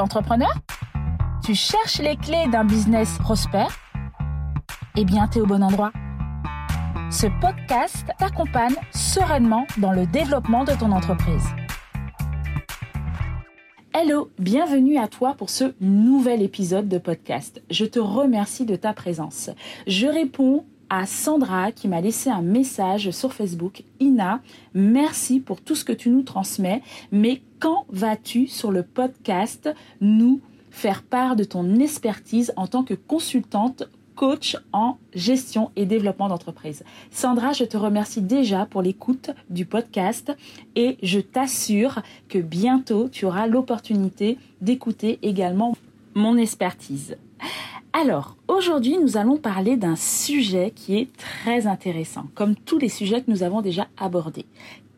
Entrepreneur? 0.00 0.52
Tu 1.44 1.54
cherches 1.54 1.98
les 1.98 2.16
clés 2.16 2.46
d'un 2.50 2.64
business 2.64 3.18
prospère? 3.18 3.78
Eh 4.96 5.04
bien, 5.04 5.28
tu 5.28 5.38
es 5.38 5.40
au 5.40 5.46
bon 5.46 5.62
endroit. 5.62 5.92
Ce 7.10 7.26
podcast 7.40 8.06
t'accompagne 8.18 8.74
sereinement 8.92 9.66
dans 9.78 9.92
le 9.92 10.06
développement 10.06 10.64
de 10.64 10.72
ton 10.72 10.90
entreprise. 10.92 11.44
Hello, 13.92 14.30
bienvenue 14.38 14.98
à 14.98 15.06
toi 15.06 15.34
pour 15.38 15.50
ce 15.50 15.74
nouvel 15.80 16.42
épisode 16.42 16.88
de 16.88 16.98
podcast. 16.98 17.62
Je 17.70 17.84
te 17.84 18.00
remercie 18.00 18.66
de 18.66 18.74
ta 18.74 18.92
présence. 18.92 19.50
Je 19.86 20.08
réponds 20.08 20.66
Sandra 21.06 21.72
qui 21.72 21.88
m'a 21.88 22.00
laissé 22.00 22.30
un 22.30 22.42
message 22.42 23.10
sur 23.10 23.32
Facebook. 23.32 23.82
Ina, 24.00 24.40
merci 24.74 25.40
pour 25.40 25.60
tout 25.60 25.74
ce 25.74 25.84
que 25.84 25.92
tu 25.92 26.08
nous 26.08 26.22
transmets, 26.22 26.82
mais 27.10 27.42
quand 27.58 27.84
vas-tu 27.88 28.46
sur 28.46 28.70
le 28.70 28.82
podcast 28.82 29.74
nous 30.00 30.40
faire 30.70 31.02
part 31.02 31.36
de 31.36 31.44
ton 31.44 31.78
expertise 31.78 32.52
en 32.56 32.66
tant 32.66 32.82
que 32.84 32.94
consultante 32.94 33.84
coach 34.14 34.56
en 34.72 34.96
gestion 35.14 35.70
et 35.74 35.86
développement 35.86 36.28
d'entreprise? 36.28 36.84
Sandra, 37.10 37.52
je 37.52 37.64
te 37.64 37.76
remercie 37.76 38.22
déjà 38.22 38.64
pour 38.66 38.82
l'écoute 38.82 39.30
du 39.50 39.66
podcast 39.66 40.32
et 40.76 40.96
je 41.02 41.20
t'assure 41.20 42.02
que 42.28 42.38
bientôt 42.38 43.08
tu 43.08 43.26
auras 43.26 43.46
l'opportunité 43.46 44.38
d'écouter 44.60 45.18
également 45.22 45.76
mon 46.14 46.36
expertise. 46.36 47.16
Alors, 47.96 48.36
aujourd'hui, 48.48 48.98
nous 48.98 49.16
allons 49.16 49.36
parler 49.36 49.76
d'un 49.76 49.94
sujet 49.94 50.72
qui 50.74 50.96
est 50.96 51.08
très 51.16 51.68
intéressant, 51.68 52.24
comme 52.34 52.56
tous 52.56 52.76
les 52.76 52.88
sujets 52.88 53.22
que 53.22 53.30
nous 53.30 53.44
avons 53.44 53.62
déjà 53.62 53.86
abordés. 53.96 54.46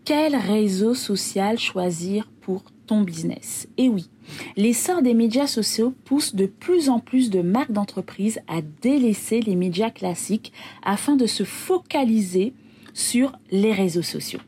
Quel 0.06 0.34
réseau 0.34 0.95
social 0.95 1.59
choisir 1.59 2.27
pour 2.41 2.62
ton 2.86 3.02
business? 3.02 3.69
Et 3.77 3.91
oui, 3.91 4.09
l'essor 4.56 5.02
des 5.02 5.12
médias 5.12 5.46
sociaux 5.46 5.92
pousse 6.06 6.34
de 6.34 6.46
plus 6.46 6.88
en 6.88 6.98
plus 6.98 7.28
de 7.28 7.42
marques 7.42 7.70
d'entreprise 7.70 8.41
à 8.48 8.62
délaisser 8.80 9.42
les 9.42 9.56
médias 9.56 9.91
classiques 9.91 10.55
afin 10.83 11.17
de 11.17 11.27
se 11.27 11.44
focaliser 11.44 12.55
sur 12.94 13.33
les 13.50 13.74
réseaux 13.74 14.00
sociaux. 14.00 14.41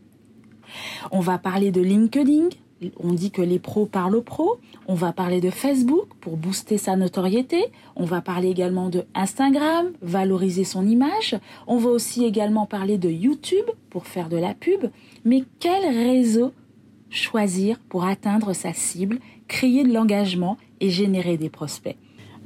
On 1.12 1.20
va 1.20 1.36
parler 1.36 1.70
de 1.70 1.82
LinkedIn, 1.82 2.48
on 2.98 3.12
dit 3.12 3.30
que 3.30 3.42
les 3.42 3.58
pros 3.58 3.84
parlent 3.84 4.16
aux 4.16 4.22
pros. 4.22 4.58
On 4.90 4.94
va 4.94 5.12
parler 5.12 5.42
de 5.42 5.50
Facebook 5.50 6.06
pour 6.18 6.38
booster 6.38 6.78
sa 6.78 6.96
notoriété. 6.96 7.66
On 7.94 8.06
va 8.06 8.22
parler 8.22 8.48
également 8.48 8.88
de 8.88 9.04
Instagram, 9.14 9.88
valoriser 10.00 10.64
son 10.64 10.86
image. 10.86 11.36
On 11.66 11.76
va 11.76 11.90
aussi 11.90 12.24
également 12.24 12.64
parler 12.64 12.96
de 12.96 13.10
YouTube 13.10 13.66
pour 13.90 14.06
faire 14.06 14.30
de 14.30 14.38
la 14.38 14.54
pub. 14.54 14.86
Mais 15.26 15.44
quel 15.60 15.84
réseau 15.84 16.52
choisir 17.10 17.78
pour 17.90 18.04
atteindre 18.04 18.54
sa 18.54 18.72
cible, 18.72 19.18
créer 19.46 19.84
de 19.84 19.92
l'engagement 19.92 20.56
et 20.80 20.88
générer 20.88 21.36
des 21.36 21.50
prospects? 21.50 21.96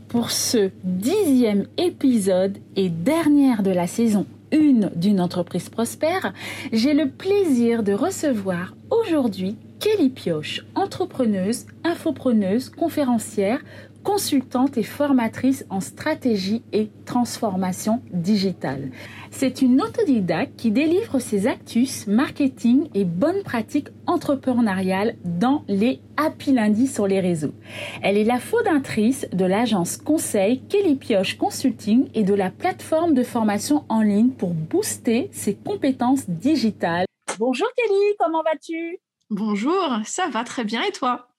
Pour 0.09 0.33
ce 0.33 0.73
dixième 0.83 1.69
épisode 1.79 2.59
et 2.75 2.89
dernière 2.89 3.63
de 3.63 3.71
la 3.71 3.87
saison 3.87 4.27
1 4.53 4.91
d'une 4.97 5.21
entreprise 5.21 5.69
prospère, 5.69 6.33
j'ai 6.73 6.93
le 6.93 7.09
plaisir 7.09 7.85
de 7.85 7.93
recevoir 7.93 8.75
aujourd'hui 8.91 9.57
Kelly 9.83 10.11
Pioche, 10.11 10.65
entrepreneuse, 10.77 11.67
infopreneuse, 11.83 12.71
conférencière, 12.71 13.59
consultante 14.05 14.79
et 14.79 14.85
formatrice 14.85 15.67
en 15.71 15.81
stratégie 15.81 16.63
et 16.73 16.89
transformation 17.05 18.01
digitale. 18.13 18.93
C'est 19.33 19.61
une 19.61 19.83
autodidacte 19.83 20.55
qui 20.57 20.71
délivre 20.71 21.19
ses 21.19 21.49
actus, 21.49 22.07
marketing 22.07 22.91
et 22.95 23.05
bonnes 23.05 23.43
pratiques 23.43 23.89
entrepreneuriales 24.07 25.17
dans 25.25 25.65
les 25.67 26.01
Happy 26.17 26.53
Lundi 26.53 26.87
sur 26.87 27.09
les 27.09 27.19
réseaux. 27.19 27.55
Elle 28.03 28.19
est 28.19 28.23
la 28.23 28.39
fondatrice 28.39 29.27
de 29.33 29.45
l'agence 29.45 29.97
conseil 29.97 30.61
Kelly 30.69 30.95
Pioche 30.95 31.37
Consulting 31.37 32.09
et 32.15 32.23
de 32.23 32.35
la 32.35 32.51
plateforme 32.51 33.15
de 33.15 33.25
formation 33.25 33.85
en 33.89 34.03
ligne 34.03 34.31
pour 34.31 34.51
booster 34.51 35.29
ses 35.33 35.57
compétences 35.57 36.31
digitales. 36.31 37.07
Bonjour 37.41 37.67
Kelly, 37.77 38.15
comment 38.21 38.45
vas-tu? 38.45 39.01
Bonjour, 39.35 39.89
ça 40.05 40.29
va 40.29 40.45
très 40.45 40.63
bien 40.63 40.83
et 40.83 40.93
toi? 40.93 41.31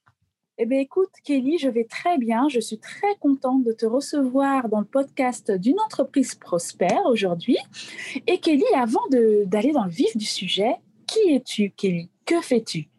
Eh 0.57 0.65
bien, 0.65 0.79
écoute, 0.79 1.11
Kelly, 1.23 1.59
je 1.59 1.69
vais 1.69 1.83
très 1.83 2.17
bien. 2.17 2.49
Je 2.49 2.59
suis 2.59 2.79
très 2.79 3.15
contente 3.19 3.63
de 3.63 3.71
te 3.71 3.85
recevoir 3.85 4.67
dans 4.67 4.79
le 4.79 4.85
podcast 4.85 5.51
d'une 5.51 5.79
entreprise 5.79 6.33
prospère 6.33 7.05
aujourd'hui. 7.05 7.59
Et 8.25 8.39
Kelly, 8.39 8.63
avant 8.75 9.07
d'aller 9.11 9.73
dans 9.73 9.83
le 9.83 9.91
vif 9.91 10.17
du 10.17 10.25
sujet, 10.25 10.73
qui 11.05 11.35
es-tu, 11.35 11.69
Kelly? 11.77 12.09
Que 12.25 12.41
fais-tu? 12.41 12.89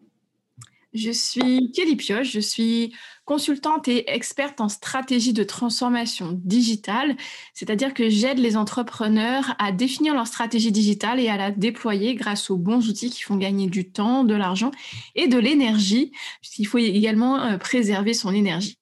Je 0.93 1.11
suis 1.11 1.73
Kelly 1.73 1.97
Pioche, 1.97 2.31
je 2.31 2.39
suis 2.39 2.95
consultante 3.25 3.89
et 3.89 4.11
experte 4.11 4.61
en 4.61 4.69
stratégie 4.69 5.33
de 5.33 5.45
transformation 5.45 6.39
digitale, 6.45 7.17
c'est-à-dire 7.55 7.95
que 7.95 8.09
j'aide 8.09 8.39
les 8.39 8.57
entrepreneurs 8.57 9.55
à 9.59 9.73
définir 9.73 10.15
leur 10.15 10.27
stratégie 10.27 10.73
digitale 10.73 11.21
et 11.21 11.29
à 11.29 11.37
la 11.37 11.51
déployer 11.51 12.15
grâce 12.15 12.51
aux 12.51 12.57
bons 12.57 12.89
outils 12.89 13.11
qui 13.11 13.23
font 13.23 13.37
gagner 13.37 13.69
du 13.69 13.91
temps, 13.91 14.25
de 14.25 14.35
l'argent 14.35 14.71
et 15.15 15.29
de 15.29 15.39
l'énergie, 15.39 16.13
puisqu'il 16.41 16.67
faut 16.67 16.79
également 16.79 17.41
euh, 17.41 17.59
préserver 17.59 18.15
son 18.15 18.33
énergie. 18.35 18.79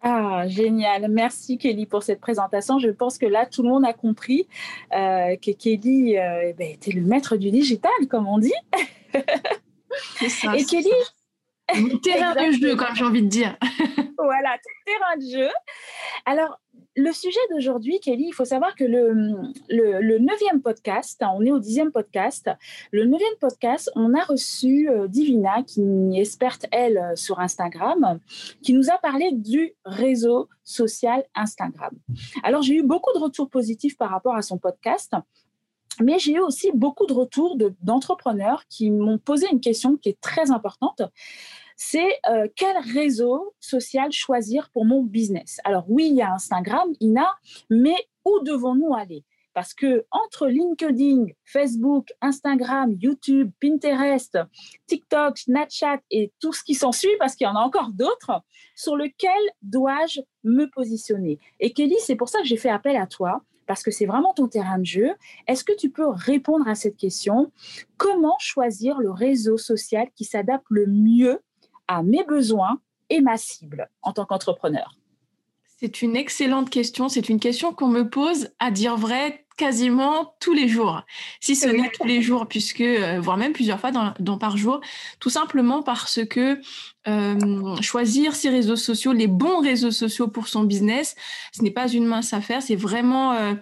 Ah, 0.00 0.46
génial. 0.46 1.10
Merci 1.10 1.58
Kelly 1.58 1.86
pour 1.86 2.02
cette 2.04 2.20
présentation. 2.20 2.78
Je 2.78 2.88
pense 2.88 3.18
que 3.18 3.26
là, 3.26 3.46
tout 3.46 3.62
le 3.62 3.68
monde 3.68 3.84
a 3.84 3.92
compris 3.92 4.46
euh, 4.92 5.36
que 5.36 5.50
Kelly 5.50 6.16
euh, 6.16 6.50
eh 6.50 6.52
ben, 6.52 6.70
était 6.70 6.92
le 6.92 7.02
maître 7.02 7.36
du 7.36 7.50
digital, 7.50 7.90
comme 8.08 8.28
on 8.28 8.38
dit. 8.38 8.54
Ça, 10.28 10.56
et 10.56 10.64
Kelly, 10.64 10.90
terrain 12.02 12.34
de 12.34 12.52
jeu, 12.52 12.76
comme 12.76 12.94
j'ai 12.94 13.04
envie 13.04 13.22
de 13.22 13.28
dire. 13.28 13.56
voilà, 14.18 14.56
terrain 14.86 15.16
de 15.16 15.30
jeu. 15.30 15.50
Alors, 16.26 16.58
le 16.96 17.12
sujet 17.12 17.38
d'aujourd'hui, 17.50 18.00
Kelly, 18.00 18.26
il 18.28 18.32
faut 18.32 18.44
savoir 18.44 18.74
que 18.74 18.84
le, 18.84 19.12
le, 19.68 20.18
neuvième 20.18 20.60
podcast, 20.60 21.22
on 21.34 21.44
est 21.44 21.52
au 21.52 21.58
dixième 21.58 21.92
podcast, 21.92 22.50
le 22.92 23.04
neuvième 23.04 23.34
podcast, 23.40 23.90
on 23.94 24.14
a 24.14 24.24
reçu 24.24 24.88
euh, 24.90 25.06
Divina, 25.06 25.62
qui 25.62 25.80
est 26.16 26.20
experte, 26.20 26.66
elle, 26.72 27.12
sur 27.14 27.38
Instagram, 27.38 28.18
qui 28.62 28.72
nous 28.72 28.90
a 28.90 28.98
parlé 28.98 29.30
du 29.32 29.74
réseau 29.84 30.48
social 30.64 31.24
Instagram. 31.34 31.92
Alors, 32.42 32.62
j'ai 32.62 32.74
eu 32.74 32.82
beaucoup 32.82 33.12
de 33.14 33.20
retours 33.20 33.48
positifs 33.48 33.96
par 33.96 34.10
rapport 34.10 34.34
à 34.34 34.42
son 34.42 34.58
podcast. 34.58 35.14
Mais 36.00 36.18
j'ai 36.18 36.32
eu 36.32 36.40
aussi 36.40 36.70
beaucoup 36.72 37.06
de 37.06 37.12
retours 37.12 37.56
d'entrepreneurs 37.80 38.64
qui 38.68 38.90
m'ont 38.90 39.18
posé 39.18 39.46
une 39.50 39.60
question 39.60 39.96
qui 39.96 40.10
est 40.10 40.20
très 40.20 40.50
importante. 40.50 41.02
C'est 41.76 42.18
euh, 42.28 42.48
quel 42.56 42.76
réseau 42.92 43.54
social 43.60 44.10
choisir 44.10 44.68
pour 44.70 44.84
mon 44.84 45.02
business? 45.02 45.58
Alors 45.64 45.84
oui, 45.88 46.08
il 46.10 46.16
y 46.16 46.22
a 46.22 46.32
Instagram, 46.32 46.88
Ina, 47.00 47.36
mais 47.70 47.96
où 48.24 48.40
devons-nous 48.40 48.94
aller? 48.94 49.24
Parce 49.54 49.74
que 49.74 50.04
entre 50.10 50.46
LinkedIn, 50.46 51.26
Facebook, 51.44 52.12
Instagram, 52.20 52.96
YouTube, 53.00 53.50
Pinterest, 53.60 54.38
TikTok, 54.86 55.38
Snapchat 55.38 56.00
et 56.10 56.32
tout 56.40 56.52
ce 56.52 56.62
qui 56.62 56.74
s'ensuit, 56.74 57.16
parce 57.18 57.34
qu'il 57.34 57.44
y 57.44 57.50
en 57.50 57.56
a 57.56 57.60
encore 57.60 57.90
d'autres, 57.92 58.42
sur 58.76 58.94
lequel 58.94 59.40
dois-je 59.62 60.20
me 60.44 60.66
positionner? 60.66 61.38
Et 61.58 61.72
Kelly, 61.72 61.96
c'est 61.98 62.14
pour 62.14 62.28
ça 62.28 62.40
que 62.40 62.46
j'ai 62.46 62.56
fait 62.56 62.68
appel 62.68 62.96
à 62.96 63.06
toi 63.06 63.42
parce 63.68 63.84
que 63.84 63.92
c'est 63.92 64.06
vraiment 64.06 64.32
ton 64.32 64.48
terrain 64.48 64.78
de 64.78 64.86
jeu. 64.86 65.10
Est-ce 65.46 65.62
que 65.62 65.76
tu 65.76 65.90
peux 65.90 66.08
répondre 66.08 66.66
à 66.66 66.74
cette 66.74 66.96
question? 66.96 67.52
Comment 67.98 68.36
choisir 68.40 68.98
le 68.98 69.10
réseau 69.10 69.58
social 69.58 70.08
qui 70.16 70.24
s'adapte 70.24 70.66
le 70.70 70.86
mieux 70.86 71.40
à 71.86 72.02
mes 72.02 72.24
besoins 72.24 72.80
et 73.10 73.20
ma 73.20 73.36
cible 73.36 73.88
en 74.02 74.12
tant 74.12 74.24
qu'entrepreneur? 74.24 74.96
C'est 75.80 76.02
une 76.02 76.16
excellente 76.16 76.70
question. 76.70 77.08
C'est 77.08 77.28
une 77.28 77.38
question 77.38 77.72
qu'on 77.72 77.88
me 77.88 78.08
pose, 78.08 78.50
à 78.58 78.72
dire 78.72 78.96
vrai, 78.96 79.46
quasiment 79.58 80.34
tous 80.40 80.54
les 80.54 80.68
jours, 80.68 81.02
si 81.40 81.54
ce 81.56 81.68
n'est 81.68 81.90
tous 81.90 82.06
les 82.06 82.22
jours, 82.22 82.46
puisque, 82.46 82.80
euh, 82.80 83.20
voire 83.20 83.36
même 83.36 83.52
plusieurs 83.52 83.80
fois 83.80 83.90
dans, 83.90 84.38
par 84.38 84.56
jour, 84.56 84.80
tout 85.20 85.28
simplement 85.28 85.82
parce 85.82 86.20
que 86.24 86.60
euh, 87.08 87.76
choisir 87.82 88.34
ces 88.34 88.48
réseaux 88.48 88.76
sociaux, 88.76 89.12
les 89.12 89.26
bons 89.26 89.60
réseaux 89.60 89.90
sociaux 89.90 90.28
pour 90.28 90.48
son 90.48 90.62
business, 90.62 91.16
ce 91.52 91.62
n'est 91.62 91.72
pas 91.72 91.88
une 91.88 92.06
mince 92.06 92.32
affaire, 92.32 92.62
c'est 92.62 92.76
vraiment 92.76 93.56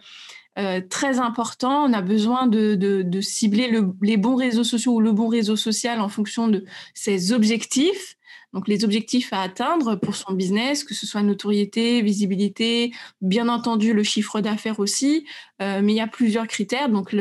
euh, 0.59 0.81
très 0.89 1.19
important. 1.19 1.85
On 1.85 1.93
a 1.93 2.03
besoin 2.03 2.47
de, 2.47 3.21
cibler 3.21 3.71
les 4.03 4.17
bons 4.17 4.37
réseaux 4.37 4.65
sociaux 4.65 4.93
ou 4.93 5.01
le 5.01 5.13
bon 5.13 5.29
réseau 5.29 5.57
social 5.57 6.01
en 6.01 6.09
fonction 6.09 6.49
de 6.49 6.65
ses 6.95 7.33
objectifs 7.33 8.17
donc 8.53 8.69
les 8.69 8.85
objectifs 8.85 9.33
à 9.33 9.43
atteindre 9.43 9.97
pour 9.97 10.17
son 10.17 10.33
business, 10.33 10.85
que 10.85 10.95
ce 10.95 11.07
soit 11.07 11.23
notoriété, 11.23 12.01
visibilité, 12.01 12.93
bien 13.21 13.49
entendu 13.49 13.93
le 13.93 14.03
chiffre 14.03 14.41
d'affaires 14.41 14.81
aussi, 14.81 15.27
euh, 15.61 15.81
mais 15.83 15.93
il 15.93 15.97
y 15.97 16.01
a 16.01 16.07
plusieurs 16.07 16.47
critères. 16.47 16.89
Donc 16.89 17.15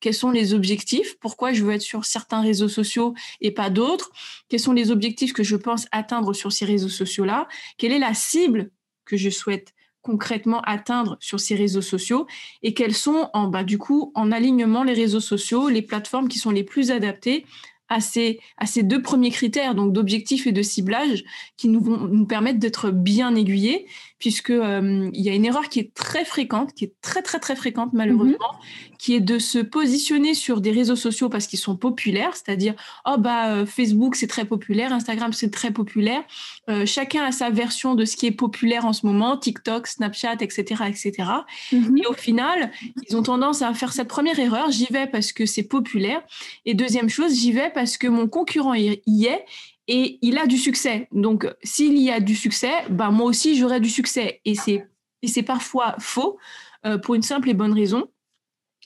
quels 0.00 0.14
sont 0.14 0.32
les 0.32 0.54
objectifs? 0.54 1.16
Pourquoi 1.20 1.52
je 1.52 1.64
veux 1.64 1.72
être 1.72 1.82
sur 1.82 2.04
certains 2.04 2.40
réseaux 2.40 2.68
sociaux 2.68 3.14
et 3.40 3.52
pas 3.52 3.70
d'autres? 3.70 4.10
Quels 4.48 4.60
sont 4.60 4.72
les 4.72 4.90
objectifs 4.90 5.32
que 5.32 5.44
je 5.44 5.56
pense 5.56 5.86
atteindre 5.92 6.34
sur 6.34 6.52
ces 6.52 6.64
réseaux 6.64 6.88
sociaux-là? 6.88 7.46
Quelle 7.78 7.92
est 7.92 8.00
la 8.00 8.12
cible 8.12 8.72
que 9.04 9.16
je 9.16 9.30
souhaite 9.30 9.72
concrètement 10.00 10.60
atteindre 10.62 11.16
sur 11.20 11.38
ces 11.38 11.54
réseaux 11.54 11.82
sociaux? 11.82 12.26
Et 12.64 12.74
quels 12.74 12.94
sont 12.94 13.30
en 13.32 13.46
bah, 13.46 13.62
du 13.62 13.78
coup 13.78 14.10
en 14.16 14.32
alignement 14.32 14.82
les 14.82 14.94
réseaux 14.94 15.20
sociaux, 15.20 15.68
les 15.68 15.82
plateformes 15.82 16.26
qui 16.26 16.40
sont 16.40 16.50
les 16.50 16.64
plus 16.64 16.90
adaptées 16.90 17.46
à 17.94 18.00
ces, 18.00 18.82
deux 18.82 19.02
premiers 19.02 19.30
critères, 19.30 19.74
donc 19.74 19.92
d'objectif 19.92 20.46
et 20.46 20.52
de 20.52 20.62
ciblage, 20.62 21.24
qui 21.56 21.68
nous 21.68 21.80
vont 21.80 21.98
nous 22.08 22.26
permettre 22.26 22.58
d'être 22.58 22.90
bien 22.90 23.34
aiguillés, 23.34 23.86
puisque 24.22 24.50
euh, 24.50 25.10
il 25.12 25.20
y 25.20 25.28
a 25.30 25.34
une 25.34 25.44
erreur 25.44 25.68
qui 25.68 25.80
est 25.80 25.92
très 25.94 26.24
fréquente, 26.24 26.74
qui 26.74 26.84
est 26.84 26.92
très 27.02 27.22
très 27.22 27.40
très 27.40 27.56
fréquente 27.56 27.90
malheureusement, 27.92 28.52
mhm. 28.52 28.96
qui 28.96 29.16
est 29.16 29.20
de 29.20 29.40
se 29.40 29.58
positionner 29.58 30.34
sur 30.34 30.60
des 30.60 30.70
réseaux 30.70 30.94
sociaux 30.94 31.28
parce 31.28 31.48
qu'ils 31.48 31.58
sont 31.58 31.76
populaires, 31.76 32.30
c'est-à-dire 32.36 32.74
oh 33.04 33.16
bah 33.18 33.48
euh, 33.48 33.66
Facebook 33.66 34.14
c'est 34.14 34.28
très 34.28 34.44
populaire, 34.44 34.92
Instagram 34.92 35.32
c'est 35.32 35.50
très 35.50 35.72
populaire, 35.72 36.22
euh, 36.70 36.86
chacun 36.86 37.24
a 37.24 37.32
sa 37.32 37.50
version 37.50 37.96
de 37.96 38.04
ce 38.04 38.16
qui 38.16 38.26
est 38.26 38.30
populaire 38.30 38.86
en 38.86 38.92
ce 38.92 39.06
moment, 39.06 39.36
TikTok, 39.36 39.88
Snapchat, 39.88 40.36
etc., 40.38 40.84
etc. 40.86 41.28
Mhm. 41.72 41.98
Et 41.98 42.06
au 42.06 42.12
final, 42.12 42.70
ils 43.08 43.16
ont 43.16 43.24
tendance 43.24 43.60
à 43.60 43.74
faire 43.74 43.92
cette 43.92 44.06
première 44.06 44.38
erreur, 44.38 44.70
j'y 44.70 44.86
vais 44.86 45.08
parce 45.08 45.32
que 45.32 45.46
c'est 45.46 45.64
populaire, 45.64 46.22
et 46.64 46.74
deuxième 46.74 47.08
chose, 47.08 47.34
j'y 47.34 47.50
vais 47.50 47.70
parce 47.74 47.96
que 47.96 48.06
mon 48.06 48.28
concurrent 48.28 48.74
y 48.74 49.24
est 49.24 49.44
et 49.94 50.18
il 50.22 50.38
a 50.38 50.46
du 50.46 50.56
succès. 50.56 51.06
Donc, 51.12 51.46
s'il 51.62 51.98
y 51.98 52.10
a 52.10 52.18
du 52.18 52.34
succès, 52.34 52.72
bah, 52.88 53.10
moi 53.10 53.26
aussi, 53.26 53.58
j'aurai 53.58 53.78
du 53.78 53.90
succès. 53.90 54.40
Et 54.46 54.54
c'est, 54.54 54.88
et 55.20 55.26
c'est 55.26 55.42
parfois 55.42 55.96
faux 55.98 56.38
euh, 56.86 56.96
pour 56.96 57.14
une 57.14 57.20
simple 57.20 57.50
et 57.50 57.54
bonne 57.54 57.74
raison 57.74 58.08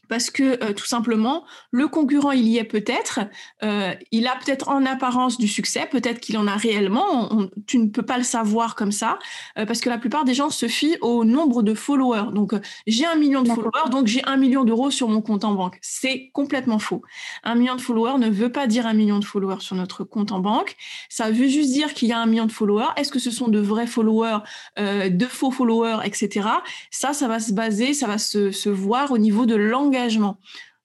parce 0.09 0.31
que 0.31 0.63
euh, 0.65 0.73
tout 0.73 0.87
simplement, 0.87 1.45
le 1.71 1.89
concurrent, 1.89 2.33
il 2.33 2.47
y 2.47 2.59
est 2.59 2.65
peut-être, 2.65 3.21
euh, 3.63 3.93
il 4.13 4.27
a 4.27 4.37
peut-être 4.37 4.69
en 4.69 4.85
apparence 4.87 5.39
du 5.39 5.49
succès, 5.49 5.87
peut-être 5.91 6.21
qu'il 6.21 6.39
en 6.39 6.47
a 6.47 6.57
réellement, 6.57 7.49
tu 7.67 7.79
ne 7.79 7.89
peux 7.89 8.03
pas 8.03 8.19
le 8.19 8.25
savoir 8.25 8.75
comme 8.75 8.93
ça, 8.93 9.19
euh, 9.59 9.67
parce 9.67 9.81
que 9.81 9.89
la 9.89 9.99
plupart 9.99 10.25
des 10.25 10.35
gens 10.35 10.51
se 10.51 10.69
fient 10.69 10.97
au 11.01 11.25
nombre 11.25 11.63
de 11.63 11.75
followers. 11.75 12.33
Donc, 12.33 12.55
j'ai 12.87 13.07
un 13.07 13.17
million 13.17 13.43
de 13.43 13.49
followers, 13.49 13.91
donc 13.91 14.07
j'ai 14.07 14.25
un 14.25 14.37
million 14.37 14.65
d'euros 14.65 14.91
sur 14.91 15.09
mon 15.09 15.23
compte 15.23 15.45
en 15.45 15.55
banque. 15.55 15.79
C'est 15.83 16.31
complètement 16.33 16.79
faux. 16.79 17.03
Un 17.45 17.55
million 17.55 17.75
de 17.75 17.81
followers 17.81 18.19
ne 18.19 18.31
veut 18.31 18.53
pas 18.53 18.67
dire 18.67 18.87
un 18.87 18.95
million 18.95 19.19
de 19.19 19.25
followers 19.25 19.61
sur 19.61 19.77
notre 19.77 20.05
compte 20.05 20.33
en 20.33 20.41
banque. 20.41 20.77
Ça 21.09 21.31
veut 21.31 21.49
juste 21.49 21.73
dire 21.73 21.95
qu'il 21.95 22.09
y 22.09 22.13
a 22.13 22.19
un 22.19 22.27
million 22.27 22.47
de 22.47 22.53
followers. 22.53 22.89
Est-ce 22.97 23.11
que 23.11 23.19
ce 23.19 23.31
sont 23.31 23.49
de 23.49 23.59
vrais 23.59 23.87
followers, 23.87 24.39
de 24.77 25.27
faux 25.27 25.51
followers, 25.51 25.99
etc. 26.05 26.49
Ça, 26.91 27.13
ça 27.13 27.29
va 27.29 27.41
se 27.41 27.53
baser, 27.53 27.95
ça 27.95 28.07
va 28.07 28.19
se, 28.19 28.51
se 28.51 28.69
voir 28.69 29.11
au 29.11 29.19
niveau 29.19 29.47
de 29.47 29.55
l'engagement 29.55 29.96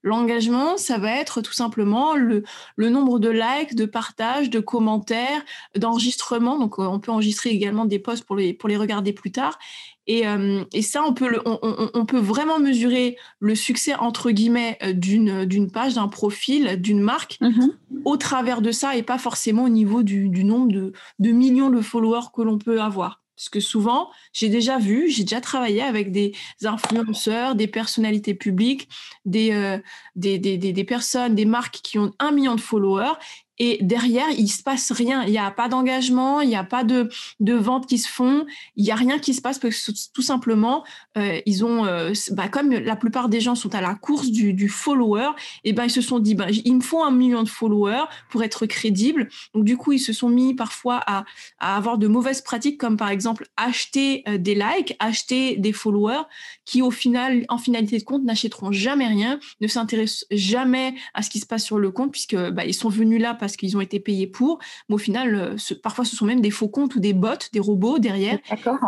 L'engagement, 0.04 0.78
ça 0.78 0.98
va 0.98 1.12
être 1.12 1.42
tout 1.42 1.54
simplement 1.54 2.16
le, 2.16 2.44
nombre 2.78 3.19
de 3.19 3.30
likes, 3.30 3.75
de 3.75 3.86
partages, 3.86 4.50
de 4.50 4.60
commentaires, 4.60 5.44
d'enregistrements. 5.78 6.58
Donc, 6.58 6.80
euh, 6.80 6.84
on 6.84 7.00
peut 7.00 7.12
enregistrer 7.12 7.52
également 7.52 7.86
des 7.86 8.00
posts 8.00 8.24
pour 8.24 8.36
les, 8.36 8.54
pour 8.54 8.68
les 8.68 8.78
regarder 8.78 9.13
plus 9.13 9.31
tard. 9.31 9.60
Et, 10.08 10.28
euh, 10.28 10.63
ça, 10.81 11.04
on 11.06 11.13
peut, 11.13 11.40
on, 11.46 12.06
peut 12.06 12.19
vraiment 12.19 12.60
mesurer 12.60 13.16
le 13.40 13.54
succès, 13.54 13.94
entre 13.94 14.31
guillemets, 14.31 14.80
euh, 14.81 14.94
d'une 14.94 15.72
page, 15.72 15.94
d'un 15.94 16.07
profil, 16.07 16.81
d'une 16.81 17.02
marque, 17.02 17.38
mm-hmm. 17.40 17.69
au 18.06 18.18
travers 18.18 18.62
de 18.62 18.72
ça 18.72 18.96
et 18.96 19.04
pas 19.04 19.19
forcément 19.19 19.66
au 19.66 19.69
niveau 19.69 20.02
du, 20.02 20.44
nombre 20.44 20.72
de, 20.72 20.94
de 21.19 21.31
millions 21.31 21.69
de 21.69 21.81
followers 21.81 22.31
que 22.36 22.42
l'on 22.42 22.57
peut 22.57 22.81
avoir. 22.81 23.20
Parce 23.42 23.50
que 23.50 23.60
souvent, 23.60 24.12
j'ai 24.34 24.50
déjà 24.50 24.78
vu, 24.78 25.10
j'ai 25.10 25.24
déjà 25.24 25.42
travaillé 25.42 25.82
avec 25.82 26.12
des 26.12 26.34
influenceurs, 26.64 27.56
des 27.56 27.66
personnalités 27.66 28.36
publiques, 28.36 28.88
des, 29.26 29.52
euh, 29.52 30.84
personnes, 30.84 31.34
des 31.34 31.46
marques 31.46 31.80
qui 31.82 31.98
ont 31.98 32.14
un 32.20 32.32
million 32.32 32.54
de 32.54 32.62
followers 32.62 33.16
et 33.63 33.78
derrière, 33.80 34.25
il 34.40 34.48
se 34.48 34.63
passe 34.63 34.92
rien. 34.92 35.22
Il 35.24 35.30
n'y 35.30 35.38
a 35.38 35.52
pas 35.52 35.69
d'engagement, 35.69 36.42
il 36.42 36.50
n'y 36.50 36.56
a 36.56 36.63
pas 36.63 36.84
de, 36.84 37.10
de 37.40 37.54
ventes 37.54 37.86
qui 37.86 38.00
se 38.00 38.10
font, 38.10 38.48
il 38.75 38.84
n'y 38.84 38.90
a 38.90 38.96
rien 38.96 39.19
qui 39.19 39.36
se 39.36 39.42
passe 39.42 39.60
parce 39.60 39.75
que 39.75 39.92
tout 40.16 40.24
simplement, 40.24 40.84
euh, 41.16 41.40
ils 41.46 41.63
ont, 41.63 41.86
euh, 41.86 42.12
bah, 42.31 42.50
comme 42.50 42.72
la 42.72 42.96
plupart 42.96 43.30
des 43.30 43.40
gens 43.40 43.54
sont 43.54 43.75
à 43.75 43.81
la 43.81 43.94
course 43.94 44.30
du, 44.31 44.54
du 44.54 44.68
follower, 44.68 45.30
et 45.63 45.69
eh 45.69 45.74
ben 45.74 45.84
ils 45.84 45.92
se 45.92 46.02
sont 46.02 46.18
dit, 46.18 46.34
bah, 46.34 46.48
il 46.50 46.75
me 46.75 46.81
faut 46.81 47.04
un 47.04 47.12
million 47.12 47.44
de 47.44 47.50
followers 47.50 48.06
pour 48.31 48.42
être 48.42 48.66
crédible. 48.66 49.30
Donc 49.54 49.64
du 49.64 49.78
coup, 49.78 49.92
ils 49.92 50.00
se 50.00 50.12
sont 50.12 50.30
mis 50.30 50.56
parfois 50.56 51.00
à, 51.06 51.25
à 51.60 51.78
avoir 51.78 52.00
de 52.00 52.07
mauvaises 52.07 52.42
pratiques, 52.42 52.80
comme 52.80 52.98
par 52.98 53.10
exemple 53.10 53.46
acheter 53.57 54.24
euh, 54.28 54.40
des 54.40 54.56
likes, 54.56 54.96
acheter 54.98 55.56
des 55.57 55.72
followers, 55.72 56.24
qui 56.66 56.81
au 56.81 56.90
final, 56.90 57.46
en 57.48 57.60
finalité 57.60 58.00
de 58.00 58.04
compte, 58.04 58.24
n'achèteront 58.24 58.72
jamais 58.72 59.07
rien, 59.07 59.40
ne 59.60 59.68
s'intéressent 59.68 60.25
jamais 60.31 60.96
à 61.14 61.22
ce 61.22 61.30
qui 61.30 61.40
se 61.40 61.46
passe 61.46 61.64
sur 61.64 61.78
le 61.78 61.92
compte, 61.92 62.12
puisque 62.12 62.36
bah, 62.50 62.66
ils 62.66 62.74
sont 62.74 62.90
venus 62.90 63.22
là 63.22 63.36
parce 63.36 63.50
parce 63.51 63.57
qu'ils 63.57 63.75
ont 63.75 63.81
été 63.81 64.00
payés 64.00 64.27
pour, 64.27 64.59
mais 64.88 64.95
au 64.95 64.98
final, 64.98 65.36
euh, 65.36 65.75
parfois 65.83 66.06
ce 66.06 66.15
sont 66.15 66.25
même 66.25 66.42
des 66.42 66.51
faux 66.51 66.69
comptes 66.69 66.95
ou 66.95 67.00
des 67.00 67.13
bots, 67.13 67.30
des 67.51 67.59
robots 67.59 68.00
derrière. 68.00 68.39
D'accord. 68.50 68.80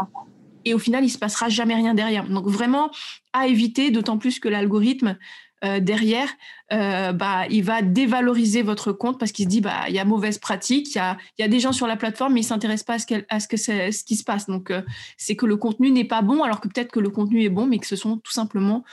Et 0.66 0.74
au 0.74 0.80
final, 0.80 1.04
il 1.04 1.10
se 1.10 1.18
passera 1.18 1.50
jamais 1.50 1.76
rien 1.76 1.94
derrière. 1.94 2.30
Donc 2.30 2.48
vraiment 2.48 2.90
à 3.34 3.48
éviter, 3.48 3.92
d'autant 3.92 4.18
plus 4.18 4.40
que 4.40 4.48
l'algorithme 4.48 5.18
euh, 5.66 5.82
derrière, 5.82 6.30
euh, 6.72 7.12
bah, 7.12 7.46
il 7.50 7.64
va 7.64 7.82
dévaloriser 7.82 8.62
votre 8.62 8.94
compte 8.94 9.20
parce 9.20 9.34
qu'il 9.34 9.46
se 9.46 9.50
dit 9.50 9.62
bah 9.62 9.86
il 9.90 9.96
y 9.96 10.00
a 10.00 10.06
mauvaise 10.06 10.38
pratique, 10.38 10.96
il 10.96 10.98
y 10.98 11.02
a, 11.02 11.18
y 11.40 11.44
a, 11.44 11.50
des 11.50 11.60
gens 11.60 11.74
sur 11.74 11.88
la 11.88 11.98
plateforme 11.98 12.34
mais 12.34 12.42
ils 12.42 12.46
s'intéressent 12.46 12.86
pas 12.86 12.94
à 12.94 13.00
ce, 13.00 13.24
à 13.30 13.40
ce 13.42 13.48
que 13.50 13.58
ce 13.58 14.04
qui 14.04 14.16
se 14.16 14.24
passe. 14.24 14.48
Donc 14.48 14.74
c'est 15.18 15.36
que 15.36 15.46
le 15.46 15.58
contenu 15.58 15.92
n'est 15.92 16.04
pas 16.06 16.22
bon 16.22 16.44
alors 16.44 16.62
que 16.62 16.68
peut-être 16.70 16.92
que 16.92 17.00
le 17.00 17.10
contenu 17.10 17.44
est 17.44 17.50
bon 17.50 17.66
mais 17.66 17.80
que 17.80 17.88
ce 17.88 17.96
sont 17.96 18.18
tout 18.18 18.32
simplement 18.32 18.84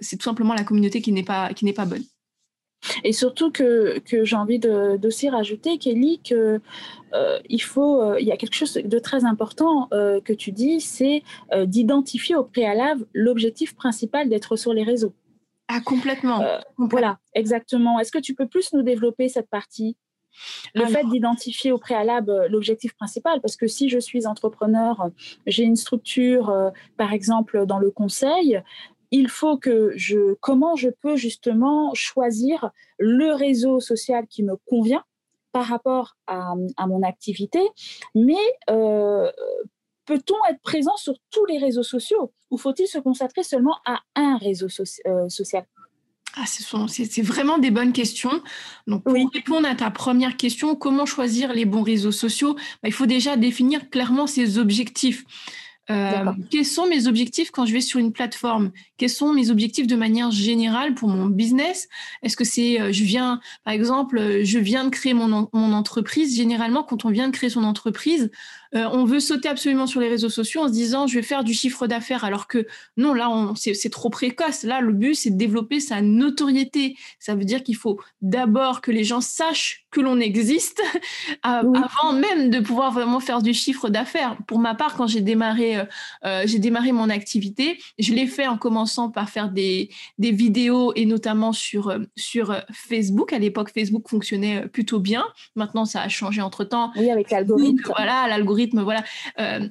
c'est 0.00 0.16
tout 0.16 0.24
simplement 0.24 0.54
la 0.54 0.64
communauté 0.64 1.02
qui 1.02 1.12
n'est 1.12 1.22
pas 1.22 1.52
qui 1.54 1.64
n'est 1.64 1.72
pas 1.72 1.86
bonne. 1.86 2.04
Et 3.04 3.12
surtout 3.12 3.50
que, 3.50 3.98
que 4.00 4.24
j'ai 4.24 4.36
envie 4.36 4.58
d'aussi 4.58 5.28
rajouter, 5.28 5.78
Kelly, 5.78 6.20
que 6.20 6.60
euh, 7.14 7.38
faut, 7.60 8.02
euh, 8.02 8.20
il 8.20 8.26
y 8.26 8.32
a 8.32 8.36
quelque 8.36 8.54
chose 8.54 8.74
de 8.74 8.98
très 8.98 9.24
important 9.24 9.88
euh, 9.92 10.20
que 10.20 10.32
tu 10.32 10.52
dis, 10.52 10.80
c'est 10.80 11.22
d'identifier 11.64 12.36
au 12.36 12.44
préalable 12.44 13.06
l'objectif 13.12 13.74
principal 13.74 14.28
d'être 14.28 14.56
sur 14.56 14.72
les 14.72 14.84
réseaux. 14.84 15.14
Ah, 15.68 15.80
complètement. 15.80 16.42
Voilà, 16.78 17.18
exactement. 17.34 18.00
Est-ce 18.00 18.10
que 18.10 18.18
tu 18.18 18.34
peux 18.34 18.46
plus 18.46 18.72
nous 18.72 18.82
développer 18.82 19.28
cette 19.28 19.50
partie? 19.50 19.96
Le 20.74 20.86
fait 20.86 21.04
d'identifier 21.04 21.72
au 21.72 21.78
préalable 21.78 22.46
l'objectif 22.48 22.94
principal, 22.94 23.40
parce 23.40 23.56
que 23.56 23.66
si 23.66 23.88
je 23.88 23.98
suis 23.98 24.26
entrepreneur, 24.26 25.10
j'ai 25.46 25.64
une 25.64 25.76
structure, 25.76 26.72
par 26.96 27.12
exemple 27.12 27.66
dans 27.66 27.78
le 27.78 27.90
conseil, 27.90 28.62
il 29.10 29.28
faut 29.28 29.56
que 29.56 29.92
je, 29.96 30.34
comment 30.34 30.76
je 30.76 30.88
peux 30.88 31.16
justement 31.16 31.92
choisir 31.94 32.70
le 32.98 33.32
réseau 33.34 33.80
social 33.80 34.26
qui 34.26 34.42
me 34.42 34.56
convient 34.66 35.04
par 35.52 35.66
rapport 35.66 36.16
à, 36.26 36.54
mon 36.86 37.02
activité, 37.02 37.60
mais 38.14 38.34
euh, 38.70 39.30
peut-on 40.04 40.36
être 40.50 40.60
présent 40.62 40.96
sur 40.96 41.14
tous 41.30 41.44
les 41.46 41.58
réseaux 41.58 41.82
sociaux 41.82 42.32
ou 42.50 42.58
faut-il 42.58 42.86
se 42.86 42.98
concentrer 42.98 43.42
seulement 43.42 43.76
à 43.84 44.00
un 44.14 44.36
réseau 44.36 44.68
euh, 45.06 45.28
social? 45.28 45.66
Ah, 46.36 46.44
c'est 46.46 47.22
vraiment 47.22 47.58
des 47.58 47.70
bonnes 47.70 47.92
questions. 47.92 48.42
Donc, 48.86 49.02
pour 49.02 49.14
répondre 49.32 49.66
à 49.66 49.74
ta 49.74 49.90
première 49.90 50.36
question, 50.36 50.76
comment 50.76 51.06
choisir 51.06 51.52
les 51.52 51.64
bons 51.64 51.82
réseaux 51.82 52.12
sociaux? 52.12 52.54
Bah, 52.54 52.88
Il 52.88 52.92
faut 52.92 53.06
déjà 53.06 53.36
définir 53.36 53.90
clairement 53.90 54.26
ses 54.26 54.58
objectifs. 54.58 55.24
Euh, 55.90 56.32
quels 56.50 56.66
sont 56.66 56.86
mes 56.86 57.06
objectifs 57.06 57.50
quand 57.50 57.64
je 57.64 57.72
vais 57.72 57.80
sur 57.80 57.98
une 57.98 58.12
plateforme? 58.12 58.72
Quels 58.98 59.10
sont 59.10 59.32
mes 59.32 59.50
objectifs 59.50 59.86
de 59.86 59.96
manière 59.96 60.30
générale 60.30 60.94
pour 60.94 61.08
mon 61.08 61.26
business? 61.26 61.88
Est-ce 62.22 62.36
que 62.36 62.44
c'est, 62.44 62.80
euh, 62.80 62.92
je 62.92 63.04
viens, 63.04 63.40
par 63.64 63.72
exemple, 63.72 64.18
euh, 64.18 64.44
je 64.44 64.58
viens 64.58 64.84
de 64.84 64.90
créer 64.90 65.14
mon, 65.14 65.48
mon 65.52 65.72
entreprise. 65.72 66.36
Généralement, 66.36 66.82
quand 66.82 67.04
on 67.04 67.10
vient 67.10 67.28
de 67.28 67.32
créer 67.32 67.50
son 67.50 67.64
entreprise, 67.64 68.30
euh, 68.74 68.86
on 68.92 69.04
veut 69.04 69.20
sauter 69.20 69.48
absolument 69.48 69.86
sur 69.86 70.00
les 70.00 70.08
réseaux 70.08 70.28
sociaux 70.28 70.62
en 70.62 70.68
se 70.68 70.72
disant 70.72 71.06
je 71.06 71.14
vais 71.14 71.22
faire 71.22 71.44
du 71.44 71.54
chiffre 71.54 71.86
d'affaires 71.86 72.24
alors 72.24 72.46
que 72.46 72.66
non 72.96 73.14
là 73.14 73.30
c'est 73.56 73.90
trop 73.90 74.10
précoce. 74.10 74.62
Là 74.62 74.80
le 74.80 74.92
but 74.92 75.14
c'est 75.14 75.30
de 75.30 75.36
développer 75.36 75.80
sa 75.80 76.02
notoriété. 76.02 76.96
Ça 77.18 77.34
veut 77.34 77.44
dire 77.44 77.62
qu'il 77.62 77.76
faut 77.76 77.98
d'abord 78.20 78.80
que 78.80 78.90
les 78.90 79.04
gens 79.04 79.20
sachent 79.20 79.86
que 79.90 80.00
l'on 80.00 80.20
existe 80.20 80.82
avant 81.42 82.12
même 82.12 82.50
de 82.50 82.60
pouvoir 82.60 82.92
vraiment 82.92 83.20
faire 83.20 83.40
du 83.40 83.54
chiffre 83.54 83.88
d'affaires. 83.88 84.36
Pour 84.46 84.58
ma 84.58 84.74
part 84.74 84.96
quand 84.96 85.06
j'ai 85.06 85.22
démarré 85.22 85.78
euh, 85.78 85.84
euh, 86.24 86.42
j'ai 86.44 86.58
démarré 86.58 86.92
mon 86.92 87.08
activité 87.08 87.78
je 87.98 88.12
l'ai 88.12 88.26
fait 88.26 88.46
en 88.46 88.58
commençant 88.58 89.10
par 89.10 89.30
faire 89.30 89.50
des, 89.50 89.88
des 90.18 90.30
vidéos 90.30 90.92
et 90.94 91.06
notamment 91.06 91.52
sur 91.52 91.98
sur 92.16 92.54
Facebook. 92.72 93.32
À 93.32 93.38
l'époque 93.38 93.70
Facebook 93.72 94.08
fonctionnait 94.08 94.68
plutôt 94.68 95.00
bien. 95.00 95.24
Maintenant 95.56 95.86
ça 95.86 96.02
a 96.02 96.08
changé 96.08 96.42
entre 96.42 96.64
temps 96.64 96.92
oui 96.96 97.10
avec 97.10 97.30
l'algorithme. 97.30 97.82
Voilà 97.86 98.26
l'algorithme 98.28 98.57
voilà. 98.66 99.04
Euh, 99.38 99.68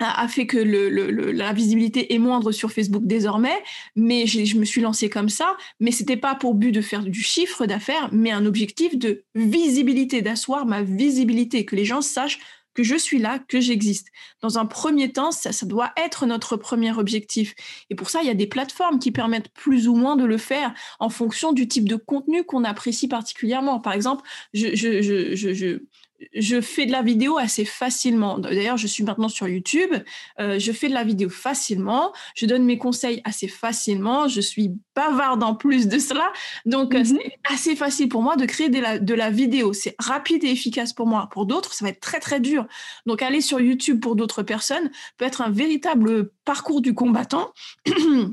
a 0.00 0.28
fait 0.28 0.46
que 0.46 0.58
la 0.58 1.52
visibilité 1.52 2.14
est 2.14 2.18
moindre 2.18 2.52
sur 2.52 2.70
Facebook 2.70 3.04
désormais, 3.04 3.56
mais 3.96 4.26
je 4.26 4.56
me 4.56 4.64
suis 4.64 4.80
lancée 4.80 5.10
comme 5.10 5.28
ça, 5.28 5.56
mais 5.80 5.90
c'était 5.90 6.16
pas 6.16 6.34
pour 6.34 6.54
but 6.54 6.72
de 6.72 6.80
faire 6.80 7.02
du 7.02 7.20
chiffre 7.20 7.66
d'affaires, 7.66 8.08
mais 8.12 8.30
un 8.30 8.46
objectif 8.46 8.96
de 8.96 9.24
visibilité, 9.34 10.22
d'asseoir 10.22 10.66
ma 10.66 10.82
visibilité, 10.82 11.64
que 11.64 11.74
les 11.74 11.84
gens 11.84 12.00
sachent 12.00 12.38
que 12.74 12.84
je 12.84 12.94
suis 12.94 13.18
là, 13.18 13.40
que 13.40 13.58
j'existe. 13.58 14.06
Dans 14.40 14.58
un 14.58 14.64
premier 14.66 15.10
temps, 15.10 15.32
ça, 15.32 15.50
doit 15.66 15.90
être 15.96 16.26
notre 16.26 16.56
premier 16.56 16.92
objectif. 16.92 17.56
Et 17.90 17.96
pour 17.96 18.08
ça, 18.08 18.20
il 18.22 18.28
y 18.28 18.30
a 18.30 18.34
des 18.34 18.46
plateformes 18.46 19.00
qui 19.00 19.10
permettent 19.10 19.48
plus 19.48 19.88
ou 19.88 19.96
moins 19.96 20.14
de 20.14 20.24
le 20.24 20.38
faire 20.38 20.72
en 21.00 21.08
fonction 21.08 21.52
du 21.52 21.66
type 21.66 21.88
de 21.88 21.96
contenu 21.96 22.44
qu'on 22.44 22.62
apprécie 22.62 23.08
particulièrement. 23.08 23.80
Par 23.80 23.94
exemple, 23.94 24.22
je, 24.52 24.76
je, 24.76 25.02
je 25.02 25.80
je 26.34 26.60
fais 26.60 26.86
de 26.86 26.92
la 26.92 27.02
vidéo 27.02 27.38
assez 27.38 27.64
facilement. 27.64 28.38
D'ailleurs, 28.38 28.76
je 28.76 28.86
suis 28.86 29.04
maintenant 29.04 29.28
sur 29.28 29.48
YouTube. 29.48 29.90
Euh, 30.40 30.58
je 30.58 30.72
fais 30.72 30.88
de 30.88 30.94
la 30.94 31.04
vidéo 31.04 31.28
facilement. 31.28 32.12
Je 32.34 32.46
donne 32.46 32.64
mes 32.64 32.78
conseils 32.78 33.20
assez 33.24 33.48
facilement. 33.48 34.28
Je 34.28 34.40
suis 34.40 34.72
bavarde 34.98 35.44
en 35.44 35.54
plus 35.54 35.86
de 35.86 35.98
cela. 35.98 36.32
Donc, 36.66 36.94
euh, 36.94 36.98
mhm. 36.98 37.04
c'est 37.04 37.38
assez 37.48 37.76
facile 37.76 38.08
pour 38.08 38.22
moi 38.22 38.34
de 38.34 38.46
créer 38.46 38.68
de 38.68 38.80
la, 38.80 38.98
de 38.98 39.14
la 39.14 39.30
vidéo. 39.30 39.72
C'est 39.72 39.94
rapide 39.98 40.42
et 40.42 40.50
efficace 40.50 40.92
pour 40.92 41.06
moi. 41.06 41.28
Pour 41.30 41.46
d'autres, 41.46 41.72
ça 41.72 41.84
va 41.84 41.90
être 41.90 42.00
très, 42.00 42.18
très 42.18 42.40
dur. 42.40 42.66
Donc, 43.06 43.22
aller 43.22 43.40
sur 43.40 43.60
YouTube 43.60 44.00
pour 44.00 44.16
d'autres 44.16 44.42
personnes 44.42 44.90
peut 45.16 45.24
être 45.24 45.40
un 45.40 45.50
véritable 45.50 46.30
parcours 46.44 46.80
du 46.80 46.94
combattant. 46.94 47.52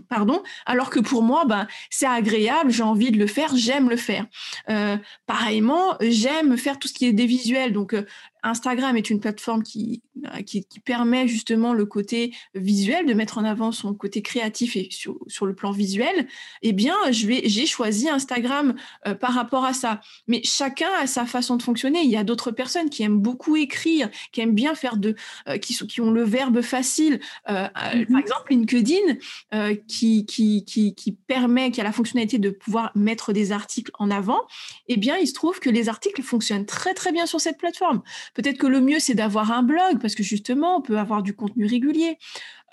Pardon. 0.10 0.42
Alors 0.66 0.90
que 0.90 1.00
pour 1.00 1.22
moi, 1.22 1.46
ben, 1.46 1.68
c'est 1.90 2.08
agréable, 2.08 2.72
j'ai 2.72 2.84
envie 2.84 3.12
de 3.12 3.18
le 3.18 3.28
faire, 3.28 3.56
j'aime 3.56 3.90
le 3.90 3.98
faire. 3.98 4.26
Euh, 4.70 4.98
pareillement, 5.28 5.98
j'aime 6.02 6.58
faire 6.58 6.80
tout 6.80 6.88
ce 6.88 6.94
qui 6.94 7.06
est 7.06 7.14
des 7.14 7.28
visuels. 7.28 7.74
Donc, 7.74 7.94
euh, 7.94 8.06
Instagram 8.46 8.96
est 8.96 9.10
une 9.10 9.20
plateforme 9.20 9.64
qui, 9.64 10.04
euh, 10.28 10.42
qui, 10.44 10.64
permet 10.86 11.28
justement 11.28 11.74
le 11.74 11.86
côté 11.86 12.32
visuel, 12.54 13.08
de 13.08 13.14
mettre 13.14 13.40
en 13.40 13.44
avant 13.44 13.72
son 13.72 13.96
côté 13.96 14.22
créatif 14.22 14.76
et 14.76 14.88
sur, 14.92 15.18
sur 15.28 15.48
le 15.48 15.56
plan 15.56 15.72
visuel, 15.72 16.28
eh 16.62 16.74
bien, 16.74 16.96
j'ai 17.10 17.66
choisi 17.66 18.08
Instagram 18.08 18.76
euh, 19.08 19.16
par 19.16 19.34
rapport 19.34 19.66
à 19.66 19.74
ça. 19.74 20.02
Mais 20.28 20.42
chacun 20.44 20.90
a 21.00 21.08
sa 21.08 21.26
façon 21.26 21.56
de 21.56 21.64
fonctionner. 21.64 22.02
Il 22.04 22.12
y 22.12 22.18
a 22.18 22.24
d'autres 22.24 22.52
personnes 22.52 22.90
qui 22.92 23.02
aiment 23.02 23.20
beaucoup 23.20 23.56
écrire, 23.56 24.10
qui 24.32 24.42
aiment 24.42 24.54
bien 24.54 24.76
faire 24.76 24.98
de, 24.98 25.16
euh, 25.50 25.58
qui, 25.58 25.76
qui 25.76 26.02
ont 26.02 26.12
le 26.12 26.24
verbe 26.24 26.62
facile. 26.62 27.20
Par 27.46 27.72
mm-hmm. 27.74 28.20
exemple, 28.20 28.52
LinkedIn, 28.52 29.76
qui, 29.88 30.26
qui, 30.26 30.66
qui, 30.66 30.94
qui 30.94 31.12
permet, 31.14 31.72
qui 31.72 31.82
a 31.82 31.84
la 31.84 31.92
fonctionnalité 31.92 32.38
de 32.38 32.52
pouvoir 32.52 32.92
mettre 32.94 33.34
des 33.34 33.52
articles 33.52 33.92
en 33.98 34.12
avant, 34.12 34.42
eh 34.88 34.98
bien, 34.98 35.18
il 35.18 35.28
se 35.28 35.34
trouve 35.34 35.60
que 35.60 35.70
les 35.70 35.90
articles 35.90 36.22
fonctionnent 36.22 36.66
très, 36.66 36.94
très 36.94 37.12
bien 37.12 37.26
sur 37.26 37.42
cette 37.42 37.58
plateforme. 37.58 38.04
Peut-être 38.36 38.58
que 38.58 38.68
le 38.68 38.82
mieux, 38.82 39.00
c'est 39.00 39.16
d'avoir 39.16 39.52
un 39.52 39.64
blog, 39.64 40.00
parce 40.00 40.14
que 40.14 40.22
justement, 40.22 40.78
on 40.78 40.82
peut 40.82 41.00
avoir 41.00 41.24
du 41.24 41.36
contenu 41.36 41.66
régulier. 41.66 42.18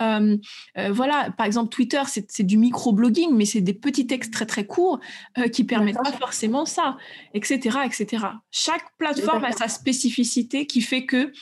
Euh, 0.03 0.37
euh, 0.77 0.93
voilà, 0.93 1.31
par 1.37 1.47
exemple, 1.47 1.71
Twitter, 1.71 2.03
c'est 2.07 2.43
du 2.43 2.59
micro-blogging, 2.59 3.35
mais 3.35 3.45
c'est 3.45 3.61
des 3.61 3.73
petits 3.73 4.07
textes 4.07 4.33
très 4.33 4.47
très 4.47 4.67
courts 4.67 4.99
euh, 5.39 5.49
qui 5.49 5.65
permettent 5.65 6.03
pas 6.03 6.13
forcément 6.13 6.67
ça, 6.67 6.97
etc., 7.35 7.79
etc. 7.85 8.27
Chaque 8.51 8.85
plateforme 8.99 9.45
a 9.45 9.53
sa 9.53 9.69
spécificité 9.69 10.67
qui 10.67 10.81
fait 10.81 11.07
que 11.07 11.33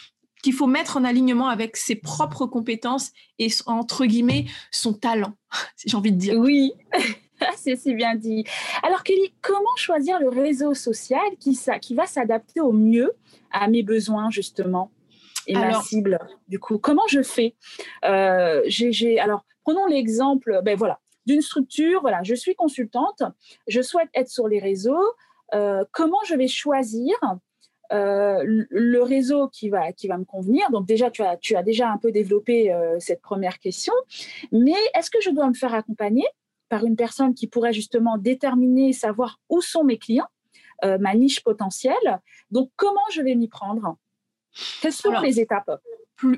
qu'il 0.43 0.55
faut 0.55 0.67
mettre 0.67 0.97
en 0.97 1.05
alignement 1.05 1.49
avec 1.49 1.77
ses 1.77 1.97
propres 1.97 2.47
compétences 2.47 3.11
et 3.39 3.49
entre 3.67 4.07
guillemets 4.07 4.47
son 4.71 4.95
talent, 4.95 5.35
j'ai 5.85 5.97
envie 5.97 6.13
de 6.13 6.19
dire. 6.19 6.35
Oui. 6.39 6.73
C'est 7.57 7.95
bien 7.95 8.15
dit. 8.15 8.45
Alors 8.83 9.03
Kelly, 9.03 9.35
comment 9.41 9.77
choisir 9.77 10.19
le 10.21 10.29
réseau 10.29 10.75
social 10.75 11.21
qui, 11.39 11.59
qui 11.81 11.95
va 11.95 12.07
s'adapter 12.07 12.61
au 12.61 12.73
mieux 12.73 13.13
à 13.51 13.69
mes 13.69 13.83
besoins 13.83 14.31
justement 14.31 14.91
et 15.47 15.55
ma 15.55 15.81
cible. 15.83 16.19
Du 16.49 16.59
coup, 16.59 16.79
comment 16.79 17.07
je 17.09 17.23
fais? 17.23 17.55
Euh, 18.05 18.63
Alors, 19.21 19.45
prenons 19.65 19.87
l'exemple, 19.87 20.61
ben 20.63 20.77
voilà, 20.77 21.01
d'une 21.27 21.41
structure. 21.41 22.01
Voilà, 22.01 22.23
je 22.23 22.35
suis 22.35 22.55
consultante, 22.55 23.23
je 23.67 23.81
souhaite 23.81 24.09
être 24.15 24.29
sur 24.29 24.49
les 24.49 24.59
réseaux. 24.59 25.15
Euh, 25.55 25.85
comment 25.93 26.23
je 26.27 26.35
vais 26.35 26.49
choisir 26.49 27.15
euh, 27.93 28.43
le 28.45 29.03
réseau 29.03 29.49
qui 29.49 29.69
va, 29.69 29.93
qui 29.93 30.07
va 30.07 30.19
me 30.19 30.25
convenir? 30.25 30.71
Donc 30.71 30.87
déjà, 30.87 31.11
tu 31.11 31.23
as, 31.23 31.37
tu 31.37 31.57
as 31.57 31.63
déjà 31.63 31.91
un 31.91 31.99
peu 31.99 32.13
développé 32.13 32.73
cette 32.99 33.21
première 33.21 33.59
question, 33.59 33.95
mais 34.53 34.79
est-ce 34.95 35.11
que 35.11 35.21
je 35.21 35.31
dois 35.31 35.49
me 35.49 35.55
faire 35.55 35.75
accompagner 35.75 36.27
par 36.71 36.87
une 36.87 36.97
personne 36.97 37.35
qui 37.35 37.47
pourrait 37.47 37.75
justement 37.75 38.17
déterminer, 38.17 38.95
savoir 38.95 39.39
où 39.51 39.61
sont 39.61 39.85
mes 39.85 39.99
clients 39.99 40.29
euh, 40.85 40.99
ma 40.99 41.15
niche 41.15 41.43
potentielle. 41.43 42.21
Donc, 42.51 42.71
comment 42.77 43.09
je 43.13 43.21
vais 43.21 43.35
m'y 43.35 43.49
prendre? 43.49 43.97
Quelles 44.81 44.93
sont 44.93 45.21
les 45.21 45.39
étapes? 45.39 45.71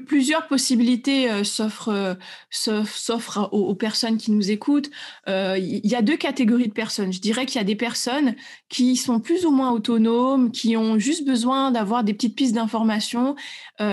Plusieurs 0.07 0.47
possibilités 0.47 1.31
euh, 1.31 1.45
s'offrent, 1.45 1.89
euh, 1.89 3.49
aux, 3.51 3.75
personnes 3.75 4.17
qui 4.17 4.31
nous 4.31 4.51
écoutent. 4.51 4.91
Euh, 5.29 5.59
il 5.59 5.87
y 5.87 5.95
a 5.95 6.03
deux 6.03 6.17
catégories 6.17 6.69
de 6.69 6.73
personnes. 6.73 7.13
Je 7.13 7.21
dirais 7.21 7.47
qu'il 7.47 7.57
y 7.57 7.61
a 7.61 7.65
des 7.65 7.77
personnes 7.77 8.35
qui 8.69 8.97
sont 8.97 9.21
plus 9.21 9.45
ou 9.45 9.51
moins 9.51 9.73
autonomes, 9.73 10.51
qui 10.53 10.77
ont 10.77 10.99
juste 10.99 11.27
besoin 11.27 11.71
d'avoir 11.71 12.05
des 12.05 12.15
petites 12.15 12.37
pistes 12.37 12.55
d'informations, 12.55 13.35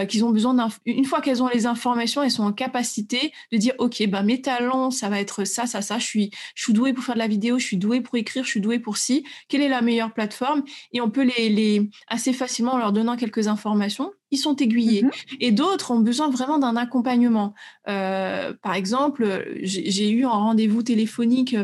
qui 0.08 0.22
ont 0.22 0.29
besoin 0.29 0.69
une 0.86 1.05
fois 1.05 1.19
qu'elles 1.22 1.41
ont 1.41 1.48
les 1.48 1.65
informations, 1.65 2.22
elles 2.22 2.29
sont 2.29 2.43
en 2.43 2.53
capacité 2.53 3.34
de 3.51 3.58
dire 3.58 3.74
ok, 3.79 4.05
bah 4.08 4.22
mes 4.22 4.39
talents, 4.39 4.91
ça 4.91 5.10
va 5.10 5.19
être 5.19 5.46
ça, 5.46 5.65
ça, 5.65 5.81
ça. 5.81 5.98
Je 5.98 6.05
suis, 6.05 6.31
je 6.53 6.63
suis 6.63 6.74
douée 6.74 6.93
pour 6.93 7.03
faire 7.03 7.15
de 7.15 7.19
la 7.19 7.27
vidéo, 7.27 7.58
je 7.58 7.65
suis 7.65 7.77
douée 7.77 8.01
pour 8.01 8.15
écrire, 8.15 8.43
je 8.43 8.50
suis 8.50 8.62
douée 8.62 8.79
pour 8.79 8.98
ci. 8.98 9.25
Quelle 9.48 9.62
est 9.62 9.69
la 9.69 9.81
meilleure 9.81 10.13
plateforme? 10.13 10.63
Et 10.93 11.01
on 11.01 11.10
peut 11.10 11.24
les, 11.24 11.50
les 11.50 11.89
assez 12.08 12.34
facilement 12.34 12.74
en 12.74 12.77
leur 12.77 12.93
donnant 12.93 13.17
quelques 13.17 13.48
informations 13.48 14.12
ils 14.31 14.38
sont 14.38 14.55
aiguillés. 14.55 15.03
Mhm. 15.03 15.12
Et 15.39 15.51
d'autres 15.51 15.91
ont 15.91 16.00
besoin 16.00 16.29
vraiment 16.29 16.59
d'un 16.59 16.75
accompagnement. 16.75 17.53
Euh, 17.88 18.53
par 18.62 18.74
exemple, 18.74 19.45
j'ai 19.62 20.09
eu 20.09 20.25
un 20.25 20.29
rendez-vous 20.29 20.83
téléphonique 20.83 21.55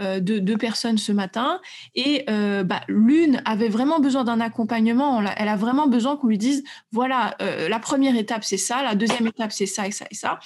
euh, 0.00 0.20
de 0.20 0.38
deux 0.38 0.56
personnes 0.56 0.98
ce 0.98 1.12
matin 1.12 1.60
et 1.94 2.24
euh, 2.28 2.64
bah, 2.64 2.82
l'une 2.88 3.42
avait 3.44 3.68
vraiment 3.68 4.00
besoin 4.00 4.24
d'un 4.24 4.40
accompagnement. 4.40 5.22
Elle 5.36 5.48
a 5.48 5.56
vraiment 5.56 5.86
besoin 5.86 6.16
qu'on 6.16 6.28
lui 6.28 6.38
dise, 6.38 6.64
voilà, 6.92 7.36
la 7.40 7.78
première 7.78 8.16
étape 8.16 8.44
c'est 8.44 8.56
ça, 8.56 8.82
la 8.82 8.94
deuxième 8.94 9.26
étape 9.26 9.52
c'est 9.52 9.66
ça 9.66 9.86
et 9.86 9.90
ça 9.90 10.06
et 10.10 10.14
ça. 10.14 10.38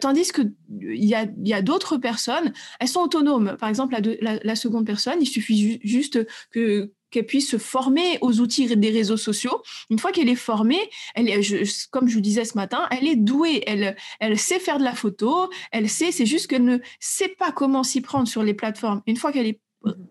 tandis 0.00 0.32
que 0.32 0.42
il 0.80 1.04
y 1.04 1.14
a, 1.14 1.26
y 1.42 1.54
a 1.54 1.62
d'autres 1.62 1.96
personnes, 1.96 2.52
elles 2.80 2.88
sont 2.88 3.00
autonomes. 3.00 3.56
Par 3.58 3.68
exemple, 3.68 3.96
la, 4.20 4.38
la 4.42 4.56
seconde 4.56 4.86
personne, 4.86 5.18
il 5.20 5.26
suffit 5.26 5.80
juste 5.82 6.26
que 6.50 6.92
qu'elle 7.12 7.26
puisse 7.26 7.50
se 7.50 7.58
former 7.58 8.18
aux 8.20 8.40
outils 8.40 8.76
des 8.76 8.90
réseaux 8.90 9.16
sociaux. 9.16 9.62
Une 9.90 9.98
fois 9.98 10.10
qu'elle 10.10 10.28
est 10.28 10.34
formée, 10.34 10.80
elle 11.14 11.28
est, 11.28 11.90
comme 11.90 12.08
je 12.08 12.14
vous 12.14 12.20
disais 12.20 12.44
ce 12.44 12.56
matin, 12.56 12.88
elle 12.90 13.06
est 13.06 13.16
douée, 13.16 13.62
elle, 13.66 13.96
elle 14.18 14.38
sait 14.38 14.58
faire 14.58 14.78
de 14.78 14.84
la 14.84 14.94
photo, 14.94 15.50
elle 15.70 15.88
sait, 15.88 16.10
c'est 16.10 16.26
juste 16.26 16.48
qu'elle 16.48 16.64
ne 16.64 16.78
sait 16.98 17.28
pas 17.28 17.52
comment 17.52 17.84
s'y 17.84 18.00
prendre 18.00 18.26
sur 18.26 18.42
les 18.42 18.54
plateformes. 18.54 19.02
Une 19.06 19.16
fois 19.16 19.32
qu'elle 19.32 19.46
est 19.46 19.60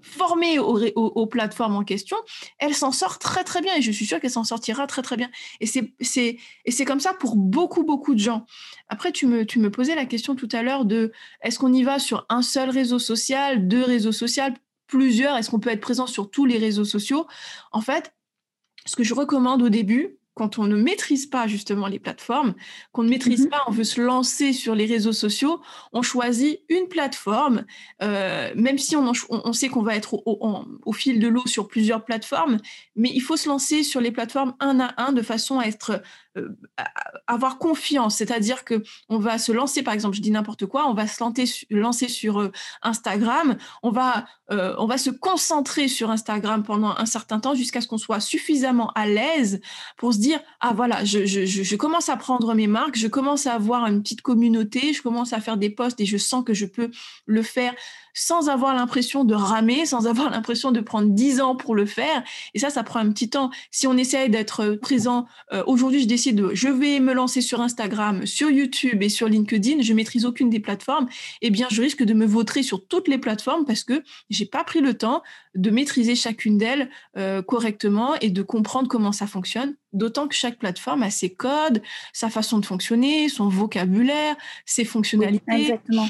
formée 0.02 0.60
aux, 0.60 1.28
plateformes 1.28 1.76
en 1.76 1.84
question, 1.84 2.18
elle 2.60 2.74
s'en 2.74 2.92
sort 2.92 3.20
très 3.20 3.44
très 3.44 3.62
bien 3.62 3.76
et 3.76 3.82
je 3.82 3.92
suis 3.92 4.06
sûre 4.06 4.20
qu'elle 4.20 4.32
s'en 4.32 4.44
sortira 4.44 4.88
très 4.88 5.02
très 5.02 5.18
bien. 5.18 5.30
Et 5.60 5.66
c'est 5.66 5.94
et 6.02 6.72
c'est 6.72 6.86
comme 6.86 7.00
ça 7.00 7.14
pour 7.14 7.36
beaucoup 7.36 7.84
beaucoup 7.84 8.14
de 8.14 8.20
gens. 8.20 8.46
Après, 8.90 9.12
tu 9.12 9.28
me 9.28 9.46
tu 9.46 9.60
me 9.60 9.72
posais 9.72 9.96
la 9.96 10.06
question 10.06 10.36
tout 10.36 10.50
à 10.52 10.62
l'heure 10.62 10.86
de 10.86 11.12
est-ce 11.42 11.60
qu'on 11.60 11.74
y 11.74 11.84
va 11.84 12.00
sur 12.00 12.26
un 12.30 12.42
seul 12.42 12.70
réseau 12.70 13.00
social, 13.00 13.68
deux 13.68 13.84
réseaux 13.84 14.12
sociaux? 14.12 14.44
Plusieurs 14.92 15.38
Est-ce 15.38 15.50
qu'on 15.50 15.60
peut 15.60 15.72
être 15.72 15.82
présent 15.82 16.06
sur 16.06 16.30
tous 16.30 16.46
les 16.46 16.60
réseaux 16.60 16.86
sociaux? 16.86 17.26
En 17.72 17.82
fait, 17.82 18.14
ce 18.86 18.96
que 18.96 19.04
je 19.04 19.14
recommande 19.14 19.62
au 19.62 19.70
début, 19.70 20.18
quand 20.34 20.60
on 20.60 20.64
ne 20.64 20.76
maîtrise 20.76 21.26
pas 21.26 21.48
justement 21.48 21.88
les 21.88 22.00
plateformes, 22.00 22.54
qu'on 22.92 23.04
ne 23.04 23.10
maîtrise 23.10 23.44
mhm. 23.44 23.50
pas, 23.50 23.64
on 23.68 23.72
veut 23.72 23.84
se 23.84 24.00
lancer 24.00 24.54
sur 24.54 24.76
les 24.76 24.86
réseaux 24.86 25.14
sociaux, 25.14 25.62
on 25.94 26.02
choisit 26.02 26.62
une 26.70 26.88
plateforme, 26.88 27.66
euh, 28.02 28.52
même 28.56 28.78
si 28.78 28.96
on, 28.96 29.12
on 29.30 29.54
sait 29.54 29.68
qu'on 29.70 29.82
va 29.82 29.96
être 29.96 30.14
au, 30.14 30.66
au, 30.86 30.94
fil 30.94 31.20
de 31.20 31.28
l'eau 31.28 31.46
sur 31.46 31.68
plusieurs 31.68 32.06
plateformes, 32.06 32.58
mais 32.96 33.12
il 33.14 33.22
faut 33.22 33.38
se 33.38 33.50
lancer 33.50 33.84
sur 33.84 34.02
les 34.02 34.12
plateformes 34.12 34.56
un 34.60 34.80
à 34.80 34.94
un 34.98 35.12
de 35.12 35.22
façon 35.22 35.60
à 35.60 35.66
être 35.66 36.02
avoir 37.28 37.58
confiance, 37.58 38.16
c'est-à-dire 38.16 38.64
que 38.64 38.84
on 39.10 39.20
va 39.20 39.38
se 39.38 39.52
lancer, 39.52 39.84
par 39.84 39.94
exemple, 39.94 40.16
je 40.16 40.22
dis 40.22 40.32
n'importe 40.32 40.66
quoi, 40.66 40.88
on 40.88 40.94
va 40.94 41.08
se 41.08 41.22
lancer, 41.22 42.08
sur 42.08 42.40
euh, 42.40 42.52
Instagram, 42.82 43.58
on 43.84 43.92
va, 43.92 44.26
euh, 44.52 44.74
on 44.78 44.86
va 44.86 44.98
se 44.98 45.10
concentrer 45.10 45.88
sur 45.88 46.10
Instagram 46.10 46.64
pendant 46.64 46.96
un 46.98 47.06
certain 47.06 47.40
temps 47.40 47.54
jusqu'à 47.54 47.82
ce 47.82 47.88
qu'on 47.88 47.98
soit 47.98 48.20
suffisamment 48.20 48.92
à 48.96 49.06
l'aise 49.06 49.62
pour 49.98 50.14
se 50.14 50.20
dire 50.20 50.40
ah 50.60 50.74
voilà, 50.76 51.04
je, 51.04 51.26
je, 51.26 51.76
commence 51.76 52.10
à 52.10 52.18
prendre 52.18 52.54
mes 52.54 52.68
marques, 52.68 52.98
je 52.98 53.08
commence 53.08 53.48
à 53.48 53.54
avoir 53.54 53.86
une 53.88 54.02
petite 54.02 54.22
communauté, 54.22 54.94
je 54.94 55.02
commence 55.02 55.34
à 55.34 55.42
faire 55.42 55.58
des 55.58 55.70
posts 55.70 56.00
et 56.00 56.06
je 56.06 56.18
sens 56.18 56.44
que 56.44 56.54
je 56.54 56.66
peux 56.66 56.92
le 57.26 57.44
faire 57.44 57.74
sans 58.14 58.50
avoir 58.50 58.76
l'impression 58.76 59.24
de 59.24 59.34
ramer, 59.34 59.86
sans 59.86 60.08
avoir 60.08 60.30
l'impression 60.30 60.72
de 60.72 60.82
prendre 60.82 61.10
dix 61.10 61.42
ans 61.42 61.56
pour 61.56 61.76
le 61.76 61.86
faire. 61.86 62.24
Et 62.54 62.60
ça, 62.60 62.70
ça 62.70 62.84
prend 62.84 63.00
un 63.00 63.10
petit 63.12 63.30
temps. 63.30 63.52
Si 63.72 63.88
on 63.88 63.98
essaye 63.98 64.30
d'être 64.30 64.76
présent, 64.82 65.26
euh, 65.54 65.64
aujourd'hui, 65.66 66.02
je 66.02 66.08
décide, 66.08 66.21
de, 66.30 66.52
je 66.54 66.68
vais 66.68 67.00
me 67.00 67.14
lancer 67.14 67.42
sur 67.42 67.62
Instagram, 67.62 68.26
sur 68.26 68.50
YouTube 68.50 69.02
et 69.02 69.10
sur 69.10 69.28
LinkedIn, 69.28 69.82
je 69.82 69.94
maîtrise 69.94 70.26
aucune 70.26 70.50
des 70.50 70.60
plateformes, 70.60 71.08
eh 71.42 71.50
bien, 71.50 71.68
je 71.72 71.82
risque 71.82 72.04
de 72.04 72.14
me 72.14 72.26
vautrer 72.26 72.64
sur 72.64 72.86
toutes 72.86 73.08
les 73.08 73.18
plateformes 73.18 73.66
parce 73.66 73.84
que 73.84 74.04
j'ai 74.30 74.46
pas 74.46 74.64
pris 74.64 74.82
le 74.82 74.94
temps 74.94 75.24
de 75.56 75.70
maîtriser 75.70 76.16
chacune 76.16 76.58
d'elles 76.58 76.90
euh, 77.18 77.42
correctement 77.42 78.16
et 78.22 78.30
de 78.30 78.42
comprendre 78.42 78.88
comment 78.88 79.12
ça 79.12 79.28
fonctionne. 79.28 79.76
D'autant 79.94 80.28
que 80.28 80.36
chaque 80.36 80.60
plateforme 80.60 81.04
a 81.04 81.10
ses 81.10 81.34
codes, 81.34 81.82
sa 82.14 82.30
façon 82.30 82.60
de 82.60 82.66
fonctionner, 82.66 83.28
son 83.28 83.50
vocabulaire, 83.50 84.36
ses 84.66 84.86
fonctionnalités. 84.86 85.44
Oui, 85.48 85.62
exactement. 85.62 86.08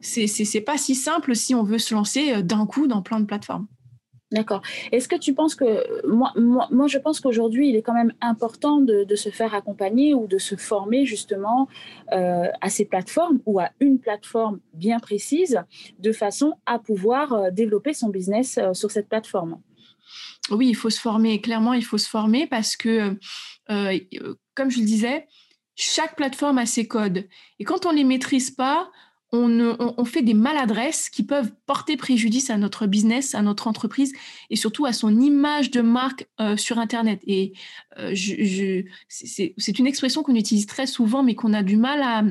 C'est 0.00 0.60
pas 0.60 0.78
si 0.78 0.94
simple 0.94 1.34
si 1.34 1.54
on 1.54 1.62
veut 1.62 1.78
se 1.78 1.94
lancer 1.94 2.32
euh, 2.32 2.42
d'un 2.42 2.66
coup 2.66 2.86
dans 2.86 3.02
plein 3.02 3.20
de 3.20 3.26
plateformes. 3.26 3.66
D'accord. 4.32 4.62
Est-ce 4.90 5.06
que 5.06 5.16
tu 5.16 5.34
penses 5.34 5.54
que 5.54 6.06
moi, 6.08 6.32
moi, 6.36 6.86
je 6.88 6.98
pense 6.98 7.20
qu'aujourd'hui, 7.20 7.68
il 7.68 7.76
est 7.76 7.82
quand 7.82 7.94
même 7.94 8.12
important 8.20 8.80
de, 8.80 9.14
se 9.14 9.28
faire 9.28 9.54
accompagner 9.54 10.12
ou 10.14 10.26
de 10.26 10.38
se 10.38 10.56
former 10.56 11.06
justement 11.06 11.68
euh, 12.12 12.48
à 12.60 12.68
ces 12.68 12.84
plateformes 12.84 13.40
ou 13.46 13.60
à 13.60 13.70
une 13.80 14.00
plateforme 14.00 14.60
bien 14.72 14.98
précise 14.98 15.62
de 16.00 16.12
façon 16.12 16.54
à 16.66 16.78
pouvoir 16.78 17.32
euh, 17.32 17.50
développer 17.50 17.94
son 17.94 18.08
business 18.08 18.58
euh, 18.58 18.72
sur 18.72 18.90
cette 18.90 19.08
plateforme? 19.08 19.60
Oui, 20.50 20.68
il 20.68 20.74
faut 20.74 20.90
se 20.90 21.00
former. 21.00 21.40
Clairement, 21.40 21.72
il 21.72 21.84
faut 21.84 21.98
se 21.98 22.08
former 22.08 22.46
parce 22.46 22.76
que, 22.76 23.16
comme 24.54 24.70
je 24.70 24.80
le 24.80 24.84
disais, 24.84 25.26
chaque 25.76 26.16
plateforme 26.16 26.58
a 26.58 26.66
ses 26.66 26.86
codes. 26.86 27.26
Et 27.58 27.64
quand 27.64 27.86
on 27.86 27.92
ne 27.92 27.96
les 27.96 28.04
maîtrise 28.04 28.50
pas, 28.50 28.90
on, 29.34 30.04
fait 30.04 30.22
des 30.22 30.34
maladresses 30.34 31.08
qui 31.08 31.24
peuvent 31.24 31.52
porter 31.66 31.96
préjudice 31.96 32.50
à 32.50 32.56
notre 32.56 32.86
business, 32.86 33.34
à 33.34 33.42
notre 33.42 33.66
entreprise 33.66 34.12
et 34.50 34.56
surtout 34.56 34.86
à 34.86 34.92
son 34.92 35.20
image 35.20 35.70
de 35.70 35.80
marque 35.80 36.26
euh, 36.40 36.56
sur 36.56 36.78
Internet. 36.78 37.20
Et 37.26 37.52
euh, 37.98 38.14
c'est 39.08 39.78
une 39.78 39.86
expression 39.86 40.22
qu'on 40.22 40.34
utilise 40.34 40.66
très 40.66 40.86
souvent, 40.86 41.22
mais 41.22 41.34
qu'on 41.34 41.52
a 41.52 41.62
du 41.62 41.76
mal 41.76 42.02
à, 42.02 42.24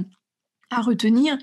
à 0.69 0.81
retenir. 0.81 1.37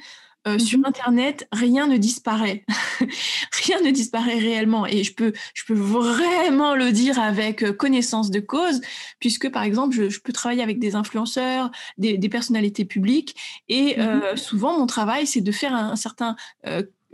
Euh, 0.49 0.59
sur 0.59 0.79
mhm. 0.79 0.87
Internet, 0.87 1.49
rien 1.53 1.87
ne 1.87 1.99
disparaît. 1.99 2.65
rien 3.65 3.81
ne 3.83 3.91
disparaît 3.91 4.39
réellement. 4.39 4.87
Et 4.87 5.05
je 5.05 5.15
peux, 5.15 5.33
je 5.53 5.65
peux 5.65 5.75
vraiment 5.75 6.75
le 6.75 6.93
dire 6.93 7.19
avec 7.19 7.63
euh, 7.63 7.73
connaissance 7.73 8.31
de 8.31 8.41
cause, 8.41 8.81
puisque 9.19 9.51
par 9.51 9.63
exemple, 9.63 9.95
je, 9.95 10.19
peux 10.21 10.33
travailler 10.33 10.63
avec 10.63 10.79
des 10.79 10.95
influenceurs, 10.95 11.71
des, 11.99 12.19
personnalités 12.31 12.85
publiques, 12.85 13.37
et 13.69 13.97
mhm. 13.97 14.03
euh, 14.03 14.37
souvent 14.37 14.79
mon 14.79 14.87
travail, 14.87 15.27
c'est 15.27 15.41
de 15.43 15.53
faire 15.53 15.75
un, 15.75 15.97
certain 15.97 16.37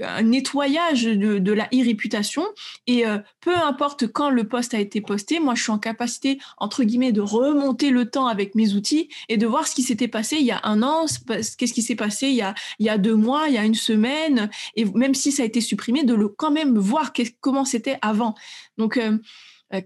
un 0.03 0.23
nettoyage 0.23 1.05
de, 1.05 1.53
la 1.53 1.65
e-réputation 1.73 2.45
et 2.87 3.07
euh, 3.07 3.19
peu 3.41 3.57
importe 3.57 4.07
quand 4.07 4.31
le 4.31 4.45
poste 4.45 4.75
a 4.75 4.79
été 4.79 5.01
posté, 5.01 5.41
moi 5.41 5.55
je 5.55 5.63
suis 5.63 5.73
en 5.73 5.79
capacité 5.79 6.39
entre 6.59 6.85
guillemets 6.85 7.13
de 7.13 7.21
remonter 7.21 7.91
le 7.91 8.11
temps 8.11 8.27
avec 8.27 8.55
mes 8.55 8.75
outils 8.75 9.09
et 9.29 9.37
de 9.37 9.47
voir 9.47 9.67
ce 9.67 9.75
qui 9.75 9.83
s'était 9.83 10.09
passé 10.09 10.37
il 10.37 10.45
y 10.45 10.51
a 10.51 10.61
un 10.65 10.83
an, 10.83 11.07
qu'est-ce 11.27 11.73
qui 11.73 11.83
s'est 11.83 11.95
passé 11.95 12.29
il 12.29 12.35
y, 12.35 12.43
a, 12.43 12.55
il 12.79 12.87
y 12.87 12.91
a 12.91 12.99
deux 12.99 13.15
mois, 13.15 13.49
il 13.49 13.55
y 13.55 13.59
a 13.59 13.65
une 13.65 13.75
semaine 13.75 14.51
et 14.75 14.85
même 14.85 15.15
si 15.15 15.33
ça 15.33 15.43
a 15.43 15.47
été 15.47 15.61
supprimé, 15.61 16.05
de 16.05 16.15
le 16.15 16.29
quand 16.29 16.51
même 16.51 16.77
voir 16.79 17.13
comment 17.41 17.65
c'était 17.65 17.99
avant. 18.03 18.35
Donc 18.77 18.97
euh, 18.97 19.19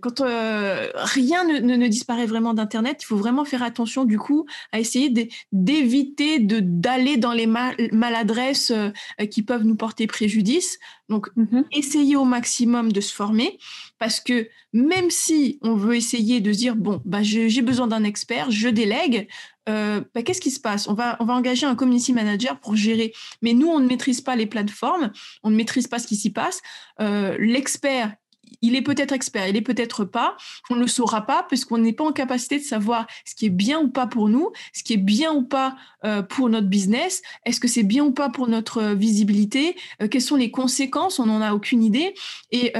quand 0.01 0.21
euh, 0.21 0.89
rien 0.95 1.45
ne, 1.45 1.87
disparaît 1.89 2.27
vraiment 2.27 2.53
d'Internet, 2.53 2.99
il 3.01 3.07
faut 3.07 3.17
vraiment 3.17 3.47
faire 3.47 3.63
attention 3.63 4.05
du 4.05 4.19
coup 4.19 4.47
à 4.73 4.79
essayer 4.79 5.31
d'éviter 5.53 6.39
de 6.39 6.61
d'aller 6.61 7.17
dans 7.17 7.33
les 7.33 7.47
maladresses 7.47 8.73
euh, 8.73 8.91
qui 9.31 9.43
peuvent 9.43 9.65
nous 9.65 9.77
porter 9.77 10.07
préjudice. 10.07 10.79
Donc, 11.09 11.29
mm-hmm. 11.37 11.65
essayer 11.73 12.17
au 12.17 12.25
maximum 12.25 12.93
de 12.93 13.01
se 13.01 13.13
former 13.15 13.59
parce 13.99 14.21
que 14.21 14.49
même 14.73 15.11
si 15.11 15.59
on 15.63 15.75
veut 15.75 15.97
essayer 15.97 16.41
de 16.41 16.53
dire 16.53 16.77
bon, 16.77 17.01
bah, 17.05 17.23
j'ai 17.23 17.63
besoin 17.63 17.87
d'un 17.87 18.05
expert, 18.05 18.51
je 18.51 18.69
délègue. 18.69 19.29
Bah, 19.67 20.25
qu'est-ce 20.25 20.41
qui 20.41 20.51
se 20.51 20.59
passe? 20.59 20.89
On 20.89 20.95
va, 20.95 21.17
on 21.21 21.25
va 21.25 21.35
engager 21.35 21.65
un 21.65 21.77
community 21.77 22.13
manager 22.13 22.59
pour 22.59 22.75
gérer. 22.75 23.13
Mais 23.41 23.53
nous, 23.53 23.69
on 23.69 23.79
ne 23.79 23.87
maîtrise 23.87 24.21
pas 24.21 24.35
les 24.35 24.47
plateformes, 24.47 25.13
on 25.45 25.51
ne 25.51 25.55
maîtrise 25.55 25.87
pas 25.87 26.01
ce 26.01 26.09
qui 26.09 26.17
s'y 26.17 26.33
passe. 26.33 26.61
L'expert, 26.99 28.17
il 28.63 28.77
est 28.77 28.83
peut-être 28.83 29.13
expert, 29.13 29.49
il 29.49 29.57
est 29.57 29.63
peut-être 29.63 30.05
pas. 30.05 30.37
On 30.71 30.77
ne 30.77 30.81
le 30.81 30.87
saura 30.87 31.27
pas 31.27 31.45
puisqu'on 31.45 31.79
n'est 31.79 31.93
pas 31.93 32.05
en 32.05 32.13
capacité 32.13 32.59
de 32.59 32.65
savoir 32.65 33.07
ce 33.25 33.35
qui 33.35 33.47
est 33.47 33.51
bien 33.51 33.81
ou 33.81 33.89
pas 33.89 34.07
pour 34.07 34.29
nous, 34.29 34.53
ce 34.73 34.83
qui 34.83 34.95
est 34.95 34.99
bien 34.99 35.33
ou 35.33 35.43
pas 35.43 35.77
euh, 36.05 36.23
pour 36.23 36.49
notre 36.49 36.67
business. 36.67 37.23
Est-ce 37.45 37.61
que 37.61 37.69
c'est 37.69 37.83
bien 37.83 38.05
ou 38.05 38.13
pas 38.13 38.31
pour 38.31 38.49
notre 38.49 38.79
euh, 38.79 38.95
visibilité 38.95 39.77
euh, 40.03 40.09
Quelles 40.09 40.23
sont 40.23 40.37
les 40.37 40.51
conséquences 40.51 41.19
On 41.19 41.27
n'en 41.27 41.41
a 41.41 41.53
aucune 41.53 41.83
idée. 41.83 42.15
Et 42.51 42.73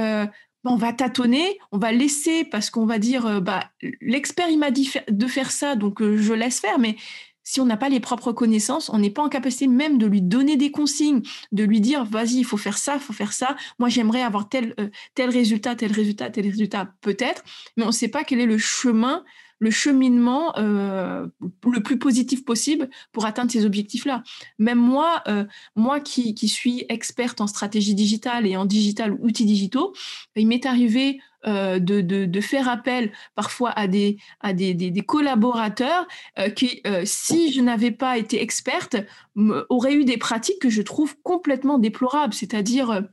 on 0.63 0.75
va 0.75 0.93
tâtonner, 0.93 1.57
on 1.71 1.79
va 1.79 1.91
laisser 1.91 2.43
parce 2.43 2.69
qu'on 2.69 2.85
va 2.85 2.99
dire, 2.99 3.41
bah, 3.41 3.71
l'expert 3.99 4.47
m'a 4.57 4.69
dit 4.69 4.91
de 5.09 5.27
faire 5.27 5.49
ça, 5.49 5.75
donc 5.75 6.03
je 6.03 6.33
laisse 6.33 6.59
faire. 6.59 6.77
Mais 6.77 6.97
si 7.43 7.59
on 7.59 7.65
n'a 7.65 7.77
pas 7.77 7.89
les 7.89 7.99
propres 7.99 8.31
connaissances, 8.31 8.89
on 8.89 8.99
n'est 8.99 9.09
pas 9.09 9.23
en 9.23 9.29
capacité 9.29 9.67
même 9.67 9.97
de 9.97 10.05
lui 10.05 10.21
donner 10.21 10.57
des 10.57 10.71
consignes, 10.71 11.21
de 11.51 11.63
lui 11.63 11.81
dire 11.81 12.05
vas-y, 12.05 12.37
il 12.37 12.45
faut 12.45 12.57
faire 12.57 12.77
ça, 12.77 12.95
il 12.95 12.99
faut 13.01 13.13
faire 13.13 13.33
ça. 13.33 13.55
Moi, 13.79 13.89
j'aimerais 13.89 14.21
avoir 14.21 14.49
tel, 14.49 14.73
euh, 14.79 14.89
tel 15.15 15.29
résultat, 15.29 15.75
tel 15.75 15.91
résultat, 15.91 16.29
tel 16.29 16.45
résultat, 16.45 16.93
peut-être, 17.01 17.43
mais 17.77 17.83
on 17.83 17.87
ne 17.87 17.91
sait 17.91 18.07
pas 18.07 18.23
quel 18.23 18.39
est 18.39 18.45
le 18.45 18.57
chemin, 18.57 19.23
le 19.59 19.69
cheminement 19.69 20.57
euh, 20.57 21.27
le 21.71 21.83
plus 21.83 21.99
positif 21.99 22.43
possible 22.43 22.89
pour 23.11 23.25
atteindre 23.25 23.51
ces 23.51 23.65
objectifs-là. 23.65 24.23
Même 24.57 24.79
moi, 24.79 25.21
euh, 25.27 25.45
moi 25.75 25.99
qui, 25.99 26.33
qui, 26.33 26.49
suis 26.49 26.85
experte 26.89 27.41
en 27.41 27.47
stratégie 27.47 27.93
digitale 27.93 28.47
et 28.47 28.57
en 28.57 28.65
digital 28.65 29.13
outils 29.19 29.45
digitaux, 29.45 29.93
il 30.35 30.47
m'est 30.47 30.65
arrivé 30.65 31.19
euh, 31.47 31.79
de, 31.79 32.01
de, 32.01 32.41
faire 32.41 32.69
appel 32.69 33.11
parfois 33.35 33.71
à 33.71 33.87
des, 33.87 34.17
à 34.41 34.53
des, 34.53 34.75
des, 34.75 35.01
collaborateurs 35.01 36.07
euh, 36.37 36.49
qui, 36.49 36.81
euh, 36.85 37.01
si 37.03 37.51
je 37.51 37.61
n'avais 37.61 37.89
pas 37.89 38.19
été 38.19 38.41
experte, 38.41 38.95
auraient 39.69 39.95
eu 39.95 40.05
des 40.05 40.17
pratiques 40.17 40.59
que 40.59 40.69
je 40.69 40.83
trouve 40.83 41.15
complètement 41.23 41.79
déplorables, 41.79 42.33
c'est-à-dire 42.33 43.03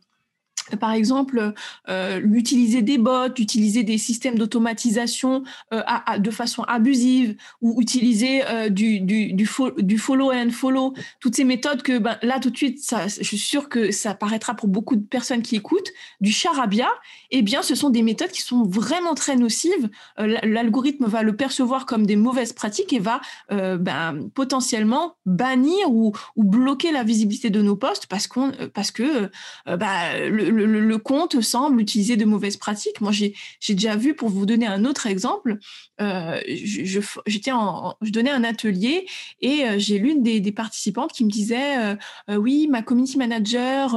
par 0.77 0.93
exemple, 0.93 1.53
euh, 1.89 2.21
l'utiliser 2.21 2.83
des 2.83 2.99
bots, 2.99 3.35
utiliser 3.39 3.83
des 3.83 3.99
systèmes 3.99 4.39
d'automatisation 4.39 5.43
euh, 5.73 5.83
de 6.19 6.31
façon 6.31 6.63
abusive 6.65 7.37
ou 7.61 7.81
utiliser 7.81 8.43
euh, 8.47 8.69
du, 8.69 9.01
du, 9.01 9.33
du, 9.33 9.99
follow 9.99 10.33
and 10.33 10.51
follow, 10.51 10.95
toutes 11.21 11.37
ces 11.37 11.45
méthodes 11.45 11.83
que 11.83 11.99
ben, 11.99 12.19
là 12.23 12.39
tout 12.41 12.51
de 12.51 12.57
suite, 12.57 12.79
je 13.07 13.25
suis 13.25 13.39
sûre 13.39 13.69
que 13.69 13.91
ça 13.91 14.15
paraîtra 14.15 14.55
pour 14.55 14.69
beaucoup 14.69 14.97
de 14.97 15.05
personnes 15.05 15.43
qui 15.43 15.57
écoutent, 15.57 15.91
du 16.21 16.31
charabia, 16.31 16.89
eh 17.31 17.43
bien 17.43 17.63
ce 17.63 17.75
sont 17.75 17.91
des 17.91 18.03
méthodes 18.03 18.31
qui 18.31 18.43
sont 18.43 18.65
vraiment 18.65 19.15
très 19.15 19.37
nocives. 19.37 19.89
L'algorithme 20.17 21.07
va 21.07 21.23
le 21.23 21.37
percevoir 21.37 21.87
comme 21.87 22.07
des 22.07 22.17
mauvaises 22.17 22.53
pratiques 22.53 22.93
et 22.93 22.99
va 22.99 23.21
ben, 23.51 24.29
potentiellement 24.35 25.17
bannir 25.27 25.91
ou, 25.91 26.13
ou, 26.37 26.45
bloquer 26.45 26.93
la 26.93 27.05
visibilité 27.05 27.51
de 27.51 27.63
nos 27.63 27.77
postes 27.77 28.07
parce, 28.07 28.27
qu'on 28.27 28.53
parce 28.75 28.91
que 28.91 29.31
ben, 29.67 30.29
le 30.29 30.58
le, 30.67 30.99
compte 30.99 31.41
semble 31.41 31.81
utiliser 31.81 32.17
de 32.17 32.25
mauvaises 32.25 32.57
pratiques. 32.57 33.01
Moi, 33.01 33.13
j'ai 33.13 33.35
déjà 33.69 33.97
vu, 33.97 34.15
pour 34.15 34.29
vous 34.29 34.47
donner 34.47 34.67
un 34.67 34.85
autre 34.85 35.07
exemple, 35.07 35.59
euh, 36.01 36.41
je, 36.47 38.11
donnais 38.11 38.31
un 38.31 38.45
atelier 38.45 39.07
et 39.41 39.65
euh, 39.65 39.79
j'ai 39.79 39.99
l'une 39.99 40.23
des, 40.23 40.53
participantes 40.53 41.13
qui 41.13 41.25
me 41.25 41.31
disait 41.31 41.97
euh, 42.29 42.37
oui, 42.37 42.69
ma 42.69 42.83
community 42.83 43.19
manager, 43.19 43.95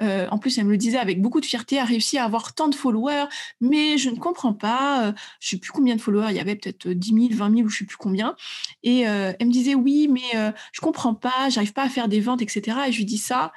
en 0.00 0.38
plus, 0.38 0.58
elle 0.58 0.66
me 0.66 0.72
le 0.72 0.76
disait 0.76 0.98
avec 0.98 1.20
beaucoup 1.20 1.40
de 1.40 1.46
fierté, 1.46 1.78
a 1.78 1.84
réussi 1.84 2.18
à 2.18 2.24
avoir 2.24 2.54
tant 2.54 2.68
de 2.68 2.74
followers, 2.74 3.26
mais 3.60 3.98
je 3.98 4.10
ne 4.10 4.16
comprends 4.16 4.52
pas, 4.52 5.14
je 5.40 5.48
sais 5.48 5.56
plus 5.56 5.72
combien 5.72 5.96
de 5.96 6.00
followers, 6.00 6.28
il 6.30 6.36
y 6.36 6.40
avait 6.40 6.54
peut-être 6.54 6.88
10 6.88 7.08
000, 7.08 7.28
20 7.32 7.56
000 7.56 7.66
ou 7.66 7.68
je 7.68 7.78
sais 7.78 7.84
plus 7.84 7.96
combien. 7.96 8.36
Et 8.82 9.00
elle 9.00 9.46
me 9.46 9.52
disait 9.52 9.74
oui, 9.74 10.08
mais 10.10 10.52
je 10.72 10.80
comprends 10.80 11.14
pas, 11.14 11.48
j'arrive 11.48 11.72
pas 11.72 11.84
à 11.84 11.88
faire 11.88 12.08
des 12.08 12.20
ventes, 12.20 12.42
etc. 12.42 12.78
Et 12.88 12.92
je 12.92 12.98
lui 12.98 13.04
dis 13.04 13.18
ça. 13.18 13.52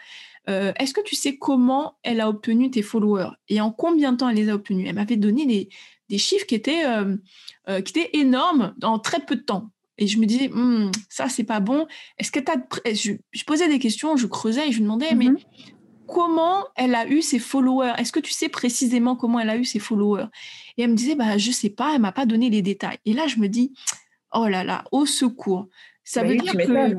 Euh, 0.47 0.71
est-ce 0.79 0.93
que 0.93 1.01
tu 1.01 1.15
sais 1.15 1.37
comment 1.37 1.97
elle 2.03 2.21
a 2.21 2.29
obtenu 2.29 2.71
tes 2.71 2.81
followers 2.81 3.31
et 3.49 3.61
en 3.61 3.71
combien 3.71 4.13
de 4.13 4.17
temps 4.17 4.29
elle 4.29 4.37
les 4.37 4.49
a 4.49 4.55
obtenus? 4.55 4.87
Elle 4.87 4.95
m'avait 4.95 5.17
donné 5.17 5.69
des, 6.09 6.17
chiffres 6.17 6.45
qui 6.45 6.55
étaient, 6.55 6.85
euh, 6.85 7.15
euh, 7.67 7.81
qui 7.81 7.97
étaient 7.97 8.09
énormes 8.13 8.73
en 8.81 8.99
très 8.99 9.19
peu 9.19 9.35
de 9.35 9.41
temps. 9.41 9.69
Et 9.97 10.07
je 10.07 10.17
me 10.17 10.25
disais, 10.25 10.47
«Hmm, 10.47 10.91
ça, 11.09 11.27
c'est 11.27 11.43
pas 11.43 11.59
bon. 11.59 11.85
Est-ce 12.17 12.31
que 12.31 12.39
je, 12.85 13.13
je, 13.31 13.43
posais 13.43 13.67
des 13.67 13.79
questions, 13.79 14.15
je 14.15 14.27
creusais 14.27 14.69
et 14.69 14.71
je 14.71 14.81
demandais, 14.81 15.13
mais 15.13 15.25
mm-hmm. 15.25 15.43
comment 16.07 16.65
elle 16.75 16.95
a 16.95 17.05
eu 17.05 17.21
ses 17.21 17.37
followers? 17.37 17.93
Est-ce 17.97 18.13
que 18.13 18.21
tu 18.21 18.31
sais 18.31 18.47
précisément 18.47 19.17
comment 19.17 19.39
elle 19.41 19.49
a 19.49 19.57
eu 19.57 19.65
ses 19.65 19.79
followers? 19.79 20.27
Et 20.77 20.83
elle 20.83 20.91
me 20.91 20.95
disait, 20.95 21.15
bah, 21.15 21.37
je 21.37 21.51
sais 21.51 21.69
pas, 21.69 21.93
elle 21.93 22.01
m'a 22.01 22.13
pas 22.13 22.25
donné 22.25 22.49
les 22.49 22.61
détails. 22.61 22.97
Et 23.05 23.11
là, 23.11 23.27
je 23.27 23.37
me 23.37 23.49
dis, 23.49 23.73
oh 24.33 24.47
là 24.47 24.63
là, 24.63 24.85
au 24.91 25.05
secours. 25.05 25.67
Ça 26.05 26.23
veut 26.23 26.37
dire 26.37 26.53
que 26.53 26.95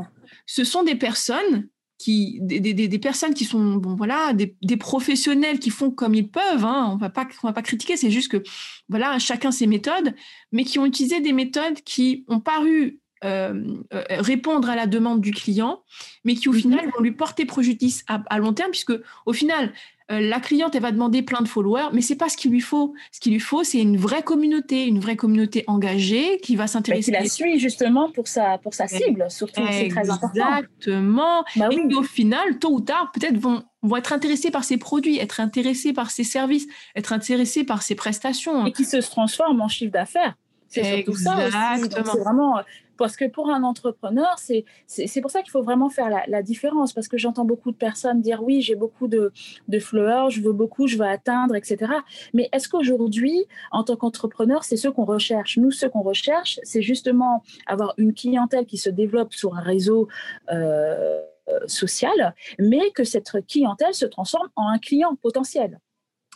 ce 0.46 0.62
sont 0.62 0.82
des 0.82 0.94
personnes 0.94 1.68
qui, 2.00 2.38
des, 2.40 2.60
des, 2.60 2.72
des, 2.72 2.98
personnes 2.98 3.34
qui 3.34 3.44
sont 3.44 3.74
bon 3.74 3.94
voilà 3.94 4.32
des, 4.32 4.56
des, 4.62 4.78
professionnels 4.78 5.58
qui 5.58 5.68
font 5.68 5.90
comme 5.90 6.14
ils 6.14 6.30
peuvent 6.30 6.64
hein, 6.64 6.88
on 6.90 6.96
va 6.96 7.10
pas 7.10 7.28
on 7.42 7.46
va 7.46 7.52
pas 7.52 7.60
critiquer 7.60 7.98
c'est 7.98 8.10
juste 8.10 8.32
que 8.32 8.42
voilà 8.88 9.18
chacun 9.18 9.50
ses 9.50 9.66
méthodes 9.66 10.14
mais 10.50 10.64
qui 10.64 10.78
ont 10.78 10.86
utilisé 10.86 11.20
des 11.20 11.34
méthodes 11.34 11.82
qui 11.84 12.24
ont 12.26 12.40
paru 12.40 13.00
euh, 13.22 13.76
euh, 13.92 14.02
répondre 14.12 14.70
à 14.70 14.76
la 14.76 14.86
demande 14.86 15.20
du 15.20 15.32
client 15.32 15.82
mais 16.24 16.36
qui 16.36 16.48
au 16.48 16.52
mhm. 16.52 16.60
final 16.60 16.90
vont 16.96 17.02
lui 17.02 17.12
porter 17.12 17.44
préjudice 17.44 18.02
à, 18.08 18.22
à 18.30 18.38
long 18.38 18.54
terme 18.54 18.70
puisque 18.70 18.94
au 19.26 19.34
final 19.34 19.70
euh, 20.10 20.20
la 20.20 20.40
cliente, 20.40 20.74
elle 20.74 20.82
va 20.82 20.90
demander 20.90 21.22
plein 21.22 21.40
de 21.40 21.48
followers, 21.48 21.90
mais 21.92 22.00
c'est 22.00 22.16
pas 22.16 22.28
ce 22.28 22.36
qu'il 22.36 22.50
lui 22.50 22.60
faut. 22.60 22.94
Ce 23.12 23.20
qu'il 23.20 23.32
lui 23.32 23.40
faut, 23.40 23.62
c'est 23.62 23.80
une 23.80 23.96
vraie 23.96 24.22
communauté, 24.22 24.86
une 24.86 24.98
vraie 24.98 25.16
communauté 25.16 25.62
engagée 25.68 26.38
qui 26.38 26.56
va 26.56 26.66
s'intéresser. 26.66 27.12
Qui 27.12 27.18
la 27.18 27.28
suit 27.28 27.60
justement 27.60 28.10
pour 28.10 28.26
sa, 28.26 28.58
pour 28.58 28.74
sa 28.74 28.88
cible, 28.88 29.26
surtout, 29.30 29.62
c'est 29.70 29.88
très 29.88 30.10
important. 30.10 30.56
Exactement. 30.58 31.44
Bah 31.56 31.68
et 31.70 31.94
au 31.94 32.02
final, 32.02 32.58
tôt 32.58 32.72
ou 32.72 32.80
tard, 32.80 33.12
peut-être 33.12 33.38
vont, 33.38 33.62
vont 33.82 33.96
être 33.96 34.12
intéressés 34.12 34.50
par 34.50 34.64
ses 34.64 34.78
produits, 34.78 35.18
être 35.18 35.38
intéressés 35.38 35.92
par 35.92 36.10
ses 36.10 36.24
services, 36.24 36.66
être 36.96 37.12
intéressés 37.12 37.64
par 37.64 37.82
ses 37.82 37.94
prestations. 37.94 38.66
Et 38.66 38.72
qui 38.72 38.84
se 38.84 38.96
transforment 38.96 39.60
en 39.60 39.68
chiffre 39.68 39.92
d'affaires. 39.92 40.34
C'est 40.66 40.84
surtout 40.84 41.16
ça 41.16 41.36
C'est 41.80 42.18
vraiment 42.18 42.60
parce 43.00 43.16
que 43.16 43.24
pour 43.24 43.48
un 43.48 43.62
entrepreneur, 43.62 44.36
c'est 44.38 45.20
pour 45.22 45.30
ça 45.30 45.40
qu'il 45.40 45.50
faut 45.50 45.62
vraiment 45.62 45.88
faire 45.88 46.10
la, 46.26 46.42
différence. 46.42 46.92
Parce 46.92 47.08
que 47.08 47.16
j'entends 47.16 47.46
beaucoup 47.46 47.72
de 47.72 47.76
personnes 47.76 48.20
dire 48.20 48.42
oui, 48.42 48.60
j'ai 48.60 48.74
beaucoup 48.74 49.08
de, 49.08 49.32
de 49.68 49.78
followers, 49.78 50.30
je 50.30 50.42
veux 50.42 50.52
beaucoup, 50.52 50.86
je 50.86 50.98
veux 50.98 51.06
atteindre, 51.06 51.56
etc. 51.56 51.92
Mais 52.34 52.50
est-ce 52.52 52.68
qu'aujourd'hui, 52.68 53.46
en 53.72 53.84
tant 53.84 53.96
qu'entrepreneur, 53.96 54.64
c'est 54.64 54.76
ce 54.76 54.88
qu'on 54.88 55.06
recherche? 55.06 55.56
Nous, 55.56 55.70
ce 55.70 55.86
qu'on 55.86 56.02
recherche, 56.02 56.60
c'est 56.62 56.82
justement 56.82 57.42
avoir 57.66 57.94
une 57.96 58.12
clientèle 58.12 58.66
qui 58.66 58.76
se 58.76 58.90
développe 58.90 59.32
sur 59.32 59.56
un 59.56 59.62
réseau. 59.62 60.08
Euh, 60.52 61.22
social, 61.66 62.32
mais 62.60 62.92
que 62.92 63.02
cette 63.02 63.32
clientèle 63.48 63.92
se 63.92 64.06
transforme 64.06 64.48
en 64.54 64.68
un 64.68 64.78
client 64.78 65.16
potentiel. 65.16 65.80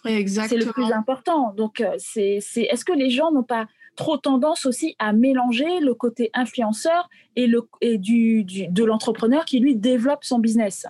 Exactement. 0.05 0.61
C'est 0.61 0.67
le 0.67 0.73
plus 0.73 0.93
important. 0.93 1.53
Donc, 1.55 1.81
euh, 1.81 1.95
c'est, 1.99 2.41
est-ce 2.57 2.85
que 2.85 2.93
les 2.93 3.11
gens 3.11 3.31
n'ont 3.31 3.45
pas 3.45 3.67
trop 3.97 4.17
tendance 4.17 4.67
aussi 4.67 4.97
à 4.99 5.13
mélanger 5.13 5.81
le 5.81 5.95
côté 5.95 6.31
influenceur 6.35 7.09
et, 7.37 7.47
le, 7.47 7.69
et 7.81 7.99
du, 7.99 8.45
de 8.45 8.85
l'entrepreneur 8.85 9.45
qui, 9.45 9.61
lui, 9.61 9.77
développe 9.77 10.25
son 10.25 10.39
business. 10.39 10.87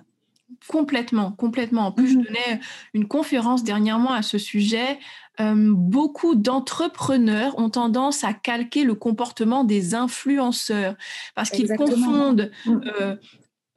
Complètement, 0.67 1.31
complètement. 1.31 1.87
En 1.87 1.91
plus, 1.91 2.07
je 2.07 2.17
donnais 2.17 2.59
une 2.93 3.07
conférence 3.07 3.63
dernièrement 3.63 4.11
à 4.11 4.21
ce 4.21 4.37
sujet. 4.37 4.99
beaucoup 5.39 6.35
d'entrepreneurs 6.35 7.57
ont 7.59 7.69
tendance 7.69 8.23
à 8.23 8.33
calquer 8.33 8.83
le 8.83 8.95
comportement 8.95 9.63
des 9.63 9.95
influenceurs 9.95 10.95
parce 11.35 11.49
qu'ils 11.49 11.75
confondent 11.75 12.51
mmh. 12.65 12.81
euh, 13.01 13.15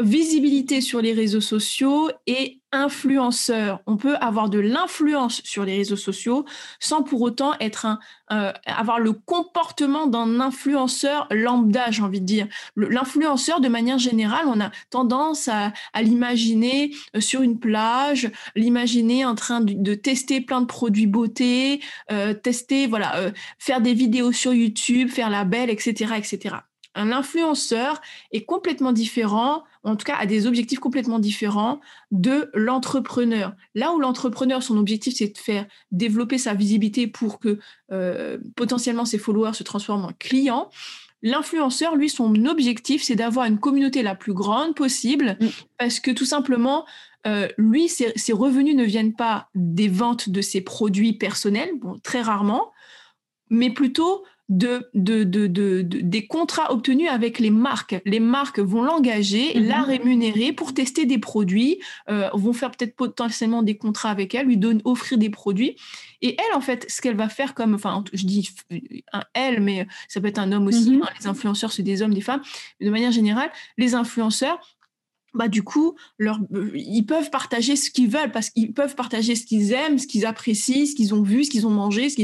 visibilité 0.00 0.80
sur 0.80 1.00
les 1.00 1.12
réseaux 1.12 1.40
sociaux 1.40 2.10
et 2.26 2.60
influenceur. 2.70 3.80
On 3.86 3.96
peut 3.96 4.16
avoir 4.16 4.50
de 4.50 4.58
l'influence 4.58 5.40
sur 5.42 5.64
les 5.64 5.76
réseaux 5.76 5.96
sociaux 5.96 6.44
sans 6.80 7.02
pour 7.02 7.22
autant 7.22 7.54
être 7.60 7.86
un, 7.86 7.98
euh, 8.30 8.52
avoir 8.66 9.00
le 9.00 9.12
comportement 9.12 10.06
d'un 10.06 10.38
influenceur 10.40 11.26
lambda, 11.30 11.90
j'ai 11.90 12.02
envie 12.02 12.20
de 12.20 12.26
dire. 12.26 12.46
L'influenceur, 12.76 13.60
de 13.60 13.68
manière 13.68 13.98
générale, 13.98 14.44
on 14.46 14.60
a 14.60 14.70
tendance 14.90 15.48
à, 15.48 15.72
l'imaginer 16.00 16.94
euh, 17.16 17.20
sur 17.20 17.42
une 17.42 17.58
plage, 17.58 18.30
l'imaginer 18.54 19.24
en 19.24 19.34
train 19.34 19.60
de, 19.60 19.94
tester 19.94 20.40
plein 20.40 20.60
de 20.60 20.66
produits 20.66 21.06
beauté, 21.06 21.80
euh, 22.12 22.34
tester, 22.34 22.86
voilà, 22.86 23.32
faire 23.58 23.80
des 23.80 23.94
vidéos 23.94 24.32
sur 24.32 24.52
YouTube, 24.52 25.08
faire 25.08 25.30
la 25.30 25.44
belle, 25.44 25.70
etc., 25.70 26.12
etc. 26.16 26.56
Un 26.98 27.12
influenceur 27.12 28.00
est 28.32 28.44
complètement 28.44 28.92
différent, 28.92 29.62
en 29.84 29.96
tout 29.96 30.04
cas 30.04 30.16
a 30.18 30.26
des 30.26 30.46
objectifs 30.46 30.80
complètement 30.80 31.18
différents 31.18 31.80
de 32.10 32.50
l'entrepreneur. 32.54 33.54
Là 33.74 33.92
où 33.92 34.00
l'entrepreneur, 34.00 34.62
son 34.62 34.76
objectif, 34.76 35.14
c'est 35.16 35.32
de 35.32 35.38
faire 35.38 35.66
développer 35.92 36.38
sa 36.38 36.54
visibilité 36.54 37.06
pour 37.06 37.38
que 37.38 37.58
euh, 37.92 38.38
potentiellement 38.56 39.04
ses 39.04 39.18
followers 39.18 39.54
se 39.54 39.62
transforment 39.62 40.06
en 40.06 40.12
clients, 40.18 40.70
L'influenceur, 41.22 41.96
lui, 41.96 42.08
son 42.08 42.44
objectif, 42.44 43.02
c'est 43.02 43.16
d'avoir 43.16 43.46
une 43.46 43.58
communauté 43.58 44.02
la 44.02 44.14
plus 44.14 44.32
grande 44.32 44.76
possible 44.76 45.36
mm. 45.40 45.46
parce 45.76 45.98
que 45.98 46.12
tout 46.12 46.24
simplement, 46.24 46.86
euh, 47.26 47.48
lui, 47.58 47.88
ses, 47.88 48.12
ses, 48.14 48.32
revenus 48.32 48.76
ne 48.76 48.84
viennent 48.84 49.16
pas 49.16 49.48
des 49.56 49.88
ventes 49.88 50.28
de 50.28 50.40
ses 50.40 50.60
produits 50.60 51.14
personnels, 51.14 51.70
bon, 51.80 51.98
très 52.04 52.22
rarement, 52.22 52.70
mais 53.50 53.70
plutôt 53.70 54.24
de, 54.48 54.88
de, 54.94 55.24
de, 55.24 55.82
des 55.82 56.26
contrats 56.26 56.72
obtenus 56.72 57.08
avec 57.10 57.38
les 57.38 57.50
marques. 57.50 58.00
Les 58.06 58.20
marques 58.20 58.60
vont 58.60 58.82
l'engager, 58.82 59.52
mhm. 59.54 59.66
la 59.66 59.82
rémunérer 59.82 60.52
pour 60.52 60.72
tester 60.72 61.04
des 61.04 61.18
produits, 61.18 61.80
euh, 62.08 62.30
vont 62.32 62.54
faire 62.54 62.70
peut-être 62.70 62.96
potentiellement 62.96 63.62
des 63.62 63.76
contrats 63.76 64.10
avec 64.10 64.34
elle, 64.34 64.46
lui 64.46 64.56
donner, 64.56 64.80
offrir 64.84 65.18
des 65.18 65.28
produits. 65.28 65.76
Et 66.22 66.36
elle, 66.38 66.56
en 66.56 66.62
fait, 66.62 66.86
ce 66.88 67.02
qu'elle 67.02 67.16
va 67.16 67.28
faire 67.28 67.54
comme, 67.54 67.74
enfin, 67.74 68.02
je 68.12 68.24
dis 68.24 68.48
un 69.12 69.24
elle, 69.34 69.60
mais 69.60 69.86
ça 70.08 70.20
peut 70.20 70.28
être 70.28 70.38
un 70.38 70.50
homme 70.52 70.66
aussi. 70.66 70.92
Mhm. 70.92 71.02
Hein, 71.02 71.08
les 71.20 71.26
influenceurs, 71.26 71.72
c'est 71.72 71.82
des 71.82 72.00
hommes, 72.00 72.14
des 72.14 72.22
femmes. 72.22 72.42
Mais 72.80 72.86
de 72.86 72.90
manière 72.90 73.12
générale, 73.12 73.50
les 73.76 73.94
influenceurs, 73.94 74.58
bah 75.34 75.48
du 75.48 75.62
coup, 75.62 75.94
leur, 76.16 76.38
ils 76.74 77.04
peuvent 77.04 77.30
partager 77.30 77.76
ce 77.76 77.90
qu'ils 77.90 78.08
veulent 78.08 78.32
parce 78.32 78.48
qu'ils 78.48 78.72
peuvent 78.72 78.94
partager 78.94 79.34
ce 79.34 79.44
qu'ils 79.44 79.72
aiment, 79.72 79.98
ce 79.98 80.06
qu'ils 80.06 80.24
apprécient, 80.24 80.86
ce 80.86 80.94
qu'ils 80.94 81.14
ont 81.14 81.22
vu, 81.22 81.44
ce 81.44 81.50
qu'ils 81.50 81.66
ont 81.66 81.70
mangé, 81.70 82.08
ce 82.08 82.16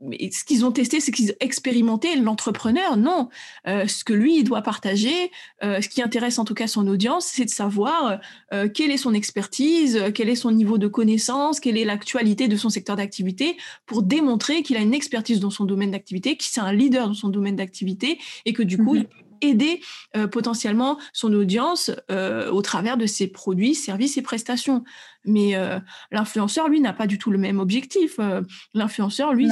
mais 0.00 0.30
ce 0.32 0.44
qu'ils 0.44 0.64
ont 0.64 0.72
testé, 0.72 0.98
c'est 1.00 1.12
qu'ils 1.12 1.30
ont 1.30 1.34
expérimenté. 1.40 2.16
L'entrepreneur, 2.16 2.96
non. 2.96 3.28
Euh, 3.66 3.86
ce 3.86 4.02
que 4.02 4.12
lui, 4.12 4.38
il 4.38 4.44
doit 4.44 4.62
partager, 4.62 5.30
euh, 5.62 5.80
ce 5.80 5.88
qui 5.88 6.02
intéresse 6.02 6.38
en 6.38 6.44
tout 6.44 6.54
cas 6.54 6.66
son 6.66 6.86
audience, 6.88 7.26
c'est 7.26 7.44
de 7.44 7.50
savoir 7.50 8.20
euh, 8.52 8.68
quelle 8.68 8.90
est 8.90 8.96
son 8.96 9.12
expertise, 9.12 10.02
quel 10.14 10.28
est 10.28 10.36
son 10.36 10.52
niveau 10.52 10.78
de 10.78 10.86
connaissance, 10.86 11.60
quelle 11.60 11.76
est 11.76 11.84
l'actualité 11.84 12.48
de 12.48 12.56
son 12.56 12.70
secteur 12.70 12.96
d'activité, 12.96 13.56
pour 13.86 14.02
démontrer 14.02 14.62
qu'il 14.62 14.76
a 14.76 14.80
une 14.80 14.94
expertise 14.94 15.40
dans 15.40 15.50
son 15.50 15.64
domaine 15.64 15.90
d'activité, 15.90 16.36
qu'il 16.36 16.58
est 16.60 16.64
un 16.64 16.72
leader 16.72 17.08
dans 17.08 17.14
son 17.14 17.28
domaine 17.28 17.56
d'activité, 17.56 18.18
et 18.46 18.52
que 18.52 18.62
du 18.62 18.78
coup, 18.78 18.94
mhm. 18.94 19.00
il 19.00 19.04
peut 19.06 19.29
aider 19.40 19.80
potentiellement 20.30 20.98
son 21.12 21.32
audience 21.32 21.90
au 22.08 22.62
travers 22.62 22.96
de 22.96 23.06
ses 23.06 23.28
produits, 23.28 23.74
services 23.74 24.16
et 24.16 24.22
prestations. 24.22 24.84
Mais 25.24 25.54
l'influenceur, 26.10 26.68
lui, 26.68 26.80
n'a 26.80 26.92
pas 26.92 27.06
du 27.06 27.18
tout 27.18 27.30
le 27.30 27.38
même 27.38 27.58
objectif. 27.58 28.18
L'influenceur, 28.74 29.34
lui, 29.34 29.48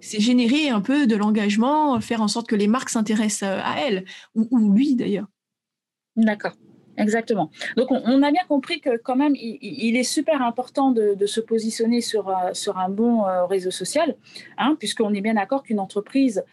c'est 0.00 0.20
générer 0.20 0.68
un 0.68 0.80
peu 0.80 1.06
de 1.06 1.16
l'engagement, 1.16 2.00
faire 2.00 2.22
en 2.22 2.28
sorte 2.28 2.48
que 2.48 2.56
les 2.56 2.68
marques 2.68 2.90
s'intéressent 2.90 3.48
euh, 3.48 3.60
à 3.62 3.80
elle, 3.80 4.04
ou, 4.34 4.72
lui 4.72 4.94
d'ailleurs. 4.94 5.26
D'accord. 6.16 6.52
Exactement. 6.98 7.50
Donc, 7.76 7.90
on, 7.90 8.22
a 8.22 8.30
bien 8.30 8.44
compris 8.48 8.80
que 8.80 8.96
quand 8.96 9.16
même, 9.16 9.34
il, 9.36 9.96
est 9.96 10.02
super 10.02 10.42
important 10.42 10.90
de, 10.90 11.26
se 11.26 11.40
positionner 11.40 12.00
sur, 12.00 12.28
euh, 12.28 12.52
un 12.74 12.88
bon 12.88 13.24
euh, 13.24 13.44
réseau 13.46 13.70
social, 13.70 14.16
hein, 14.56 14.76
puisqu'on 14.78 15.14
est 15.14 15.20
bien 15.20 15.34
d'accord 15.34 15.62
qu'une 15.62 15.80
entreprise, 15.80 16.44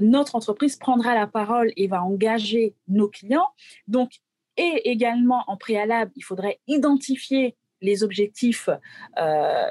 notre 0.00 0.34
entreprise 0.34 0.76
prendra 0.76 1.14
la 1.14 1.26
parole 1.26 1.72
et 1.76 1.86
va 1.86 2.02
engager 2.02 2.74
nos 2.88 3.08
clients. 3.08 3.48
Donc, 3.86 4.12
et 4.56 4.90
également 4.90 5.44
en 5.46 5.56
préalable, 5.56 6.10
il 6.16 6.22
faudrait 6.22 6.58
identifier 6.66 7.56
les 7.80 8.02
objectifs, 8.02 8.68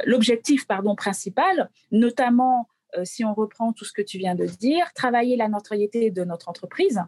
l'objectif 0.06 0.66
principal, 0.96 1.70
notamment 1.92 2.68
euh, 2.96 3.02
si 3.04 3.26
on 3.26 3.34
reprend 3.34 3.74
tout 3.74 3.86
ce 3.86 3.92
que 3.92 4.02
tu 4.02 4.18
viens 4.18 4.36
de 4.36 4.46
dire, 4.46 4.92
travailler 4.94 5.36
la 5.36 5.50
notoriété 5.50 6.12
de 6.12 6.24
notre 6.24 6.50
entreprise, 6.50 7.02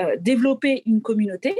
euh, 0.00 0.16
développer 0.18 0.82
une 0.86 1.00
communauté, 1.00 1.54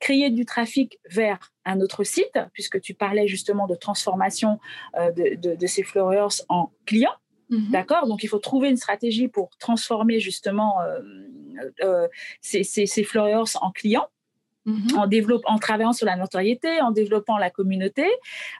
créer 0.00 0.30
du 0.30 0.44
trafic 0.44 0.98
vers 1.08 1.52
un 1.64 1.80
autre 1.80 2.04
site, 2.04 2.38
puisque 2.52 2.80
tu 2.80 2.94
parlais 2.94 3.28
justement 3.28 3.66
de 3.66 3.74
transformation 3.74 4.58
euh, 4.98 5.10
de, 5.12 5.66
ces 5.66 5.82
flowers 5.82 6.42
en 6.48 6.72
clients. 6.86 7.14
Mhm. 7.50 7.70
D'accord? 7.70 8.06
Donc, 8.06 8.22
il 8.24 8.28
faut 8.28 8.38
trouver 8.38 8.70
une 8.70 8.76
stratégie 8.76 9.28
pour 9.28 9.50
transformer 9.58 10.20
justement 10.20 10.76
ces, 12.40 12.64
ces, 12.64 12.86
ces 12.86 13.04
flowers 13.04 13.56
en 13.60 13.70
clients. 13.70 14.08
Mhm. 14.66 14.98
en, 14.98 15.08
en 15.54 15.58
travaillant 15.58 15.92
sur 15.92 16.06
la 16.06 16.16
notoriété, 16.16 16.80
en 16.82 16.90
développant 16.90 17.38
la 17.38 17.50
communauté, 17.50 18.06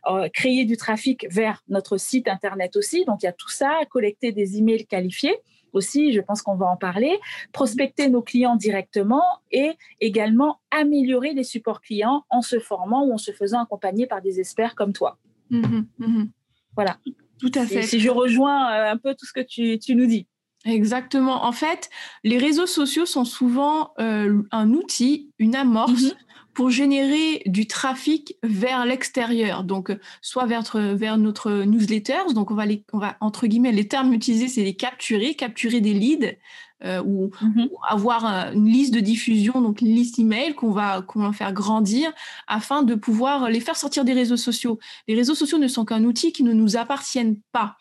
euh, 0.07 0.29
créer 0.33 0.65
du 0.65 0.77
trafic 0.77 1.27
vers 1.31 1.63
notre 1.69 1.99
site 1.99 2.27
internet 2.29 2.77
aussi. 2.77 3.05
Donc 3.05 3.23
il 3.23 3.27
y 3.27 3.29
a 3.29 3.33
tout 3.33 3.51
ça, 3.51 3.81
collecter 3.91 4.33
des 4.33 4.57
emails 4.57 4.87
qualifiés 4.87 5.37
aussi, 5.73 6.13
je 6.13 6.21
pense 6.21 6.43
qu'on 6.43 6.57
va 6.57 6.67
en 6.67 6.77
parler, 6.77 7.19
prospecter 7.53 8.09
nos 8.09 8.23
clients 8.23 8.57
directement 8.57 9.23
et 9.51 9.73
également 10.01 10.61
améliorer 10.71 11.33
les 11.33 11.45
supports 11.45 11.81
clients 11.81 12.25
en 12.31 12.43
se 12.43 12.59
formant 12.59 13.05
ou 13.05 13.13
en 13.13 13.19
se 13.19 13.33
faisant 13.33 13.63
accompagner 13.63 14.07
par 14.07 14.23
des 14.23 14.41
experts 14.41 14.75
comme 14.75 14.93
toi. 14.93 15.19
Mhm, 15.51 15.87
mhm. 15.99 16.31
Voilà. 16.75 16.99
Tout 17.39 17.53
à 17.55 17.67
fait. 17.67 17.83
Si 17.83 18.01
je 18.01 18.11
rejoins 18.11 18.73
euh, 18.73 18.93
un 18.93 18.97
peu 18.97 19.15
tout 19.15 19.27
ce 19.27 19.33
que 19.33 19.77
tu 19.77 19.95
nous 19.95 20.07
dis. 20.07 20.27
Exactement. 20.65 21.45
En 21.45 21.53
fait, 21.53 21.89
les 22.23 22.37
réseaux 22.37 22.67
sociaux 22.67 23.07
sont 23.07 23.25
souvent 23.25 23.93
euh, 23.99 24.43
un 24.51 24.73
outil, 24.73 25.31
une 25.39 25.57
amorce 25.57 26.03
mhm. 26.03 26.19
Pour 26.61 26.69
générer 26.69 27.41
du 27.47 27.67
trafic 27.67 28.37
vers 28.43 28.85
l'extérieur. 28.85 29.65
Donc, 29.65 29.97
soit 30.21 30.45
vers, 30.45 30.63
vers 30.75 31.17
notre 31.17 31.51
newsletters. 31.65 32.35
Donc, 32.35 32.51
on 32.51 32.55
va, 32.55 32.67
les, 32.67 32.85
on 32.93 32.99
va, 32.99 33.17
entre 33.23 33.47
guillemets, 33.47 33.73
les 33.73 33.89
termes 33.89 34.13
utilisés, 34.13 34.47
c'est 34.49 34.63
les 34.63 34.75
capturer, 34.75 35.35
capturer 35.37 35.81
des 35.81 35.95
leads 35.95 36.37
euh, 36.85 37.03
ou, 37.03 37.31
mhm. 37.41 37.71
avoir 37.89 38.27
une 38.53 38.67
liste 38.67 38.93
de 38.93 39.01
diffusion, 39.01 39.63
donc 39.63 39.81
une 39.81 39.95
liste 39.95 40.19
email 40.19 40.55
qu'on 40.55 40.71
va, 40.71 41.01
qu'on 41.01 41.21
va 41.21 41.33
faire 41.33 41.55
grandir 41.55 42.13
afin 42.47 42.83
de 42.83 42.95
pouvoir 42.95 43.49
les 43.49 43.61
faire 43.61 43.77
sortir 43.77 44.05
des 44.05 44.13
réseaux 44.13 44.37
sociaux. 44.37 44.79
Les 45.09 45.15
réseaux 45.15 45.35
sociaux 45.35 45.57
ne 45.57 45.67
sont 45.67 45.87
qu'un 45.87 46.05
outil 46.05 46.31
qui 46.31 46.43
ne 46.43 46.53
nous 46.53 46.77
appartiennent 46.77 47.39
pas. 47.53 47.79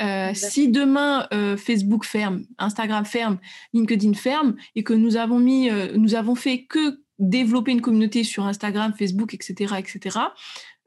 Euh, 0.00 0.30
si 0.32 0.68
demain 0.68 1.26
euh, 1.34 1.58
Facebook 1.58 2.06
ferme, 2.06 2.46
Instagram 2.56 3.04
ferme, 3.04 3.36
LinkedIn 3.74 4.14
ferme 4.14 4.54
et 4.74 4.84
que 4.84 4.94
nous 4.94 5.16
avons 5.16 5.38
mis, 5.38 5.68
nous 5.98 6.14
avons 6.14 6.34
fait 6.34 6.64
que 6.64 7.02
développer 7.22 7.72
une 7.72 7.80
communauté 7.80 8.24
sur 8.24 8.44
Instagram, 8.46 8.92
Facebook, 8.98 9.34
etc., 9.34 9.74
etc., 9.78 10.18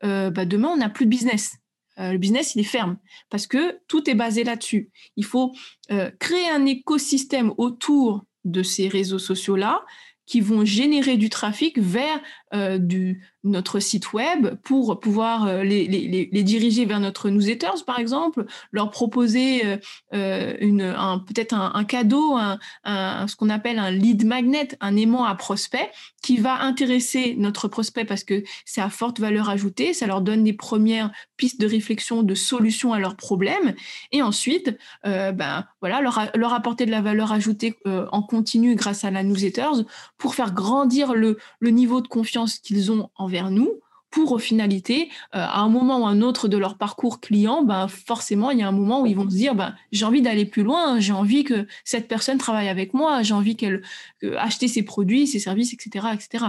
bah 0.02 0.46
demain 0.46 0.70
on 0.70 0.78
n'a 0.78 0.90
plus 0.90 1.06
de 1.06 1.10
business. 1.10 1.58
Euh, 2.00 2.12
le 2.12 2.18
business, 2.18 2.56
il 2.56 2.62
est 2.62 2.66
ferme 2.66 2.98
parce 3.30 3.48
que 3.48 3.80
tout 3.88 4.10
est 4.10 4.16
basé 4.16 4.44
là-dessus. 4.44 4.90
Il 5.16 5.26
faut 5.26 5.54
euh, 5.92 6.12
créer 6.20 6.50
un 6.50 6.66
écosystème 6.66 7.54
autour 7.58 8.26
de 8.44 8.64
ces 8.64 8.88
réseaux 8.88 9.20
sociaux-là 9.20 9.84
qui 10.26 10.42
vont 10.42 10.66
générer 10.66 11.18
du 11.18 11.30
trafic 11.30 11.78
vers 11.80 12.20
euh, 12.54 12.78
du, 12.80 13.24
notre 13.46 13.80
site 13.80 14.12
web 14.12 14.56
pour 14.64 15.00
pouvoir 15.00 15.46
euh, 15.46 15.64
les, 15.64 15.88
les, 15.88 16.30
les, 16.32 16.44
diriger 16.44 16.86
vers 16.86 17.00
notre 17.00 17.30
newsletters, 17.30 17.84
par 17.86 18.00
exemple, 18.00 18.46
leur 18.72 18.90
proposer 18.90 19.66
euh, 19.66 19.78
euh 20.14 20.56
une, 20.60 20.82
un, 20.82 21.20
peut-être 21.20 21.54
un, 21.54 21.84
cadeau, 21.84 22.38
un, 22.38 23.28
ce 23.28 23.36
qu'on 23.36 23.50
appelle 23.50 23.80
un 23.80 23.92
lead 23.92 24.26
magnet, 24.26 24.70
un 24.82 24.96
aimant 24.96 25.26
à 25.26 25.36
prospect, 25.36 25.92
qui 26.24 26.38
va 26.38 26.62
intéresser 26.62 27.36
notre 27.38 27.68
prospect 27.68 28.06
parce 28.06 28.24
que 28.24 28.44
c'est 28.66 28.82
à 28.82 28.90
forte 28.90 29.20
valeur 29.20 29.50
ajoutée, 29.50 29.94
ça 29.94 30.08
leur 30.08 30.22
donne 30.22 30.44
des 30.44 30.54
premières 30.54 31.12
pistes 31.38 31.62
de 31.62 31.68
réflexion, 31.68 32.24
de 32.24 32.34
solutions 32.34 32.94
à 32.94 33.00
leurs 33.00 33.16
problèmes, 33.16 33.76
et 34.12 34.22
ensuite, 34.22 34.78
ben 35.04 35.66
voilà, 35.82 36.02
leur, 36.02 36.30
leur 36.34 36.54
apporter 36.54 36.86
de 36.86 36.92
la 36.92 37.02
valeur 37.02 37.32
ajoutée 37.32 37.76
en 37.86 38.24
continu 38.24 38.76
grâce 38.76 39.04
à 39.04 39.12
la 39.12 39.24
newsletters 39.24 39.84
pour 40.18 40.34
faire 40.34 40.54
grandir 40.54 41.14
le, 41.14 41.38
le 41.60 41.70
niveau 41.70 42.02
de 42.02 42.08
confiance 42.08 42.58
qu'ils 42.58 42.92
ont 42.92 43.10
envers 43.16 43.35
nous 43.44 43.80
pour 44.12 44.32
au 44.32 44.38
finalité, 44.38 45.10
euh, 45.36 45.40
à 45.40 45.60
un 45.60 45.68
moment 45.68 46.00
ou 46.00 46.06
un 46.06 46.22
autre 46.22 46.48
de 46.48 46.58
leur 46.58 46.78
parcours 46.78 47.20
client, 47.20 47.64
ben, 47.64 47.90
forcément, 47.90 48.50
il 48.50 48.60
y 48.60 48.64
a 48.64 48.68
un 48.68 48.72
moment 48.72 49.02
où 49.02 49.06
ils 49.08 49.16
vont 49.16 49.30
se 49.30 49.36
dire, 49.36 49.56
ben, 49.56 49.76
j'ai 49.92 50.06
envie 50.06 50.22
d'aller 50.22 50.46
plus 50.46 50.64
loin, 50.64 51.02
j'ai 51.02 51.12
envie 51.12 51.44
que 51.44 51.68
cette 51.84 52.08
personne 52.08 52.38
travaille 52.38 52.70
avec 52.70 52.94
moi, 52.94 53.24
j'ai 53.24 53.34
envie 53.34 53.58
qu'elle 53.58 53.82
acheter 54.38 54.70
ses 54.70 54.84
produits, 54.84 55.28
ses 55.28 55.40
services, 55.40 55.74
etc., 55.74 56.08
etc. 56.14 56.46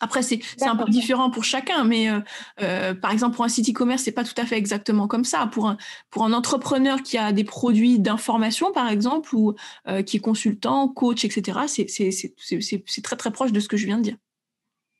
Après, 0.00 0.22
c'est 0.22 0.40
un 0.62 0.76
peu 0.76 0.90
différent 0.90 1.30
pour 1.30 1.44
chacun, 1.44 1.84
mais 1.84 2.10
euh, 2.10 2.20
euh, 2.60 2.94
par 2.94 3.10
exemple, 3.10 3.36
pour 3.36 3.44
un 3.44 3.48
site 3.48 3.70
e-commerce, 3.70 4.02
c'est 4.02 4.12
pas 4.12 4.24
tout 4.24 4.34
à 4.36 4.44
fait 4.44 4.58
exactement 4.58 5.08
comme 5.08 5.24
ça. 5.24 5.46
Pour 5.46 5.68
un, 5.68 5.78
pour 6.10 6.24
un 6.24 6.32
entrepreneur 6.32 7.02
qui 7.02 7.16
a 7.16 7.32
des 7.32 7.44
produits 7.44 7.98
d'information, 7.98 8.70
par 8.72 8.88
exemple, 8.88 9.34
ou 9.34 9.54
euh, 9.88 10.02
qui 10.02 10.18
est 10.18 10.20
consultant, 10.20 10.88
coach, 10.88 11.24
etc., 11.24 11.60
c'est 11.66 13.02
très, 13.02 13.16
très 13.16 13.30
proche 13.30 13.52
de 13.52 13.60
ce 13.60 13.68
que 13.68 13.78
je 13.78 13.86
viens 13.86 13.98
de 13.98 14.02
dire. 14.02 14.16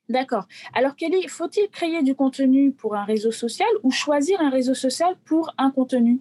D'accord. 0.09 0.47
Alors, 0.75 0.97
Kelly, 0.97 1.27
faut-il 1.29 1.69
créer 1.71 2.03
du 2.03 2.15
contenu 2.15 2.73
pour 2.73 2.95
un 2.95 3.05
réseau 3.05 3.33
social 3.33 3.69
ou 3.83 3.91
choisir 3.91 4.41
un 4.41 4.51
réseau 4.51 4.75
social 4.75 5.17
pour 5.25 5.53
un 5.57 5.71
contenu? 5.71 6.21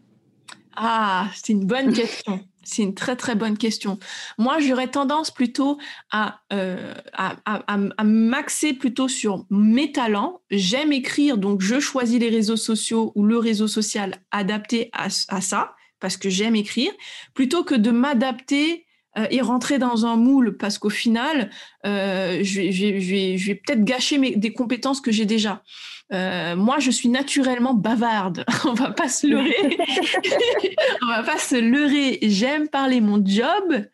Ah, 0.75 1.29
c'est 1.35 1.53
une 1.53 1.65
bonne 1.65 1.93
question. 1.93 2.39
C'est 2.63 2.83
une 2.83 2.95
très 2.95 3.17
très 3.17 3.35
bonne 3.35 3.57
question. 3.57 3.99
Moi, 4.37 4.59
j'aurais 4.59 4.87
tendance 4.87 5.31
plutôt 5.31 5.77
à, 6.11 6.39
euh, 6.53 6.93
à, 7.11 7.35
à, 7.45 8.03
m'axer 8.03 8.73
plutôt 8.73 9.09
sur 9.09 9.45
mes 9.49 9.91
talents. 9.91 10.41
J'aime 10.49 10.93
écrire, 10.93 11.37
donc 11.37 11.61
je 11.61 11.81
choisis 11.81 12.19
les 12.19 12.29
réseaux 12.29 12.55
sociaux 12.55 13.11
ou 13.15 13.25
le 13.25 13.37
réseau 13.37 13.67
social 13.67 14.15
adapté 14.31 14.89
à, 14.93 15.09
ça, 15.09 15.75
parce 15.99 16.15
que 16.15 16.29
j'aime 16.29 16.55
écrire, 16.55 16.93
plutôt 17.33 17.65
que 17.65 17.75
de 17.75 17.91
m'adapter 17.91 18.85
euh, 19.17 19.27
et 19.29 19.41
rentrer 19.41 19.77
dans 19.77 20.05
un 20.05 20.15
moule, 20.15 20.57
parce 20.57 20.77
qu'au 20.77 20.89
final, 20.89 21.49
euh, 21.85 22.39
je 22.41 22.61
vais, 22.61 23.37
je 23.37 23.47
vais 23.47 23.55
peut-être 23.55 23.83
gâcher 23.83 24.17
mes, 24.17 24.35
des 24.35 24.53
compétences 24.53 25.01
que 25.01 25.11
j'ai 25.11 25.25
déjà. 25.25 25.61
Euh, 26.11 26.55
moi, 26.55 26.79
je 26.79 26.91
suis 26.91 27.09
naturellement 27.09 27.73
bavarde. 27.73 28.43
On 28.65 28.73
va 28.73 28.91
pas 28.91 29.07
se 29.07 29.27
leurrer. 29.27 29.55
On 31.03 31.07
va 31.07 31.23
pas 31.23 31.37
se 31.37 31.55
leurrer. 31.55 32.19
J'aime 32.23 32.67
parler. 32.67 33.01
Mon 33.01 33.23
job, 33.25 33.85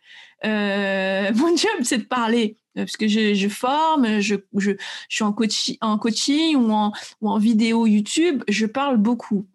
mon 0.43 1.55
job, 1.57 1.79
c'est 1.83 1.99
de 1.99 2.03
parler 2.03 2.57
parce 2.75 2.97
que 2.97 3.07
je, 3.07 3.33
je 3.33 3.49
forme, 3.49 4.19
je, 4.21 4.35
je, 4.55 4.71
je, 4.71 4.75
suis 5.09 5.23
en, 5.23 5.33
coaching, 5.33 5.77
en 5.81 5.97
coaching 5.97 6.55
ou 6.55 6.71
en, 6.71 6.93
ou 7.21 7.29
en 7.29 7.37
vidéo 7.37 7.85
YouTube, 7.87 8.43
je 8.47 8.65
parle 8.65 8.97
beaucoup. 8.97 9.45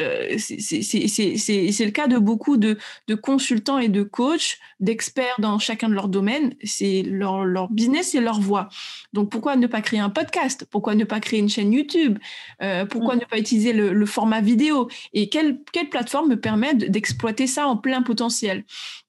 Euh, 0.00 0.36
c'est 0.38 1.84
le 1.84 1.90
cas 1.90 2.08
de 2.08 2.18
beaucoup 2.18 2.56
de, 2.56 2.76
consultants 3.22 3.78
et 3.78 3.88
de 3.88 4.02
coachs, 4.02 4.58
d'experts 4.80 5.36
dans 5.38 5.58
chacun 5.58 5.88
de 5.88 5.94
leurs 5.94 6.08
domaines. 6.08 6.54
C'est 6.64 7.02
leur, 7.02 7.44
leur, 7.44 7.70
business 7.70 8.14
et 8.14 8.20
leur 8.20 8.40
voix. 8.40 8.68
Donc 9.12 9.30
pourquoi 9.30 9.56
ne 9.56 9.66
pas 9.66 9.80
créer 9.80 10.00
un 10.00 10.10
podcast? 10.10 10.66
Pourquoi 10.70 10.94
ne 10.94 11.04
pas 11.04 11.20
créer 11.20 11.40
une 11.40 11.48
chaîne 11.48 11.72
YouTube? 11.72 12.18
Euh, 12.62 12.86
Pourquoi 12.86 13.16
mm. 13.16 13.20
ne 13.20 13.24
pas 13.24 13.38
utiliser 13.38 13.72
le, 13.72 14.06
format 14.06 14.40
vidéo? 14.40 14.88
Et 15.12 15.28
quelle, 15.28 15.60
quelle 15.72 15.88
plateforme 15.88 16.28
me 16.28 16.40
permet 16.40 16.74
d'exploiter 16.74 17.46
ça 17.46 17.66
en 17.66 17.76
plein 17.76 18.02
potentiel? 18.02 18.64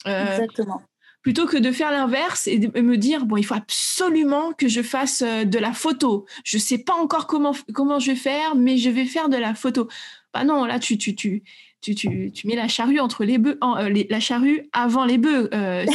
Euh, 0.08 0.32
Exactement. 0.32 0.82
plutôt 1.22 1.46
que 1.48 1.58
de 1.58 1.72
faire 1.72 1.92
l'inverse 1.92 2.48
et 2.48 2.60
de 2.60 2.82
me 2.82 2.98
dire 2.98 3.26
bon 3.26 3.38
il 3.38 3.44
faut 3.44 3.56
absolument 3.56 4.54
que 4.54 4.68
je 4.68 4.82
fasse 4.82 5.24
de 5.24 5.60
la 5.60 5.74
photo. 5.74 6.26
Je 6.44 6.58
sais 6.58 6.78
pas 6.78 6.94
encore 6.94 7.28
comment 7.28 7.54
comment 7.74 8.00
je 8.00 8.12
vais 8.12 8.18
faire 8.18 8.56
mais 8.56 8.78
je 8.78 8.90
vais 8.90 9.06
faire 9.06 9.30
de 9.30 9.38
la 9.38 9.56
photo 9.56 9.88
bah 10.36 10.44
non, 10.44 10.66
là, 10.66 10.80
tu, 10.80 10.98
tu, 10.98 11.16
tu, 11.16 11.44
tu, 11.80 11.96
tu, 11.96 12.48
mets 12.48 12.56
la 12.56 12.68
charrue 12.68 13.00
entre 13.00 13.24
les 13.24 13.38
bœufs, 13.38 13.58
euh, 13.64 14.04
la 14.10 14.20
charrue 14.20 14.68
avant 14.74 15.06
les 15.06 15.18
bœufs. 15.18 15.48
Euh, 15.54 15.86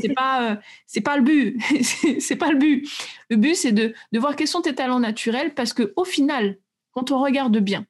c'est 0.00 0.14
pas, 0.16 0.52
euh, 0.52 0.56
c'est 0.86 1.02
pas 1.02 1.18
le 1.18 1.22
but. 1.22 1.60
c'est 2.18 2.36
pas 2.36 2.50
le 2.50 2.56
but. 2.56 2.88
Le 3.28 3.36
but, 3.36 3.54
c'est 3.54 3.72
de, 3.72 3.92
de 4.12 4.18
voir 4.18 4.36
quels 4.36 4.48
sont 4.48 4.62
tes 4.62 4.74
talents 4.74 5.00
naturels 5.00 5.52
parce 5.52 5.74
que 5.74 5.92
au 5.96 6.04
final, 6.04 6.56
quand 6.92 7.10
on 7.10 7.20
regarde 7.20 7.58
bien, 7.58 7.84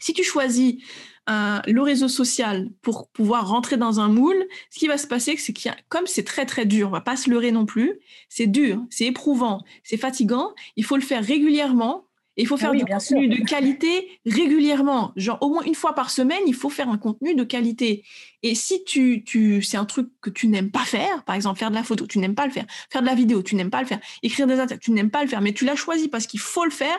si 0.00 0.14
tu 0.14 0.24
choisis 0.24 0.82
le 1.28 1.80
réseau 1.80 2.08
social 2.08 2.68
pour 2.82 3.08
pouvoir 3.10 3.48
rentrer 3.48 3.76
dans 3.76 4.00
un 4.00 4.08
moule, 4.08 4.44
ce 4.70 4.80
qui 4.80 4.88
va 4.88 4.98
se 4.98 5.06
passer, 5.06 5.36
c'est 5.36 5.52
qu'il 5.52 5.72
comme 5.88 6.06
c'est 6.06 6.24
très 6.24 6.44
très 6.44 6.66
dur, 6.66 6.88
on 6.88 6.92
va 6.92 7.00
pas 7.00 7.16
se 7.16 7.30
leurrer 7.30 7.52
non 7.52 7.66
plus, 7.66 8.00
c'est 8.28 8.46
dur, 8.46 8.80
c'est 8.90 9.06
éprouvant, 9.06 9.64
c'est 9.84 9.96
fatigant, 9.96 10.54
il 10.76 10.84
faut 10.84 10.96
le 10.96 11.02
faire 11.02 11.24
régulièrement 11.24 12.04
il 12.36 12.46
faut 12.46 12.56
ah 12.56 12.58
faire 12.58 12.72
du 12.72 12.84
contenu 12.84 13.28
de 13.28 13.44
qualité 13.44 14.08
régulièrement. 14.26 15.12
Genre, 15.16 15.38
au 15.40 15.48
moins 15.48 15.62
une 15.64 15.74
fois 15.74 15.94
par 15.94 16.10
semaine, 16.10 16.42
il 16.46 16.54
faut 16.54 16.68
faire 16.68 16.88
un 16.88 16.98
contenu 16.98 17.34
de 17.34 17.44
qualité. 17.44 18.04
Et 18.42 18.54
si 18.54 18.84
tu, 18.84 19.24
tu, 19.24 19.62
c'est 19.62 19.76
un 19.76 19.84
truc 19.84 20.08
que 20.20 20.30
tu 20.30 20.48
n'aimes 20.48 20.70
pas 20.70 20.84
faire, 20.84 21.24
par 21.24 21.34
exemple, 21.34 21.58
faire 21.58 21.70
de 21.70 21.74
la 21.74 21.82
photo, 21.82 22.06
tu 22.06 22.18
n'aimes 22.18 22.34
pas 22.34 22.46
le 22.46 22.52
faire. 22.52 22.66
Faire 22.90 23.02
de 23.02 23.06
la 23.06 23.14
vidéo, 23.14 23.42
tu 23.42 23.54
n'aimes 23.54 23.70
pas 23.70 23.80
le 23.80 23.86
faire. 23.86 24.00
Écrire 24.22 24.46
des 24.46 24.58
articles, 24.58 24.80
tu 24.80 24.90
n'aimes 24.92 25.10
pas 25.10 25.22
le 25.22 25.28
faire, 25.28 25.40
mais 25.40 25.52
tu 25.52 25.64
l'as 25.64 25.76
choisi 25.76 26.08
parce 26.08 26.26
qu'il 26.26 26.40
faut 26.40 26.64
le 26.64 26.70
faire. 26.70 26.98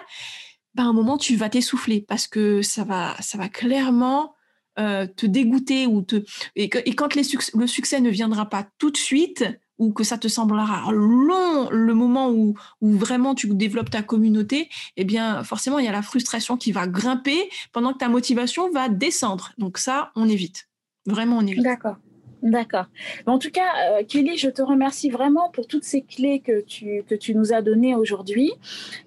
Ben, 0.74 0.86
à 0.86 0.88
un 0.88 0.94
moment, 0.94 1.18
tu 1.18 1.36
vas 1.36 1.50
t'essouffler 1.50 2.02
parce 2.02 2.28
que 2.28 2.62
ça 2.62 2.84
va, 2.84 3.16
ça 3.20 3.38
va 3.38 3.50
clairement 3.50 4.36
euh, 4.80 5.08
te 5.08 5.26
dégoûter 5.26 5.88
ou 5.88 6.02
te, 6.02 6.24
et, 6.56 6.70
et 6.86 6.96
quand 6.96 7.16
les 7.16 7.24
le 7.56 7.68
succès 7.68 8.00
ne 8.00 8.10
viendra 8.10 8.48
pas 8.48 8.68
tout 8.78 8.92
de 8.92 8.98
suite, 8.98 9.44
ou 9.78 9.92
que 9.94 10.04
ça 10.04 10.18
te 10.18 10.28
semblera 10.28 10.92
long 10.92 11.70
le 11.70 11.94
moment 11.94 12.30
où, 12.30 12.56
où 12.82 12.92
vraiment 12.92 13.36
tu 13.36 13.48
développes 13.48 13.90
ta 13.90 14.02
communauté, 14.02 14.70
eh 14.96 15.04
bien 15.04 15.44
forcément 15.44 15.80
il 15.80 15.86
y 15.86 15.90
a 15.90 15.92
la 15.92 16.02
frustration 16.02 16.58
qui 16.58 16.72
va 16.72 16.88
grimper 16.88 17.50
pendant 17.72 17.94
que 17.94 18.00
ta 18.00 18.10
motivation 18.10 18.72
va 18.72 18.90
descendre. 18.90 19.52
Donc 19.58 19.78
ça, 19.78 20.12
on 20.16 20.28
évite. 20.28 20.68
Vraiment, 21.06 21.38
on 21.38 21.48
évite. 21.48 21.64
D'accord. 21.64 21.98
D'accord. 22.44 22.86
En 23.26 23.40
tout 23.40 23.50
cas, 23.50 23.72
euh, 23.90 24.04
Kelly, 24.04 24.38
je 24.38 24.50
te 24.50 24.62
remercie 24.62 25.10
vraiment 25.10 25.50
pour 25.50 25.68
toutes 25.68 25.84
ces 25.84 26.02
clés 26.02 26.40
que 26.40 26.62
tu, 26.62 27.04
que 27.08 27.16
tu 27.16 27.34
nous 27.34 27.52
as 27.52 27.62
données 27.62 27.96
aujourd'hui. 27.96 28.52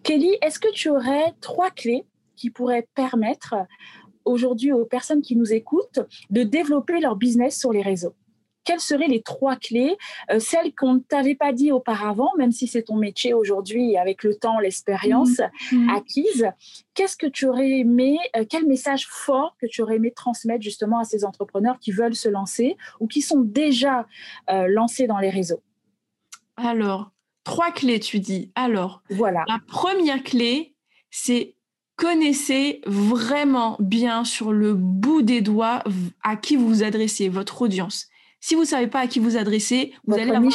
Kelly, 0.02 0.36
est-ce 0.42 0.58
que 0.58 0.72
tu 0.72 0.88
aurais 0.88 1.34
trois 1.40 1.70
clés 1.70 2.04
qui 2.34 2.50
pourraient 2.50 2.88
permettre 2.94 3.54
aujourd'hui 4.24 4.72
aux 4.72 4.84
personnes 4.84 5.22
qui 5.22 5.36
nous 5.36 5.52
écoutent 5.52 6.00
de 6.30 6.42
développer 6.42 7.00
leur 7.00 7.16
business 7.16 7.58
sur 7.58 7.72
les 7.72 7.82
réseaux? 7.82 8.14
Quelles 8.64 8.80
seraient 8.80 9.08
les 9.08 9.22
trois 9.22 9.56
clés, 9.56 9.96
euh, 10.30 10.38
celles 10.38 10.74
qu'on 10.74 10.94
ne 10.94 10.98
t'avait 11.00 11.34
pas 11.34 11.52
dit 11.52 11.72
auparavant, 11.72 12.30
même 12.38 12.52
si 12.52 12.66
c'est 12.66 12.82
ton 12.82 12.96
métier 12.96 13.34
aujourd'hui 13.34 13.96
avec 13.96 14.22
le 14.22 14.34
temps, 14.34 14.58
l'expérience 14.58 15.40
mmh. 15.72 15.76
Mmh. 15.76 15.90
acquise 15.90 16.50
Qu'est-ce 16.94 17.16
que 17.16 17.26
tu 17.26 17.46
aurais 17.46 17.70
aimé, 17.70 18.18
euh, 18.36 18.44
quel 18.48 18.66
message 18.66 19.06
fort 19.08 19.56
que 19.60 19.66
tu 19.66 19.80
aurais 19.80 19.96
aimé 19.96 20.12
transmettre 20.14 20.62
justement 20.62 20.98
à 20.98 21.04
ces 21.04 21.24
entrepreneurs 21.24 21.78
qui 21.78 21.92
veulent 21.92 22.14
se 22.14 22.28
lancer 22.28 22.76
ou 22.98 23.06
qui 23.06 23.22
sont 23.22 23.40
déjà 23.40 24.06
euh, 24.50 24.66
lancés 24.68 25.06
dans 25.06 25.18
les 25.18 25.30
réseaux? 25.30 25.62
Alors, 26.56 27.10
trois 27.44 27.70
clés, 27.70 28.00
tu 28.00 28.20
dis. 28.20 28.52
Alors, 28.54 29.02
voilà. 29.08 29.44
La 29.48 29.60
première 29.66 30.22
clé, 30.22 30.74
c'est 31.10 31.54
connaissez 31.96 32.80
vraiment 32.86 33.76
bien 33.78 34.24
sur 34.24 34.52
le 34.52 34.72
bout 34.72 35.20
des 35.20 35.42
doigts 35.42 35.84
à 36.22 36.36
qui 36.36 36.56
vous 36.56 36.66
vous 36.66 36.82
adressez, 36.82 37.28
votre 37.28 37.60
audience. 37.60 38.09
Si 38.40 38.54
vous 38.54 38.62
ne 38.62 38.66
savez 38.66 38.86
pas 38.86 39.00
à 39.00 39.06
qui 39.06 39.18
vous 39.18 39.36
adresser, 39.36 39.92
vous 40.06 40.14
allez 40.14 40.30
avoir 40.30 40.52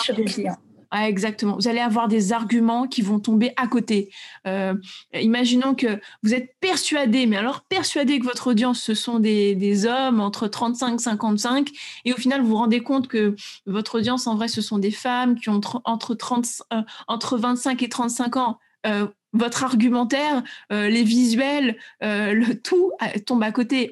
ah, 0.97 1.09
exactement. 1.09 1.55
Vous 1.55 1.67
allez 1.67 1.81
avoir 1.81 2.07
des 2.07 2.31
arguments 2.31 2.87
qui 2.87 3.01
vont 3.01 3.19
tomber 3.19 3.51
à 3.57 3.67
côté. 3.67 4.11
Euh, 4.47 4.75
imaginons 5.13 5.75
que 5.75 5.99
vous 6.23 6.33
êtes 6.33 6.55
persuadé, 6.61 7.25
mais 7.25 7.35
alors 7.35 7.61
persuadé 7.63 8.17
que 8.17 8.23
votre 8.23 8.47
audience, 8.47 8.79
ce 8.79 8.93
sont 8.93 9.19
des, 9.19 9.85
hommes 9.85 10.21
entre 10.21 10.47
35 10.47 10.95
et 10.95 10.97
55, 10.99 11.69
et 12.05 12.13
au 12.13 12.15
final, 12.15 12.41
vous 12.41 12.47
vous 12.47 12.55
rendez 12.55 12.79
compte 12.79 13.09
que 13.09 13.35
votre 13.65 13.97
audience, 13.97 14.25
en 14.25 14.35
vrai, 14.35 14.47
ce 14.47 14.61
sont 14.61 14.77
des 14.77 14.91
femmes 14.91 15.37
qui 15.37 15.49
ont 15.49 15.59
entre, 15.83 16.15
30, 16.15 16.63
euh, 16.71 16.81
entre 17.09 17.37
25 17.37 17.83
et 17.83 17.89
35 17.89 18.37
ans. 18.37 18.59
Euh, 18.87 19.07
votre 19.35 19.63
argumentaire, 19.63 20.43
euh, 20.71 20.89
les 20.89 21.03
visuels, 21.03 21.77
euh, 22.03 22.33
le 22.33 22.55
tout 22.55 22.91
euh, 23.01 23.19
tombe 23.25 23.43
à 23.43 23.51
côté. 23.51 23.91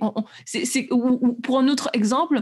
pour 1.44 1.60
un 1.60 1.68
autre 1.68 1.90
exemple, 1.94 2.42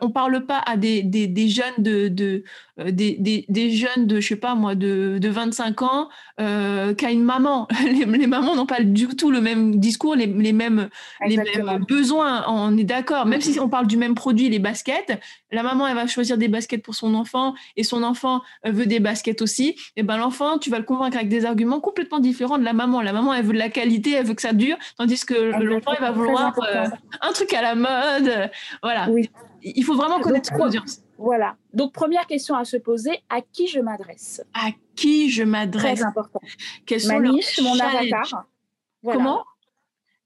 on 0.00 0.10
parle 0.10 0.46
pas 0.46 0.62
à 0.66 0.76
des, 0.76 1.48
jeunes 1.48 1.82
de 1.82 2.44
des, 2.78 3.46
des, 3.48 3.70
jeunes 3.70 4.06
de 4.06 4.20
je 4.20 4.28
sais 4.28 4.36
pas 4.36 4.54
moi 4.54 4.74
de, 4.74 5.18
de 5.18 5.28
25 5.28 5.82
ans 5.82 6.08
qu'à 6.38 7.10
une 7.10 7.24
maman. 7.24 7.68
Les, 7.86 8.26
mamans 8.26 8.54
n'ont 8.54 8.66
pas 8.66 8.82
du 8.82 9.06
tout 9.08 9.30
le 9.30 9.40
même 9.40 9.76
discours, 9.76 10.14
les, 10.14 10.26
les 10.26 10.52
mêmes 10.52 10.88
les 11.26 11.36
mêmes 11.36 11.84
besoins. 11.88 12.44
On 12.48 12.76
est 12.76 12.84
d'accord. 12.84 13.26
Même 13.26 13.40
si 13.40 13.58
on 13.60 13.68
parle 13.68 13.86
du 13.86 13.96
même 13.96 14.14
produit, 14.14 14.48
les 14.48 14.58
baskets, 14.58 15.20
la 15.52 15.62
maman 15.62 15.86
elle 15.86 15.94
va 15.94 16.06
choisir 16.06 16.38
des 16.38 16.48
baskets 16.48 16.82
pour 16.82 16.94
son 16.94 17.14
enfant 17.14 17.54
et 17.76 17.84
son 17.84 18.02
enfant 18.02 18.42
veut 18.64 18.86
des 18.86 19.00
baskets 19.00 19.42
aussi. 19.42 19.76
Et 19.96 20.02
ben 20.02 20.16
l'enfant, 20.16 20.58
tu 20.58 20.70
vas 20.70 20.78
le 20.78 20.84
convaincre 20.84 21.16
avec 21.16 21.28
des 21.28 21.44
arguments 21.44 21.80
complètement 21.80 22.18
différents 22.18 22.58
de 22.58 22.64
la 22.64 22.72
maman. 22.72 23.00
La 23.00 23.12
maman, 23.12 23.34
elle 23.34 23.44
veut 23.44 23.52
de 23.52 23.58
la 23.58 23.68
qualité, 23.68 24.12
elle 24.12 24.26
veut 24.26 24.34
que 24.34 24.42
ça 24.42 24.52
dure, 24.52 24.76
tandis 24.98 25.24
que 25.24 25.34
l'enfant, 25.62 25.92
il 25.98 26.00
va 26.00 26.10
vouloir 26.10 26.54
euh, 26.62 26.86
un 27.20 27.32
truc 27.32 27.52
à 27.52 27.62
la 27.62 27.74
mode. 27.74 28.50
Voilà. 28.82 29.08
Oui. 29.10 29.30
Il 29.62 29.84
faut 29.84 29.94
vraiment 29.94 30.20
connaître 30.20 30.52
l'audience. 30.56 31.00
Voilà. 31.18 31.56
Donc, 31.72 31.92
première 31.92 32.26
question 32.26 32.54
à 32.54 32.64
se 32.64 32.76
poser, 32.76 33.22
à 33.28 33.40
qui 33.40 33.66
je 33.68 33.80
m'adresse? 33.80 34.42
À 34.54 34.70
qui 34.94 35.30
je 35.30 35.42
m'adresse? 35.42 36.00
Très 36.00 36.08
important. 36.08 36.40
Quels 36.84 37.00
sont 37.00 37.18
Ma 37.18 37.28
niche, 37.28 37.60
mon 37.60 37.78
avatar. 37.78 38.46
Comment? 39.04 39.44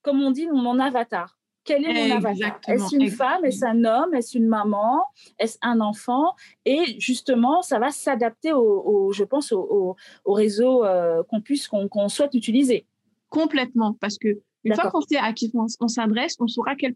Comme 0.03 0.22
on 0.22 0.31
dit, 0.31 0.46
mon 0.46 0.79
avatar. 0.79 1.37
Quel 1.64 1.85
est 1.85 2.09
mon 2.09 2.16
avatar? 2.16 2.59
Est-ce 2.66 2.96
une 2.96 3.11
femme? 3.11 3.44
Est-ce 3.44 3.64
un 3.64 3.85
homme? 3.85 4.14
Est-ce 4.14 4.37
une 4.37 4.48
maman? 4.48 5.05
Est-ce 5.38 5.59
un 5.62 5.81
enfant? 5.81 6.35
Et 6.64 6.98
justement, 6.98 7.62
ça 7.62 7.79
va 7.79 7.90
s'adapter, 7.90 8.53
au, 8.53 9.12
je 9.12 9.24
pense, 9.24 9.53
au, 9.53 9.96
réseau 10.26 10.85
euh, 10.85 11.22
qu'on 11.24 11.40
puisse, 11.40 11.68
qu'on 11.68 12.09
souhaite 12.09 12.35
utiliser. 12.35 12.87
Complètement, 13.29 13.92
parce 14.00 14.18
que 14.18 14.40
une 14.64 14.74
fois 14.74 14.90
qu'on 14.90 15.00
sait 15.00 15.16
à 15.16 15.33
qui 15.33 15.53
on, 15.55 15.88
s'adresse, 15.88 16.37
on 16.38 16.46
saura 16.46 16.74
quelle 16.76 16.94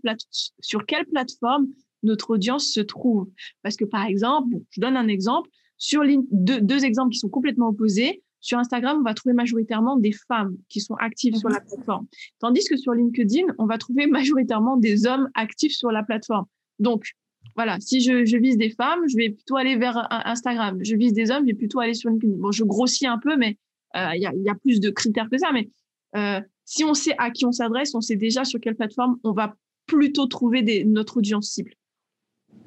sur 0.60 0.84
quelle 0.84 1.06
plateforme 1.06 1.68
notre 2.04 2.30
audience 2.30 2.66
se 2.66 2.80
trouve. 2.80 3.28
Parce 3.62 3.76
que 3.76 3.84
par 3.84 4.06
exemple, 4.06 4.56
je 4.70 4.80
donne 4.80 4.96
un 4.96 5.08
exemple 5.08 5.50
sur 5.76 6.02
deux, 6.30 6.60
deux 6.60 6.84
exemples 6.84 7.10
qui 7.10 7.18
sont 7.18 7.28
complètement 7.28 7.68
opposés 7.68 8.22
sur 8.44 8.58
Instagram, 8.58 8.98
on 9.00 9.02
va 9.02 9.14
trouver 9.14 9.34
majoritairement 9.34 9.96
des 9.96 10.12
femmes 10.12 10.54
qui 10.68 10.80
sont 10.80 10.94
actives 10.96 11.34
sur 11.34 11.48
la 11.48 11.60
mhm. 11.60 11.66
plateforme. 11.66 12.06
Tandis 12.40 12.64
que 12.68 12.76
sur 12.76 12.92
LinkedIn, 12.92 13.46
on 13.56 13.64
va 13.64 13.78
trouver 13.78 14.06
majoritairement 14.06 14.76
des 14.76 15.06
hommes 15.06 15.30
actifs 15.34 15.72
sur 15.72 15.90
la 15.90 16.02
plateforme. 16.02 16.44
Donc, 16.78 17.12
voilà, 17.56 17.80
si 17.80 18.02
je, 18.02 18.36
vise 18.36 18.58
des 18.58 18.68
femmes, 18.68 19.00
je 19.08 19.16
vais 19.16 19.30
plutôt 19.30 19.56
aller 19.56 19.76
vers 19.76 20.06
Instagram. 20.10 20.78
Je 20.82 20.94
vise 20.94 21.14
des 21.14 21.30
hommes, 21.30 21.44
je 21.44 21.52
vais 21.52 21.58
plutôt 21.58 21.80
aller 21.80 21.94
sur 21.94 22.10
LinkedIn. 22.10 22.34
Bon, 22.36 22.52
je 22.52 22.64
grossis 22.64 23.06
un 23.06 23.18
peu, 23.18 23.34
mais 23.38 23.56
euh, 23.96 24.10
il 24.14 24.20
y, 24.20 24.48
a, 24.50 24.54
plus 24.56 24.78
de 24.78 24.90
critères 24.90 25.30
que 25.30 25.38
ça. 25.38 25.50
Mais 25.52 25.70
euh, 26.14 26.40
si 26.66 26.84
on 26.84 26.92
sait 26.92 27.14
à 27.16 27.30
qui 27.30 27.46
on 27.46 27.52
s'adresse, 27.52 27.94
on 27.94 28.02
sait 28.02 28.16
déjà 28.16 28.44
sur 28.44 28.60
quelle 28.60 28.76
plateforme 28.76 29.16
on 29.24 29.32
va 29.32 29.56
plutôt 29.86 30.26
trouver 30.26 30.60
des, 30.60 30.84
notre 30.84 31.16
audience 31.16 31.48
cible. 31.48 31.72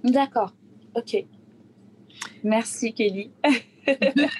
D'accord, 0.04 0.54
ok. 0.96 1.26
Merci 2.44 2.94
Kelly. 2.94 3.32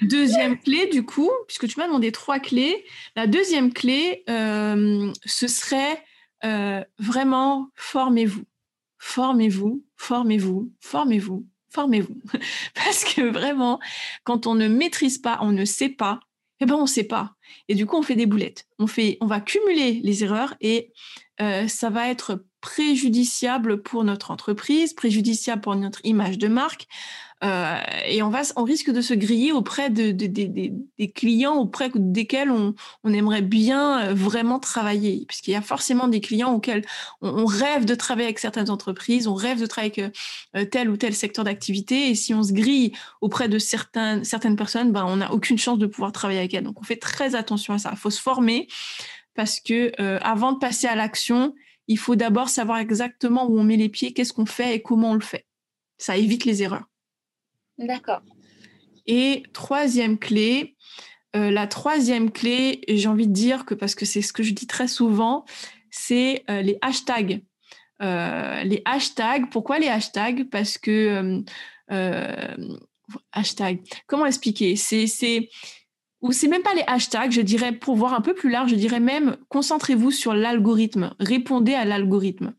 deuxième 0.02 0.58
clé, 0.62 0.86
du 0.86 1.04
coup, 1.04 1.30
puisque 1.46 1.68
tu 1.68 1.78
m'as 1.78 1.86
demandé 1.86 2.12
trois 2.12 2.38
clés, 2.38 2.84
la 3.16 3.26
deuxième 3.26 3.72
clé, 3.72 4.24
euh, 4.28 5.12
ce 5.24 5.48
serait 5.48 6.02
euh, 6.44 6.84
vraiment 6.98 7.70
formez-vous. 7.74 8.44
Formez-vous, 8.98 9.84
formez-vous, 9.96 10.72
formez-vous, 10.80 11.46
formez-vous. 11.70 12.20
Parce 12.74 13.04
que 13.04 13.22
vraiment, 13.22 13.78
quand 14.24 14.46
on 14.46 14.54
ne 14.54 14.68
maîtrise 14.68 15.18
pas, 15.18 15.38
on 15.40 15.52
ne 15.52 15.64
sait 15.64 15.88
pas, 15.88 16.20
eh 16.60 16.66
ben 16.66 16.74
on 16.74 16.82
ne 16.82 16.86
sait 16.86 17.04
pas. 17.04 17.34
Et 17.68 17.74
du 17.74 17.86
coup, 17.86 17.96
on 17.96 18.02
fait 18.02 18.16
des 18.16 18.26
boulettes. 18.26 18.66
On, 18.78 18.86
fait, 18.86 19.16
on 19.20 19.26
va 19.26 19.40
cumuler 19.40 20.00
les 20.02 20.24
erreurs 20.24 20.54
et 20.60 20.92
euh, 21.40 21.68
ça 21.68 21.90
va 21.90 22.08
être 22.08 22.44
préjudiciable 22.68 23.82
pour 23.82 24.04
notre 24.04 24.30
entreprise, 24.30 24.92
préjudiciable 24.92 25.62
pour 25.62 25.74
notre 25.74 26.04
image 26.04 26.36
de 26.36 26.48
marque. 26.48 26.86
Euh, 27.42 27.78
et 28.04 28.22
on, 28.22 28.28
va, 28.28 28.42
on 28.56 28.64
risque 28.64 28.90
de 28.90 29.00
se 29.00 29.14
griller 29.14 29.52
auprès 29.52 29.88
de, 29.88 30.10
des 30.10 31.10
clients 31.12 31.54
auprès 31.54 31.90
desquels 31.94 32.50
on, 32.50 32.74
on, 33.04 33.12
aimerait 33.14 33.40
bien 33.40 34.08
euh, 34.08 34.14
vraiment 34.14 34.58
travailler. 34.58 35.24
Puisqu'il 35.26 35.52
y 35.52 35.54
a 35.54 35.62
forcément 35.62 36.08
des 36.08 36.20
clients 36.20 36.52
auxquels 36.52 36.84
on, 37.22 37.46
rêve 37.46 37.86
de 37.86 37.94
travailler 37.94 38.26
avec 38.26 38.38
certaines 38.38 38.68
entreprises, 38.68 39.28
on 39.28 39.34
rêve 39.34 39.60
de 39.60 39.66
travailler 39.66 40.02
avec 40.02 40.16
euh, 40.56 40.64
tel 40.66 40.90
ou 40.90 40.98
tel 40.98 41.14
secteur 41.14 41.46
d'activité. 41.46 42.10
Et 42.10 42.14
si 42.14 42.34
on 42.34 42.42
se 42.42 42.52
grille 42.52 42.92
auprès 43.22 43.48
de 43.48 43.58
certaines 43.58 44.56
personnes, 44.56 44.92
ben, 44.92 45.06
on 45.06 45.16
n'a 45.16 45.32
aucune 45.32 45.56
chance 45.56 45.78
de 45.78 45.86
pouvoir 45.86 46.12
travailler 46.12 46.40
avec 46.40 46.52
elles. 46.52 46.64
Donc 46.64 46.78
on 46.82 46.84
fait 46.84 46.96
très 46.96 47.34
attention 47.34 47.72
à 47.72 47.78
ça. 47.78 47.88
Il 47.94 47.98
faut 47.98 48.10
se 48.10 48.20
former 48.20 48.68
parce 49.34 49.58
que 49.58 49.92
avant 50.22 50.52
de 50.52 50.58
passer 50.58 50.86
à 50.86 50.96
l'action, 50.96 51.54
il 51.88 51.98
faut 51.98 52.16
d'abord 52.16 52.48
savoir 52.48 52.78
exactement 52.78 53.46
où 53.48 53.58
on 53.58 53.64
met 53.64 53.76
les 53.76 53.88
pieds, 53.88 54.12
qu'est-ce 54.12 54.32
qu'on 54.32 54.46
fait 54.46 54.76
et 54.76 54.82
comment 54.82 55.10
on 55.10 55.14
le 55.14 55.20
fait. 55.20 55.46
Ça 55.96 56.16
évite 56.16 56.44
les 56.44 56.62
erreurs. 56.62 56.84
D'accord. 57.78 58.22
Et 59.06 59.42
troisième 59.52 60.18
clé, 60.18 60.76
euh, 61.34 61.50
la 61.50 61.66
troisième 61.66 62.30
clé, 62.30 62.82
j'ai 62.88 63.08
envie 63.08 63.26
de 63.26 63.32
dire 63.32 63.64
que 63.64 63.74
parce 63.74 63.94
que 63.94 64.04
c'est 64.04 64.22
ce 64.22 64.32
que 64.32 64.42
je 64.42 64.52
dis 64.52 64.66
très 64.66 64.88
souvent, 64.88 65.44
c'est 65.90 66.44
euh, 66.50 66.62
les 66.62 66.78
hashtags. 66.82 67.42
Euh, 68.02 68.62
les 68.64 68.82
hashtags, 68.84 69.50
pourquoi 69.50 69.78
les 69.78 69.88
hashtags? 69.88 70.48
Parce 70.50 70.78
que 70.78 71.42
hashtag, 73.32 73.80
comment 74.06 74.26
expliquer? 74.26 74.76
C'est 74.76 75.48
ou 76.20 76.32
c'est 76.32 76.48
même 76.48 76.62
pas 76.62 76.74
les 76.74 76.84
hashtags, 76.86 77.30
je 77.30 77.40
dirais, 77.40 77.72
pour 77.72 77.96
voir 77.96 78.14
un 78.14 78.20
peu 78.20 78.34
plus 78.34 78.50
large, 78.50 78.70
je 78.70 78.74
dirais 78.74 79.00
même, 79.00 79.36
concentrez-vous 79.48 80.10
sur 80.10 80.34
l'algorithme, 80.34 81.14
répondez 81.20 81.74
à 81.74 81.84
l'algorithme. 81.84 82.54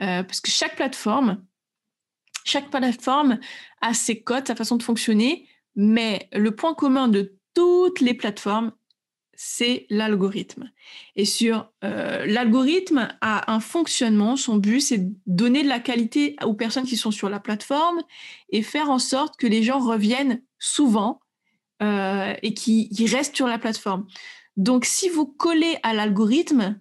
Euh, 0.00 0.22
parce 0.22 0.40
que 0.40 0.50
chaque 0.50 0.76
plateforme, 0.76 1.44
chaque 2.44 2.70
plateforme 2.70 3.38
a 3.80 3.94
ses 3.94 4.22
codes, 4.22 4.46
sa 4.46 4.56
façon 4.56 4.76
de 4.76 4.82
fonctionner, 4.82 5.48
mais 5.76 6.28
le 6.32 6.54
point 6.54 6.74
commun 6.74 7.08
de 7.08 7.38
toutes 7.54 8.00
les 8.00 8.14
plateformes, 8.14 8.72
c'est 9.36 9.86
l'algorithme. 9.90 10.70
Et 11.14 11.26
sur 11.26 11.70
euh, 11.84 12.24
l'algorithme 12.26 13.08
a 13.20 13.52
un 13.52 13.60
fonctionnement, 13.60 14.36
son 14.36 14.56
but 14.56 14.80
c'est 14.80 14.98
de 14.98 15.14
donner 15.26 15.62
de 15.62 15.68
la 15.68 15.78
qualité 15.78 16.36
aux 16.42 16.54
personnes 16.54 16.86
qui 16.86 16.96
sont 16.96 17.10
sur 17.10 17.28
la 17.28 17.38
plateforme 17.38 18.00
et 18.50 18.62
faire 18.62 18.90
en 18.90 18.98
sorte 18.98 19.36
que 19.36 19.46
les 19.46 19.62
gens 19.62 19.78
reviennent 19.78 20.42
souvent 20.58 21.20
euh, 21.82 22.34
et 22.42 22.54
qui, 22.54 22.88
reste 23.06 23.36
sur 23.36 23.46
la 23.46 23.58
plateforme. 23.58 24.06
Donc, 24.56 24.84
si 24.84 25.08
vous 25.08 25.26
collez 25.26 25.76
à 25.82 25.92
l'algorithme, 25.92 26.80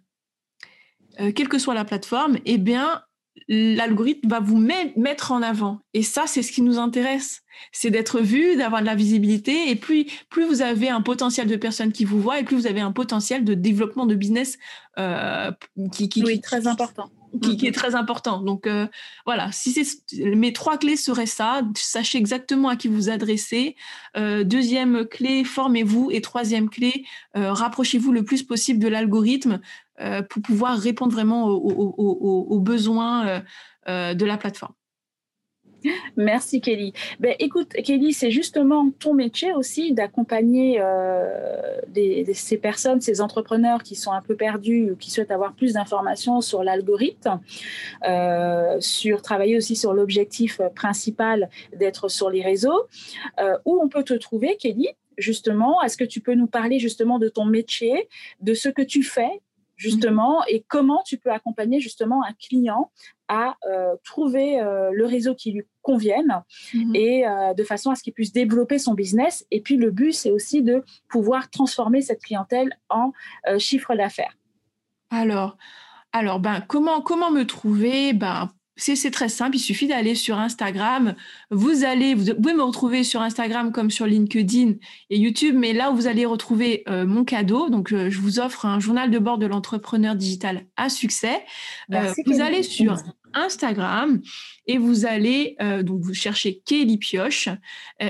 euh, 1.19 1.31
quelle 1.31 1.49
que 1.49 1.59
soit 1.59 1.73
la 1.73 1.85
plateforme, 1.85 2.37
eh 2.45 2.57
bien, 2.57 3.01
l'algorithme 3.47 4.29
va 4.29 4.39
vous 4.39 4.57
mettre 4.57 5.31
en 5.31 5.41
avant. 5.41 5.81
Et 5.93 6.03
ça, 6.03 6.23
c'est 6.27 6.41
ce 6.41 6.51
qui 6.51 6.61
nous 6.61 6.79
intéresse. 6.79 7.41
C'est 7.71 7.89
d'être 7.89 8.21
vu, 8.21 8.55
d'avoir 8.55 8.81
de 8.81 8.85
la 8.85 8.95
visibilité. 8.95 9.69
Et 9.69 9.75
plus, 9.75 10.05
plus 10.29 10.45
vous 10.45 10.61
avez 10.61 10.89
un 10.89 11.01
potentiel 11.01 11.47
de 11.47 11.55
personnes 11.57 11.91
qui 11.91 12.05
vous 12.05 12.21
voient, 12.21 12.39
et 12.39 12.43
plus 12.43 12.55
vous 12.55 12.67
avez 12.67 12.81
un 12.81 12.91
potentiel 12.91 13.43
de 13.43 13.53
développement 13.53 14.05
de 14.05 14.15
business 14.15 14.57
euh, 14.97 15.51
qui, 15.91 16.09
qui, 16.09 16.21
est 16.21 16.43
très 16.43 16.67
important 16.67 17.09
qui, 17.39 17.67
est 17.67 17.71
très 17.71 17.95
important. 17.95 18.41
Donc 18.41 18.67
euh, 18.67 18.87
voilà, 19.25 19.51
si 19.51 19.71
c'est 19.71 20.25
mes 20.35 20.53
trois 20.53 20.77
clés 20.77 20.97
seraient 20.97 21.25
ça, 21.25 21.61
sachez 21.75 22.17
exactement 22.17 22.69
à 22.69 22.75
qui 22.75 22.87
vous 22.87 23.09
adressez. 23.09 23.75
Euh, 24.17 24.43
deuxième 24.43 25.05
clé, 25.05 25.43
formez-vous 25.43 26.09
et 26.11 26.21
troisième 26.21 26.69
clé, 26.69 27.05
euh, 27.35 27.53
rapprochez-vous 27.53 28.11
le 28.11 28.23
plus 28.23 28.43
possible 28.43 28.79
de 28.79 28.87
l'algorithme 28.87 29.59
pour 30.29 30.41
pouvoir 30.41 30.77
répondre 30.77 31.13
vraiment 31.13 31.47
aux 31.47 32.59
besoins 32.59 33.41
de 33.87 34.25
la 34.25 34.35
plateforme. 34.35 34.73
Merci 36.17 36.61
Kelly. 36.61 36.93
Ben, 37.19 37.35
écoute, 37.39 37.69
Kelly, 37.69 38.13
c'est 38.13 38.31
justement 38.31 38.89
ton 38.99 39.13
métier 39.13 39.53
aussi 39.53 39.93
d'accompagner 39.93 40.79
euh, 40.79 41.79
ces 42.33 42.57
personnes, 42.57 43.01
ces 43.01 43.21
entrepreneurs 43.21 43.83
qui 43.83 43.95
sont 43.95 44.11
un 44.11 44.21
peu 44.21 44.35
perdus 44.35 44.91
ou 44.91 44.95
qui 44.95 45.11
souhaitent 45.11 45.31
avoir 45.31 45.53
plus 45.53 45.73
d'informations 45.73 46.41
sur 46.41 46.63
l'algorithme, 46.63 47.39
euh, 48.07 48.77
sur 48.79 49.21
travailler 49.21 49.57
aussi 49.57 49.75
sur 49.75 49.93
l'objectif 49.93 50.61
principal 50.75 51.49
d'être 51.75 52.09
sur 52.09 52.29
les 52.29 52.41
réseaux. 52.41 52.87
Euh, 53.39 53.57
où 53.65 53.79
on 53.81 53.89
peut 53.89 54.03
te 54.03 54.13
trouver, 54.13 54.57
Kelly 54.57 54.89
justement? 55.17 55.81
Est-ce 55.81 55.95
que 55.95 56.03
tu 56.03 56.19
peux 56.19 56.33
nous 56.33 56.47
parler 56.47 56.77
justement 56.77 57.19
de 57.19 57.29
ton 57.29 57.45
métier, 57.45 58.09
de 58.41 58.53
ce 58.53 58.67
que 58.67 58.81
tu 58.81 59.01
fais 59.01 59.41
justement, 59.77 60.41
et 60.47 60.63
comment 60.69 61.03
tu 61.05 61.17
peux 61.17 61.31
accompagner 61.31 61.81
justement 61.81 62.23
un 62.23 62.31
client 62.33 62.91
à 63.27 63.57
trouver 64.03 64.57
le 64.91 65.05
réseau 65.05 65.35
qui 65.35 65.51
lui 65.51 65.63
convienne 65.85 66.43
mhm. 66.73 66.95
et 66.95 67.27
euh, 67.27 67.53
de 67.53 67.63
façon 67.63 67.91
à 67.91 67.95
ce 67.95 68.03
qu'il 68.03 68.13
puisse 68.13 68.33
développer 68.33 68.79
son 68.79 68.93
business. 68.93 69.45
Et 69.51 69.61
puis 69.61 69.77
le 69.77 69.91
but, 69.91 70.11
c'est 70.11 70.31
aussi 70.31 70.61
de 70.61 70.83
pouvoir 71.07 71.49
transformer 71.49 72.01
cette 72.01 72.21
clientèle 72.21 72.77
en 72.89 73.11
chiffre 73.59 73.95
d'affaires. 73.95 74.35
Alors, 75.11 75.57
alors 76.11 76.39
ben, 76.39 76.61
comment, 76.67 77.01
comment 77.01 77.31
me 77.31 77.45
trouver? 77.45 78.13
Ben, 78.13 78.49
c'est 78.77 79.11
très 79.11 79.29
simple, 79.29 79.55
il 79.55 79.59
suffit 79.59 79.87
d'aller 79.87 80.15
sur 80.15 80.37
Instagram. 80.37 81.15
Vous 81.49 81.85
allez, 81.85 82.13
vous 82.13 82.35
pouvez 82.35 82.53
me 82.53 82.63
retrouver 82.63 83.03
sur 83.03 83.21
Instagram 83.21 83.71
comme 83.71 83.89
sur 83.89 84.05
LinkedIn 84.05 84.73
et 85.09 85.17
YouTube, 85.17 85.55
mais 85.57 85.71
là 85.71 85.91
où 85.91 85.95
vous 85.95 86.07
allez 86.07 86.25
retrouver 86.25 86.83
euh, 86.89 87.05
mon 87.05 87.23
cadeau, 87.23 87.69
donc 87.69 87.93
euh, 87.93 88.09
je 88.09 88.19
vous 88.19 88.39
offre 88.39 88.65
un 88.65 88.79
journal 88.79 89.11
de 89.11 89.19
bord 89.19 89.37
de 89.37 89.45
l'entrepreneur 89.45 90.15
digital 90.15 90.65
à 90.75 90.89
succès. 90.89 91.43
Euh, 91.93 92.11
vous 92.25 92.41
allez 92.41 92.63
sur 92.63 92.97
Instagram 93.35 94.21
et 94.65 94.77
vous 94.77 95.05
allez 95.05 95.55
donc 95.83 96.01
vous 96.01 96.13
cherchez 96.13 96.61
Kelly 96.65 96.97
Pioche 96.97 97.49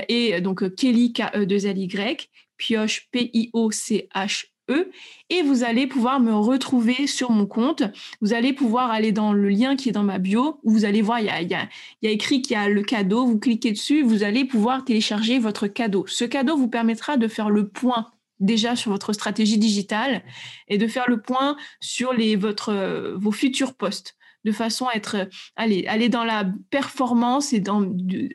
et 0.08 0.40
donc 0.40 0.74
Kelly 0.74 1.12
K 1.12 1.22
E 1.34 1.44
2 1.44 1.66
L 1.66 1.78
Y 1.78 2.30
Pioche 2.56 3.08
P 3.10 3.30
I 3.32 3.50
O 3.52 3.70
C 3.70 4.08
H 4.14 4.46
E 4.68 4.90
et 5.30 5.42
vous 5.42 5.62
allez 5.62 5.86
pouvoir 5.86 6.20
me 6.20 6.34
retrouver 6.34 7.06
sur 7.06 7.30
mon 7.30 7.46
compte. 7.46 7.84
Vous 8.20 8.32
allez 8.32 8.52
pouvoir 8.52 8.90
aller 8.90 9.12
dans 9.12 9.32
le 9.32 9.48
lien 9.48 9.76
qui 9.76 9.88
est 9.88 9.92
dans 9.92 10.02
ma 10.02 10.18
bio 10.18 10.60
où 10.62 10.72
vous 10.72 10.84
allez 10.84 11.02
voir, 11.02 11.20
il 11.20 11.26
y 11.26 11.54
a, 11.54 11.68
écrit 12.02 12.42
qu'il 12.42 12.54
y 12.54 12.60
a 12.60 12.68
le 12.68 12.82
cadeau. 12.82 13.26
Vous 13.26 13.38
cliquez 13.38 13.72
dessus, 13.72 14.02
vous 14.02 14.22
allez 14.22 14.44
pouvoir 14.44 14.84
télécharger 14.84 15.38
votre 15.38 15.66
cadeau. 15.66 16.04
Ce 16.08 16.24
cadeau 16.24 16.56
vous 16.56 16.68
permettra 16.68 17.16
de 17.16 17.28
faire 17.28 17.50
le 17.50 17.68
point 17.68 18.10
déjà 18.38 18.76
sur 18.76 18.90
votre 18.90 19.12
stratégie 19.12 19.58
digitale 19.58 20.22
et 20.68 20.78
de 20.78 20.86
faire 20.86 21.08
le 21.08 21.20
point 21.20 21.56
sur 21.80 22.12
les, 22.12 22.36
vos 22.36 23.32
futurs 23.32 23.74
postes 23.74 24.15
de 24.46 24.52
façon 24.52 24.86
à 24.86 24.94
être, 24.94 25.28
aller, 25.56 25.86
aller 25.88 26.08
dans 26.08 26.24
la 26.24 26.46
performance 26.70 27.52
et 27.52 27.60
dans, 27.60 27.82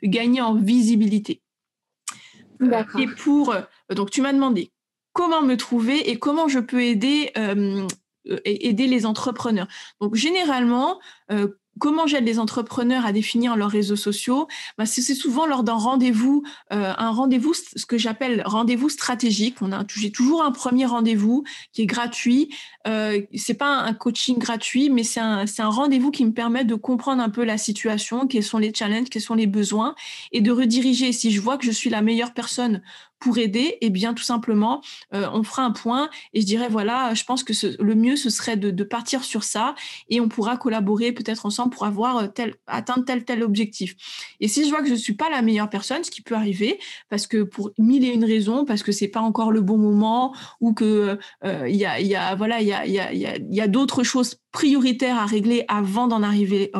gagner 0.04 0.42
en 0.42 0.54
visibilité. 0.54 1.42
Et 2.98 3.06
pour, 3.18 3.54
donc 3.90 4.10
tu 4.10 4.20
m'as 4.20 4.32
demandé 4.32 4.70
comment 5.12 5.42
me 5.42 5.56
trouver 5.56 6.10
et 6.10 6.18
comment 6.18 6.48
je 6.48 6.60
peux 6.60 6.82
aider, 6.82 7.32
euh, 7.36 7.86
aider 8.44 8.86
les 8.86 9.06
entrepreneurs. 9.06 9.66
Donc 10.00 10.14
généralement, 10.14 11.00
euh, 11.30 11.48
Comment 11.78 12.06
j'aide 12.06 12.24
les 12.24 12.38
entrepreneurs 12.38 13.06
à 13.06 13.12
définir 13.12 13.56
leurs 13.56 13.70
réseaux 13.70 13.96
sociaux 13.96 14.46
bah, 14.76 14.86
C'est 14.86 15.02
souvent 15.14 15.46
lors 15.46 15.64
d'un 15.64 15.74
rendez-vous, 15.74 16.42
euh, 16.72 16.92
un 16.96 17.10
rendez-vous, 17.10 17.54
ce 17.54 17.86
que 17.86 17.96
j'appelle 17.96 18.42
rendez-vous 18.44 18.90
stratégique. 18.90 19.56
On 19.62 19.72
a, 19.72 19.84
j'ai 19.88 20.12
toujours 20.12 20.42
un 20.42 20.52
premier 20.52 20.84
rendez-vous 20.84 21.44
qui 21.72 21.82
est 21.82 21.86
gratuit. 21.86 22.54
Euh, 22.86 23.22
c'est 23.34 23.54
pas 23.54 23.78
un 23.78 23.94
coaching 23.94 24.38
gratuit, 24.38 24.90
mais 24.90 25.02
c'est 25.02 25.20
un, 25.20 25.46
c'est 25.46 25.62
un 25.62 25.70
rendez-vous 25.70 26.10
qui 26.10 26.24
me 26.24 26.32
permet 26.32 26.64
de 26.64 26.74
comprendre 26.74 27.22
un 27.22 27.30
peu 27.30 27.44
la 27.44 27.56
situation, 27.56 28.26
quels 28.26 28.44
sont 28.44 28.58
les 28.58 28.72
challenges, 28.74 29.08
quels 29.08 29.22
sont 29.22 29.34
les 29.34 29.46
besoins, 29.46 29.94
et 30.32 30.40
de 30.40 30.52
rediriger. 30.52 31.12
Si 31.12 31.30
je 31.30 31.40
vois 31.40 31.56
que 31.56 31.64
je 31.64 31.70
suis 31.70 31.90
la 31.90 32.02
meilleure 32.02 32.34
personne 32.34 32.82
pour 33.22 33.38
aider, 33.38 33.78
eh 33.80 33.90
bien, 33.90 34.14
tout 34.14 34.22
simplement, 34.22 34.82
on 35.12 35.42
fera 35.42 35.62
un 35.62 35.70
point 35.70 36.10
et 36.34 36.40
je 36.40 36.46
dirais, 36.46 36.68
voilà, 36.68 37.14
je 37.14 37.24
pense 37.24 37.44
que 37.44 37.52
le 37.82 37.94
mieux, 37.94 38.16
ce 38.16 38.30
serait 38.30 38.56
de, 38.56 38.82
partir 38.84 39.22
sur 39.24 39.44
ça 39.44 39.74
et 40.08 40.20
on 40.20 40.28
pourra 40.28 40.56
collaborer 40.56 41.12
peut-être 41.12 41.46
ensemble 41.46 41.70
pour 41.70 41.86
avoir 41.86 42.32
tel, 42.32 42.56
atteindre 42.66 43.04
tel, 43.04 43.24
tel 43.24 43.42
objectif. 43.42 43.94
Et 44.40 44.48
si 44.48 44.64
je 44.64 44.70
vois 44.70 44.80
que 44.80 44.88
je 44.88 44.92
ne 44.92 44.98
suis 44.98 45.14
pas 45.14 45.30
la 45.30 45.40
meilleure 45.40 45.70
personne, 45.70 46.02
ce 46.04 46.10
qui 46.10 46.20
peut 46.20 46.34
arriver, 46.34 46.78
parce 47.08 47.26
que 47.26 47.42
pour 47.42 47.70
mille 47.78 48.04
et 48.04 48.12
une 48.12 48.24
raisons, 48.24 48.64
parce 48.64 48.82
que 48.82 48.92
c'est 48.92 49.08
pas 49.08 49.20
encore 49.20 49.52
le 49.52 49.60
bon 49.60 49.78
moment 49.78 50.34
ou 50.60 50.74
que 50.74 51.18
il 51.42 51.88
voilà, 52.36 52.60
y 52.60 53.60
a 53.60 53.68
d'autres 53.68 54.02
choses 54.02 54.41
prioritaires 54.52 55.16
à 55.16 55.26
régler 55.26 55.64
avant 55.68 56.06
d'en 56.08 56.22
arriver 56.22 56.70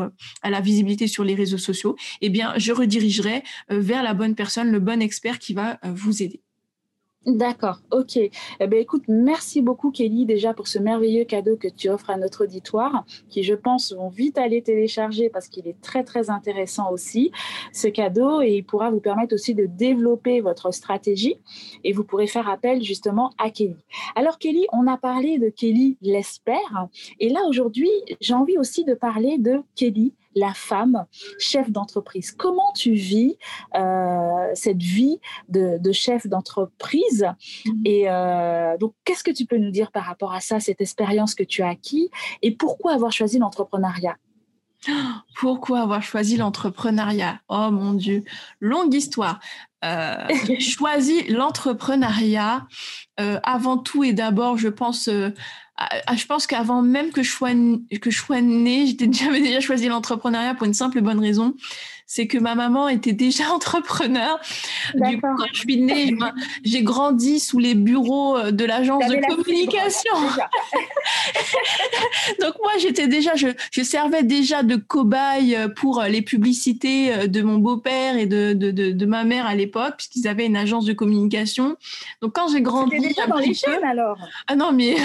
à 0.43 0.51
la 0.51 0.61
visibilité 0.61 1.07
sur 1.07 1.25
les 1.25 1.35
réseaux 1.35 1.59
sociaux, 1.59 1.97
eh 2.21 2.29
bien, 2.29 2.53
je 2.57 2.73
redirigerai 2.73 3.43
vers 3.71 4.03
la 4.03 4.15
bonne 4.15 4.35
personne, 4.35 4.71
le 4.71 4.79
bon 4.79 5.01
expert 5.01 5.39
qui 5.39 5.55
va 5.55 5.79
vous 5.83 6.23
aider. 6.23 6.43
D'accord, 7.25 7.79
ok. 7.93 8.17
Eh 8.17 8.67
bien, 8.67 8.81
écoute, 8.81 9.05
merci 9.07 9.63
beaucoup 9.63 9.93
Kelly 9.93 10.27
déjà 10.27 10.55
pour 10.55 10.67
ce 10.67 10.81
merveilleux 10.81 11.25
cadeau 11.25 11.57
que 11.57 11.69
tu 11.69 11.89
offres 11.89 12.11
à 12.11 12.17
notre 12.17 12.43
auditoire, 12.43 13.05
qui 13.29 13.45
je 13.45 13.55
pense 13.55 13.93
vont 13.93 14.09
vite 14.09 14.39
aller 14.39 14.61
télécharger 14.61 15.31
parce 15.31 15.47
qu'il 15.47 15.69
est 15.69 15.81
très 15.81 16.03
très 16.03 16.31
intéressant 16.31 16.91
aussi, 16.91 17.31
ce 17.73 17.87
cadeau, 17.87 18.43
et 18.43 18.57
il 18.57 18.65
pourra 18.65 18.91
vous 18.91 18.99
permettre 18.99 19.37
aussi 19.37 19.55
de 19.55 19.67
développer 19.67 20.41
votre 20.41 20.75
stratégie 20.75 21.37
et 21.85 21.93
vous 21.93 22.03
pourrez 22.03 22.27
faire 22.27 22.49
appel 22.49 22.83
justement 22.83 23.31
à 23.39 23.51
Kelly. 23.51 23.77
Alors 24.17 24.39
Kelly, 24.39 24.67
on 24.73 24.89
a 24.89 24.97
parlé 24.97 25.39
de 25.39 25.49
Kelly 25.49 25.99
l'espère, 26.03 26.89
et 27.21 27.29
là 27.29 27.43
aujourd'hui, 27.49 27.91
j'ai 28.21 28.35
envie 28.35 28.59
aussi 28.59 28.85
de 28.85 28.95
parler 28.95 29.39
de 29.39 29.61
Kelly 29.77 30.13
la 30.35 30.55
femme 30.55 31.07
chef 31.39 31.71
d'entreprise. 31.71 32.33
Comment 32.33 32.73
tu 32.75 32.93
vis 32.93 33.37
euh, 33.75 34.49
cette 34.55 34.83
vie 34.83 35.19
de, 35.49 35.93
chef 35.93 36.27
d'entreprise? 36.27 37.27
Mhm. 37.67 37.83
Et 37.85 38.05
euh, 38.09 38.77
donc, 38.79 38.95
qu'est-ce 39.05 39.25
que 39.25 39.31
tu 39.31 39.47
peux 39.47 39.59
nous 39.59 39.71
dire 39.71 39.91
par 39.93 40.05
rapport 40.05 40.33
à 40.33 40.41
ça, 40.41 40.61
cette 40.61 40.81
expérience 40.81 41.35
que 41.35 41.43
tu 41.43 41.63
as 41.63 41.69
acquis? 41.69 42.11
Et 42.43 42.53
pourquoi 42.53 42.95
avoir 42.95 43.13
choisi 43.13 43.39
l'entrepreneuriat? 43.39 44.17
Pourquoi 45.37 45.81
avoir 45.81 46.03
choisi 46.03 46.37
l'entrepreneuriat? 46.37 47.41
Oh 47.49 47.71
mon 47.71 47.95
Dieu, 47.95 48.25
longue 48.61 48.93
histoire. 48.93 49.39
Euh, 49.85 50.17
j'ai 50.47 50.59
choisi 50.77 51.23
l'entrepreneuriat 51.29 52.67
avant 53.17 53.79
tout 53.79 54.03
et 54.03 54.13
d'abord, 54.13 54.57
je 54.57 54.67
pense, 54.67 55.09
je 56.17 56.27
pense 56.27 56.47
qu'avant 56.47 56.83
même 56.83 57.11
que 57.11 57.23
je 57.23 57.31
sois, 57.31 57.51
que 57.51 58.11
je 58.11 58.19
sois 58.19 58.41
née, 58.41 58.97
j'avais 59.13 59.41
déjà 59.41 59.61
choisi 59.61 59.89
l'entrepreneuriat 59.89 60.55
pour 60.55 60.67
une 60.67 60.75
simple 60.75 61.01
bonne 61.01 61.21
raison, 61.21 61.55
c'est 62.15 62.27
que 62.27 62.37
ma 62.37 62.55
maman 62.55 62.89
était 62.89 63.15
déjà 63.15 63.51
entrepreneur. 63.55 64.39
Du 64.95 65.19
coup, 65.19 65.29
quand 65.39 65.47
je 65.55 65.61
suis 65.61 65.81
née, 65.81 66.15
j'ai 66.63 66.83
grandi 66.83 67.41
sous 67.41 67.59
les 67.59 67.75
bureaux 67.75 68.37
euh, 68.37 68.51
de 68.51 68.67
l'agence 68.67 69.07
de 69.07 69.35
communication. 69.35 70.13
Donc 72.41 72.55
moi, 72.63 72.73
j'étais 72.79 73.09
déjà, 73.09 73.35
je, 73.35 73.49
je, 73.71 73.83
servais 73.83 74.25
déjà 74.25 74.63
de 74.63 74.77
cobaye 74.77 75.57
euh, 75.57 75.69
pour 75.69 76.01
euh, 76.01 76.09
les 76.09 76.21
publicités 76.21 77.29
de 77.29 77.43
mon 77.43 77.57
beau-père 77.57 78.19
et 78.19 78.27
de, 78.27 78.53
de, 78.53 78.71
de, 78.71 79.07
ma 79.07 79.25
mère 79.25 79.47
à 79.47 79.55
l'époque, 79.55 79.95
puisqu'ils 79.97 80.29
avaient 80.29 80.45
une 80.45 80.57
agence 80.57 80.85
de 80.85 80.93
communication. 80.93 81.79
Donc 82.21 82.35
quand 82.35 82.49
j'ai 82.49 82.61
grandi... 82.61 82.99
déjà 82.99 83.27
dans 83.27 83.39
les 83.39 83.55
chaînes 83.55 83.85
alors? 83.85 84.19
Ah 84.49 84.57
non, 84.57 84.73
mais... 84.73 84.97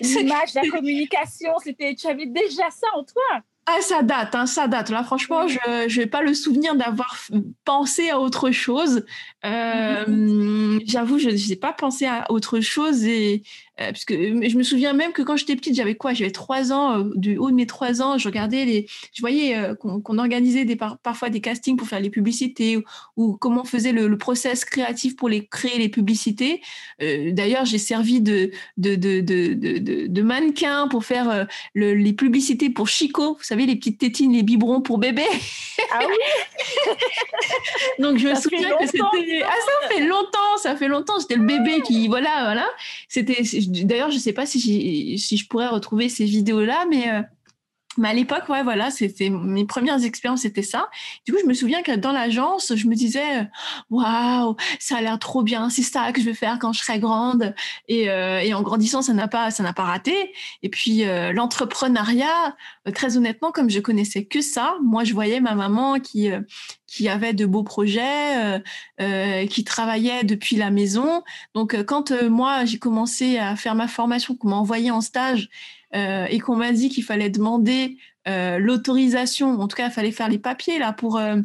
L'image, 0.00 0.54
la 0.54 0.62
communication, 0.70 1.52
c'était, 1.62 1.94
tu 1.94 2.06
avais 2.06 2.26
déjà 2.26 2.70
ça 2.70 2.86
en 2.94 3.04
toi. 3.04 3.42
Ah, 3.66 3.80
ça 3.80 4.02
date, 4.02 4.34
hein, 4.34 4.44
ça 4.44 4.68
date. 4.68 4.90
Là, 4.90 5.04
franchement, 5.04 5.48
je 5.48 5.98
n'ai 5.98 6.06
pas 6.06 6.20
le 6.20 6.34
souvenir 6.34 6.74
d'avoir 6.74 7.18
pensé 7.64 8.10
à 8.10 8.20
autre 8.20 8.50
chose. 8.50 9.06
Euh, 9.46 10.78
j'avoue, 10.84 11.18
je 11.18 11.30
n'ai 11.30 11.56
pas 11.56 11.72
pensé 11.72 12.04
à 12.04 12.30
autre 12.30 12.60
chose 12.60 13.04
et 13.04 13.42
euh, 13.80 13.90
puisque 13.90 14.12
euh, 14.12 14.48
je 14.48 14.56
me 14.56 14.62
souviens 14.62 14.92
même 14.92 15.12
que 15.12 15.22
quand 15.22 15.36
j'étais 15.36 15.56
petite, 15.56 15.74
j'avais 15.74 15.96
quoi? 15.96 16.14
J'avais 16.14 16.30
trois 16.30 16.72
ans. 16.72 17.00
Euh, 17.00 17.10
du 17.16 17.36
haut 17.38 17.50
de 17.50 17.56
mes 17.56 17.66
trois 17.66 18.02
ans, 18.02 18.18
je 18.18 18.28
regardais 18.28 18.64
les. 18.64 18.86
Je 19.12 19.20
voyais 19.20 19.56
qu'on 19.78 20.18
organisait 20.18 20.64
des, 20.64 20.76
parfois 20.76 21.28
des 21.28 21.40
castings 21.40 21.76
pour 21.76 21.88
faire 21.88 22.00
les 22.00 22.10
publicités 22.10 22.82
ou, 23.16 23.36
comment 23.36 23.62
on 23.62 23.64
faisait 23.64 23.92
le, 23.92 24.16
process 24.16 24.64
créatif 24.64 25.16
pour 25.16 25.28
les 25.28 25.46
créer 25.46 25.78
les 25.78 25.88
publicités. 25.88 26.62
D'ailleurs, 27.00 27.64
j'ai 27.64 27.78
servi 27.78 28.20
de 28.20 28.52
de, 28.76 28.94
de, 28.94 29.20
de, 29.20 30.06
de, 30.06 30.22
mannequin 30.22 30.86
pour 30.88 31.04
faire 31.04 31.46
les 31.74 32.12
publicités 32.12 32.70
pour 32.70 32.88
Chico. 32.88 33.34
Vous 33.34 33.42
savez, 33.42 33.66
les 33.66 33.76
petites 33.76 33.98
tétines, 33.98 34.32
les 34.32 34.42
biberons 34.42 34.80
pour 34.82 34.98
bébé? 34.98 35.24
Ah 35.92 36.00
oui? 36.00 36.94
Donc 37.98 38.18
je 38.18 38.28
me 38.28 38.34
souviens 38.34 38.76
que 38.78 38.86
c'était. 38.86 39.42
Ah, 39.44 39.52
ça 39.52 39.88
fait 39.88 40.06
longtemps, 40.06 40.56
ça 40.58 40.76
fait 40.76 40.88
longtemps. 40.88 41.18
C'était 41.18 41.36
le 41.36 41.44
bébé 41.44 41.82
qui. 41.82 42.06
Voilà, 42.08 42.44
voilà. 42.44 42.66
C'était 43.08 43.42
D'ailleurs, 43.68 44.10
je 44.10 44.16
ne 44.16 44.20
sais 44.20 44.32
pas 44.32 44.46
si, 44.46 45.18
si 45.18 45.36
je 45.36 45.46
pourrais 45.48 45.68
retrouver 45.68 46.08
ces 46.08 46.24
vidéos-là, 46.24 46.86
mais 46.88 47.08
euh, 47.08 47.22
mais 47.98 48.08
à 48.08 48.14
l'époque, 48.14 48.48
ouais, 48.48 48.62
voilà, 48.62 48.90
c'était 48.90 49.30
mes 49.30 49.64
premières 49.64 50.02
expériences, 50.04 50.42
c'était 50.42 50.62
ça. 50.62 50.88
Du 51.26 51.32
coup, 51.32 51.38
je 51.42 51.46
me 51.46 51.54
souviens 51.54 51.82
que 51.82 51.94
dans 51.96 52.12
l'agence, 52.12 52.74
je 52.74 52.86
me 52.86 52.94
disais, 52.94 53.48
waouh, 53.90 54.56
ça 54.78 54.96
a 54.96 55.00
l'air 55.00 55.18
trop 55.18 55.42
bien, 55.42 55.70
c'est 55.70 55.82
ça 55.82 56.12
que 56.12 56.20
je 56.20 56.26
vais 56.26 56.34
faire 56.34 56.58
quand 56.58 56.72
je 56.72 56.80
serai 56.80 56.98
grande. 56.98 57.54
Et, 57.88 58.10
euh, 58.10 58.40
et 58.40 58.54
en 58.54 58.62
grandissant, 58.62 59.02
ça 59.02 59.12
n'a 59.12 59.28
pas, 59.28 59.50
ça 59.50 59.62
n'a 59.62 59.72
pas 59.72 59.84
raté. 59.84 60.32
Et 60.62 60.68
puis 60.68 61.04
euh, 61.04 61.32
l'entrepreneuriat, 61.32 62.56
euh, 62.88 62.92
très 62.92 63.16
honnêtement, 63.16 63.52
comme 63.52 63.70
je 63.70 63.80
connaissais 63.80 64.24
que 64.24 64.40
ça, 64.40 64.76
moi, 64.82 65.04
je 65.04 65.12
voyais 65.12 65.40
ma 65.40 65.54
maman 65.54 66.00
qui 66.00 66.30
qui 66.86 67.08
avait 67.08 67.32
de 67.32 67.44
beaux 67.44 67.64
projets, 67.64 68.62
qui 69.50 69.64
travaillait 69.64 70.22
depuis 70.22 70.54
la 70.54 70.70
maison. 70.70 71.24
Donc, 71.54 71.82
quand 71.86 72.12
moi 72.22 72.64
j'ai 72.66 72.78
commencé 72.78 73.38
à 73.38 73.56
faire 73.56 73.74
ma 73.74 73.88
formation, 73.88 74.36
qu'on 74.36 74.50
m'a 74.50 74.56
envoyé 74.56 74.92
en 74.92 75.00
stage 75.00 75.48
euh, 75.94 76.26
et 76.28 76.40
qu'on 76.40 76.56
m'a 76.56 76.72
dit 76.72 76.88
qu'il 76.88 77.04
fallait 77.04 77.30
demander 77.30 77.96
euh, 78.26 78.58
l'autorisation, 78.58 79.60
en 79.60 79.68
tout 79.68 79.76
cas, 79.76 79.86
il 79.86 79.92
fallait 79.92 80.12
faire 80.12 80.28
les 80.28 80.38
papiers 80.38 80.78
là 80.78 80.92
pour 80.92 81.18
euh, 81.18 81.36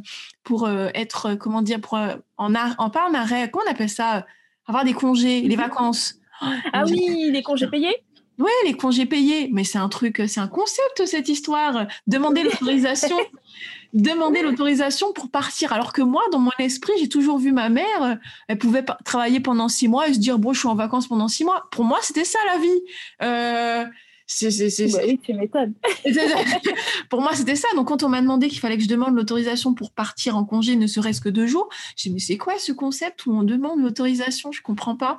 pour 0.44 0.70
être 0.94 1.36
comment 1.36 1.62
dire 1.62 1.80
pour 1.82 2.00
en, 2.38 2.56
en 2.56 2.90
pas 2.90 3.08
en 3.08 3.14
arrêt, 3.14 3.50
comment 3.52 3.66
on 3.68 3.72
appelle 3.72 3.90
ça, 3.90 4.26
avoir 4.66 4.86
des 4.86 4.94
congés, 4.94 5.42
les 5.42 5.56
mhm. 5.56 5.62
vacances. 5.62 6.16
Ah 6.42 6.86
oui, 6.86 7.30
les 7.32 7.44
congés 7.44 7.68
payés? 7.68 7.96
Oui, 8.40 8.52
les 8.64 8.74
congés 8.74 9.06
payés, 9.06 9.50
mais 9.52 9.66
c'est 9.66 9.78
un 9.78 9.90
truc, 9.90 10.24
c'est 10.28 10.40
un 10.40 10.48
concept 10.48 11.06
cette 11.06 11.28
histoire. 11.28 11.88
Demander 12.08 12.44
l'autorisation, 12.44 13.18
demander 13.94 14.42
l'autorisation 14.42 15.12
pour 15.12 15.30
partir. 15.30 15.74
Alors 15.74 15.92
que 15.92 16.02
moi, 16.02 16.24
dans 16.32 16.40
mon 16.40 16.52
esprit, 16.58 16.94
j'ai 17.00 17.10
toujours 17.10 17.38
vu 17.38 17.52
ma 17.52 17.68
mère, 17.68 18.18
elle 18.48 18.58
pouvait 18.58 18.86
travailler 19.04 19.42
pendant 19.42 19.68
six 19.68 19.90
mois 19.90 20.08
et 20.08 20.14
se 20.14 20.20
dire 20.20 20.40
bon, 20.40 20.54
je 20.54 20.60
suis 20.60 20.70
en 20.70 20.76
vacances 20.76 21.08
pendant 21.08 21.28
six 21.28 21.44
mois. 21.44 21.68
Pour 21.70 21.84
moi, 21.84 22.00
c'était 22.02 22.24
ça 22.24 22.40
la 22.48 22.58
vie. 22.60 22.82
Euh, 23.22 23.86
c'est, 24.32 24.92
bah 24.92 25.00
oui, 25.08 25.20
tu 25.24 25.34
m'étonnes. 25.34 25.74
pour 27.10 27.20
moi, 27.20 27.34
c'était 27.34 27.56
ça. 27.56 27.68
Donc, 27.76 27.88
quand 27.88 28.04
on 28.04 28.10
m'a 28.10 28.22
demandé 28.22 28.48
qu'il 28.48 28.60
fallait 28.60 28.78
que 28.78 28.84
je 28.84 28.88
demande 28.88 29.16
l'autorisation 29.16 29.74
pour 29.74 29.92
partir 29.92 30.38
en 30.38 30.46
congé, 30.46 30.76
ne 30.76 30.86
serait-ce 30.86 31.20
que 31.20 31.30
deux 31.30 31.48
jours, 31.48 31.68
j'ai 31.96 32.10
dit, 32.10 32.14
mais 32.14 32.20
c'est 32.20 32.38
quoi 32.38 32.60
ce 32.60 32.72
concept 32.72 33.26
où 33.26 33.32
on 33.32 33.42
demande 33.42 33.82
l'autorisation? 33.82 34.52
Je 34.52 34.62
comprends 34.62 34.96
pas. 34.96 35.18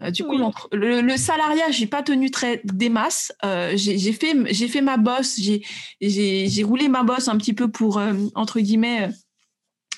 Euh, 0.00 0.12
du 0.12 0.22
coup, 0.22 0.38
le, 0.70 1.00
le, 1.00 1.16
salariat, 1.16 1.72
j'ai 1.72 1.88
pas 1.88 2.04
tenu 2.04 2.30
très 2.30 2.60
des 2.62 2.88
masses. 2.88 3.32
Euh, 3.44 3.72
j'ai, 3.74 4.12
fait, 4.12 4.36
j'ai 4.54 4.68
fait 4.68 4.80
ma 4.80 4.96
bosse, 4.96 5.40
j'ai, 5.40 5.64
j'ai, 6.00 6.62
roulé 6.62 6.88
ma 6.88 7.02
bosse 7.02 7.26
un 7.26 7.36
petit 7.38 7.52
peu 7.52 7.68
pour, 7.68 7.98
euh, 7.98 8.14
entre 8.36 8.60
guillemets, 8.60 9.10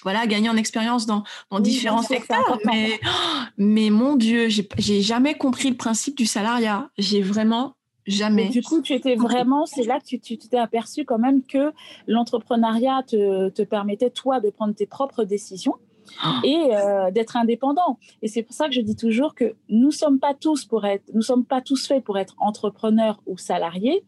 voilà, 0.05 0.27
gagner 0.27 0.49
en 0.49 0.57
expérience 0.57 1.05
dans, 1.05 1.23
dans 1.51 1.61
différents 1.61 2.03
secteurs. 2.03 2.59
Mais, 2.65 2.99
mais 3.59 3.91
mon 3.91 4.17
Dieu, 4.17 4.49
j'ai, 4.49 4.67
j'ai 4.79 5.03
jamais 5.03 5.35
compris 5.35 5.69
le 5.69 5.77
principe 5.77 6.17
du 6.17 6.25
salariat. 6.25 6.89
J'ai 6.97 7.21
vraiment 7.21 7.75
Jamais. 8.09 8.49
du 8.49 8.63
coup, 8.63 8.81
tu 8.81 8.95
étais 8.95 9.15
vraiment, 9.15 9.67
c'est 9.67 9.85
là 9.85 10.01
que 10.01 10.17
tu 10.17 10.39
t'es 10.39 10.59
aperçu 10.59 11.05
quand 11.05 11.19
même 11.19 11.43
que 11.43 11.73
l'entrepreneuriat 12.07 13.03
te, 13.07 13.51
te, 13.51 13.63
permettait, 13.63 14.11
toi, 14.11 14.41
de 14.41 14.51
prendre 14.51 14.75
tes 14.75 14.87
propres 14.87 15.25
décisions. 15.25 15.75
Ah. 16.23 16.41
et 16.43 16.71
euh, 16.73 17.11
d'être 17.11 17.37
indépendant. 17.37 17.99
Et 18.23 18.29
c'est 18.29 18.43
pour 18.43 18.55
ça 18.55 18.67
que 18.67 18.73
je 18.73 18.81
dis 18.81 18.97
toujours 18.97 19.35
que 19.35 19.57
nous 19.69 19.91
sommes 19.91 20.19
pas 20.19 20.35
tous 20.35 20.65
pour 20.65 20.87
être, 20.87 21.05
nous 21.13 21.23
sommes 21.23 21.45
pas 21.45 21.61
tous 21.61 21.87
faits 21.87 22.03
pour 22.03 22.19
être 22.19 22.35
entrepreneurs 22.39 23.21
ou 23.27 23.37
salariés. 23.37 24.05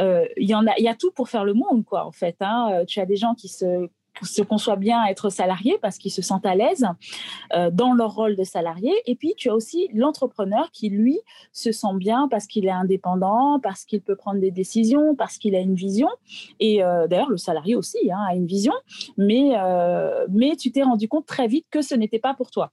Euh, 0.00 0.24
il 0.36 0.48
y 0.48 0.54
en 0.54 0.66
a, 0.66 0.72
il 0.78 0.84
y 0.84 0.88
a 0.88 0.94
tout 0.94 1.10
pour 1.10 1.28
faire 1.28 1.44
le 1.44 1.54
monde, 1.54 1.84
quoi. 1.84 2.06
En 2.06 2.12
fait, 2.12 2.36
hein. 2.40 2.70
Euh, 2.72 2.84
tu 2.86 3.00
as 3.00 3.06
des 3.06 3.16
gens 3.16 3.34
qui 3.34 3.48
se 3.48 3.88
se 4.22 4.42
conçoit 4.42 4.76
bien 4.76 5.04
être 5.06 5.30
salarié 5.30 5.78
parce 5.80 5.98
qu'ils 5.98 6.12
se 6.12 6.22
sentent 6.22 6.46
à 6.46 6.54
l'aise 6.54 6.86
euh, 7.54 7.70
dans 7.70 7.94
leur 7.94 8.14
rôle 8.14 8.36
de 8.36 8.44
salarié. 8.44 8.92
Et 9.06 9.14
puis, 9.14 9.34
tu 9.36 9.48
as 9.48 9.54
aussi 9.54 9.88
l'entrepreneur 9.94 10.70
qui, 10.70 10.90
lui, 10.90 11.18
se 11.52 11.72
sent 11.72 11.94
bien 11.96 12.28
parce 12.28 12.46
qu'il 12.46 12.66
est 12.66 12.70
indépendant, 12.70 13.58
parce 13.60 13.84
qu'il 13.84 14.02
peut 14.02 14.16
prendre 14.16 14.40
des 14.40 14.50
décisions, 14.50 15.14
parce 15.16 15.38
qu'il 15.38 15.54
a 15.54 15.60
une 15.60 15.74
vision. 15.74 16.08
Et 16.60 16.82
euh, 16.82 17.06
d'ailleurs, 17.08 17.30
le 17.30 17.38
salarié 17.38 17.74
aussi 17.74 18.10
hein, 18.10 18.24
a 18.28 18.34
une 18.34 18.46
vision. 18.46 18.74
Euh, 19.18 20.26
mais 20.30 20.56
tu 20.56 20.72
t'es 20.72 20.82
rendu 20.82 21.08
compte 21.08 21.26
très 21.26 21.46
vite 21.46 21.66
que 21.70 21.82
ce 21.82 21.94
n'était 21.94 22.18
pas 22.18 22.34
pour 22.34 22.50
toi. 22.50 22.70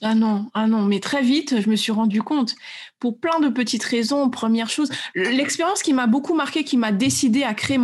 Ah 0.00 0.14
non, 0.14 0.48
ah 0.54 0.68
non, 0.68 0.82
mais 0.82 1.00
très 1.00 1.22
vite, 1.22 1.60
je 1.60 1.68
me 1.68 1.74
suis 1.74 1.90
rendu 1.90 2.22
compte, 2.22 2.54
pour 3.00 3.18
plein 3.18 3.40
de 3.40 3.48
petites 3.48 3.82
raisons. 3.82 4.30
Première 4.30 4.70
chose, 4.70 4.90
l'expérience 5.16 5.82
qui 5.82 5.92
m'a 5.92 6.06
beaucoup 6.06 6.34
marqué, 6.34 6.62
qui 6.62 6.76
m'a 6.76 6.92
décidé 6.92 7.42
à 7.42 7.52
créer 7.52 7.78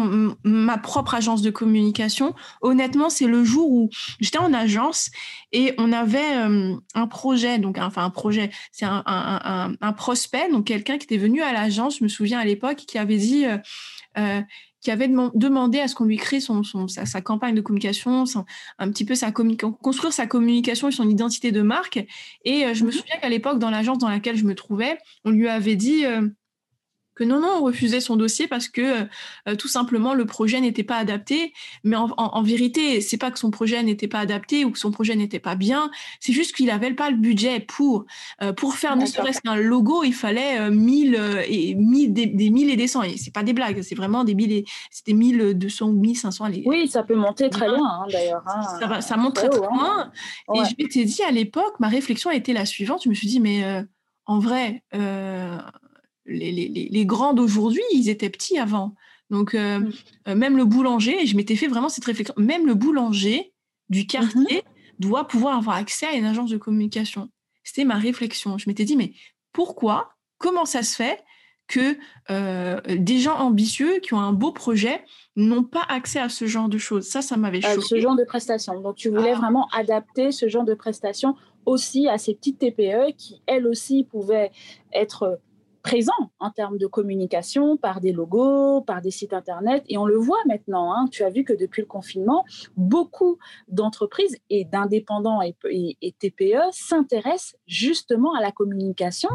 ma 0.44 0.78
propre 0.78 1.14
agence 1.14 1.42
de 1.42 1.50
communication, 1.50 2.32
honnêtement, 2.62 3.10
c'est 3.10 3.26
le 3.26 3.42
jour 3.42 3.68
où 3.68 3.90
j'étais 4.20 4.38
en 4.38 4.52
agence 4.52 5.10
et 5.50 5.74
on 5.76 5.90
avait 5.90 6.36
euh, 6.36 6.76
un 6.94 7.06
projet, 7.08 7.58
donc 7.58 7.78
enfin 7.78 8.04
un 8.04 8.10
projet, 8.10 8.50
c'est 8.70 8.86
un, 8.86 9.92
prospect, 9.96 10.50
donc 10.52 10.66
quelqu'un 10.66 10.98
qui 10.98 11.04
était 11.04 11.16
venu 11.16 11.42
à 11.42 11.52
l'agence, 11.52 11.98
je 11.98 12.04
me 12.04 12.08
souviens 12.08 12.38
à 12.38 12.44
l'époque, 12.44 12.76
qui 12.86 12.96
avait 12.96 13.18
dit... 13.18 13.44
Euh, 13.44 13.58
euh, 14.16 14.40
qui 14.84 14.90
avait 14.90 15.08
demandé 15.08 15.80
à 15.80 15.88
ce 15.88 15.94
qu'on 15.94 16.04
lui 16.04 16.18
crée 16.18 16.40
son, 16.40 16.62
sa, 16.88 17.20
campagne 17.22 17.54
de 17.54 17.62
communication, 17.62 18.24
un 18.78 18.90
petit 18.90 19.06
peu 19.06 19.14
sa 19.14 19.32
construire 19.32 20.12
sa 20.12 20.26
communication 20.26 20.88
et 20.88 20.92
son 20.92 21.08
identité 21.08 21.52
de 21.52 21.62
marque. 21.62 22.04
Et 22.44 22.66
euh, 22.66 22.74
je 22.74 22.84
me 22.84 22.90
mhm. 22.90 22.92
souviens 22.92 23.16
qu'à 23.16 23.30
l'époque, 23.30 23.58
dans 23.58 23.70
l'agence 23.70 23.96
dans 23.96 24.10
laquelle 24.10 24.36
je 24.36 24.44
me 24.44 24.54
trouvais, 24.54 24.98
on 25.24 25.30
lui 25.30 25.48
avait 25.48 25.76
dit 25.76 26.04
euh, 26.04 26.28
que 27.14 27.24
non, 27.24 27.40
non, 27.40 27.58
on 27.60 27.64
refusait 27.64 28.00
son 28.00 28.16
dossier 28.16 28.48
parce 28.48 28.68
que 28.68 28.80
euh, 28.80 29.04
euh, 29.48 29.54
tout 29.54 29.68
simplement 29.68 30.14
le 30.14 30.26
projet 30.26 30.60
n'était 30.60 30.82
pas 30.82 30.96
adapté. 30.96 31.52
Mais 31.84 31.96
en, 31.96 32.10
en, 32.16 32.42
vérité, 32.42 33.00
c'est 33.00 33.16
pas 33.16 33.30
que 33.30 33.38
son 33.38 33.50
projet 33.50 33.82
n'était 33.82 34.08
pas 34.08 34.20
adapté 34.20 34.64
ou 34.64 34.70
que 34.70 34.78
son 34.78 34.90
projet 34.90 35.14
n'était 35.14 35.38
pas 35.38 35.54
bien, 35.54 35.90
c'est 36.20 36.32
juste 36.32 36.54
qu'il 36.54 36.66
n'avait 36.66 36.92
pas 36.92 37.10
le 37.10 37.16
budget 37.16 37.60
pour. 37.60 38.06
Euh, 38.42 38.52
pour 38.52 38.74
faire 38.74 38.96
ne 38.96 39.06
serait-ce 39.06 39.40
qu'un 39.40 39.56
logo, 39.56 40.04
il 40.04 40.14
fallait 40.14 40.70
1000 40.70 41.44
et 41.48 41.74
des, 41.74 42.26
des 42.26 42.50
1000 42.50 42.70
et 42.70 42.76
des 42.76 42.86
100. 42.86 43.02
Et 43.02 43.16
c'est 43.16 43.32
pas 43.32 43.42
des 43.42 43.52
blagues, 43.52 43.82
c'est 43.82 43.94
vraiment 43.94 44.24
des 44.24 44.34
1000 44.34 44.52
et 44.52 44.64
c'était 44.90 45.12
1200 45.12 45.88
ou 45.88 46.00
1500. 46.00 46.46
Oui, 46.66 46.88
ça 46.88 47.02
peut 47.02 47.14
monter 47.14 47.50
très 47.50 47.68
loin 47.68 48.00
hein, 48.02 48.06
d'ailleurs. 48.10 48.42
Hein. 48.46 49.00
Ça, 49.00 49.16
monte 49.16 49.34
très, 49.34 49.48
très 49.48 49.58
loin. 49.58 50.10
Et 50.54 50.58
je 50.58 50.74
m'étais 50.78 51.04
dit 51.04 51.22
à 51.22 51.30
l'époque, 51.30 51.78
ma 51.80 51.88
réflexion 51.88 52.30
a 52.30 52.34
été 52.34 52.52
la 52.52 52.66
suivante. 52.66 53.02
Je 53.04 53.08
me 53.08 53.14
suis 53.14 53.28
dit, 53.28 53.40
mais 53.40 53.84
en 54.26 54.38
vrai, 54.38 54.82
les, 56.26 57.06
grands 57.06 57.34
d'aujourd'hui, 57.34 57.82
ils 57.92 58.08
étaient 58.08 58.30
petits 58.30 58.58
avant. 58.58 58.94
Donc, 59.30 59.54
euh, 59.54 59.80
mm. 59.80 59.92
euh, 60.28 60.34
même 60.34 60.56
le 60.56 60.64
boulanger, 60.64 61.22
et 61.22 61.26
je 61.26 61.36
m'étais 61.36 61.56
fait 61.56 61.66
vraiment 61.66 61.88
cette 61.88 62.04
réflexion, 62.04 62.34
même 62.38 62.66
le 62.66 62.74
boulanger 62.74 63.52
du 63.88 64.06
quartier 64.06 64.58
mm-hmm. 64.58 65.00
doit 65.00 65.26
pouvoir 65.26 65.56
avoir 65.58 65.76
accès 65.76 66.06
à 66.06 66.14
une 66.14 66.24
agence 66.24 66.50
de 66.50 66.56
communication. 66.56 67.30
C'était 67.62 67.84
ma 67.84 67.96
réflexion. 67.96 68.58
Je 68.58 68.68
m'étais 68.68 68.84
dit, 68.84 68.96
mais 68.96 69.12
pourquoi, 69.52 70.10
comment 70.38 70.64
ça 70.64 70.82
se 70.82 70.94
fait 70.94 71.22
que 71.66 71.96
euh, 72.30 72.78
des 72.88 73.18
gens 73.18 73.36
ambitieux 73.36 73.98
qui 74.00 74.12
ont 74.12 74.20
un 74.20 74.34
beau 74.34 74.52
projet 74.52 75.02
n'ont 75.34 75.64
pas 75.64 75.84
accès 75.88 76.20
à 76.20 76.28
ce 76.28 76.46
genre 76.46 76.68
de 76.68 76.76
choses? 76.76 77.06
Ça, 77.06 77.22
ça 77.22 77.38
m'avait 77.38 77.62
choqué. 77.62 77.80
ce 77.80 78.00
genre 78.00 78.16
de 78.16 78.24
prestations. 78.24 78.78
Donc, 78.80 78.96
tu 78.96 79.08
voulais 79.08 79.32
ah. 79.32 79.38
vraiment 79.38 79.66
adapter 79.72 80.30
ce 80.30 80.48
genre 80.48 80.64
de 80.64 80.74
prestations 80.74 81.34
aussi 81.64 82.08
à 82.08 82.18
ces 82.18 82.34
petites 82.34 82.58
TPE 82.58 83.16
qui, 83.16 83.42
elles 83.46 83.66
aussi, 83.66 84.04
pouvaient 84.04 84.50
être 84.92 85.40
présent 85.84 86.12
en 86.40 86.50
termes 86.50 86.78
de 86.78 86.86
communication 86.86 87.76
par 87.76 88.00
des 88.00 88.10
logos, 88.10 88.80
par 88.80 89.02
des 89.02 89.10
sites 89.10 89.34
internet. 89.34 89.84
Et 89.88 89.98
on 89.98 90.06
le 90.06 90.16
voit 90.16 90.42
maintenant. 90.48 90.92
Hein. 90.92 91.06
Tu 91.12 91.22
as 91.22 91.30
vu 91.30 91.44
que 91.44 91.52
depuis 91.52 91.82
le 91.82 91.86
confinement, 91.86 92.44
beaucoup 92.76 93.38
d'entreprises 93.68 94.38
et 94.50 94.64
d'indépendants 94.64 95.40
et, 95.42 95.54
TPE 96.18 96.72
s'intéressent 96.72 97.56
justement 97.66 98.34
à 98.34 98.40
la 98.40 98.50
communication, 98.50 99.28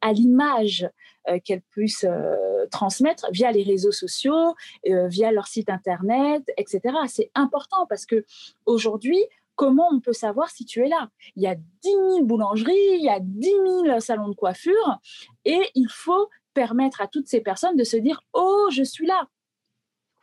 à 0.00 0.12
l'image 0.12 0.90
euh, 1.28 1.38
qu'elles 1.44 1.62
puissent 1.62 2.04
euh, 2.08 2.66
transmettre 2.72 3.28
via 3.30 3.52
les 3.52 3.62
réseaux 3.62 3.92
sociaux, 3.92 4.56
euh, 4.88 5.06
via 5.06 5.30
leur 5.30 5.46
site 5.46 5.70
internet, 5.70 6.42
etc. 6.56 6.80
C'est 7.06 7.30
important 7.36 7.86
parce 7.88 8.06
que 8.06 8.24
aujourd'hui, 8.66 9.22
comment 9.56 9.88
on 9.92 10.00
peut 10.00 10.12
savoir 10.12 10.50
si 10.50 10.64
tu 10.64 10.80
es 10.80 10.88
là? 10.88 11.08
Il 11.36 11.42
y 11.42 11.46
a 11.46 11.54
10 11.54 11.62
000 11.82 12.24
boulangeries, 12.24 12.72
il 12.74 13.04
y 13.04 13.08
a 13.08 13.20
10 13.20 13.48
000 13.86 14.00
salons 14.00 14.28
de 14.28 14.34
coiffure, 14.34 14.98
et 15.44 15.60
il 15.74 15.88
faut 15.88 16.28
permettre 16.54 17.00
à 17.00 17.06
toutes 17.06 17.28
ces 17.28 17.40
personnes 17.40 17.76
de 17.76 17.84
se 17.84 17.96
dire 17.96 18.22
Oh, 18.32 18.68
je 18.70 18.82
suis 18.82 19.06
là. 19.06 19.28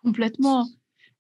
Complètement. 0.04 0.66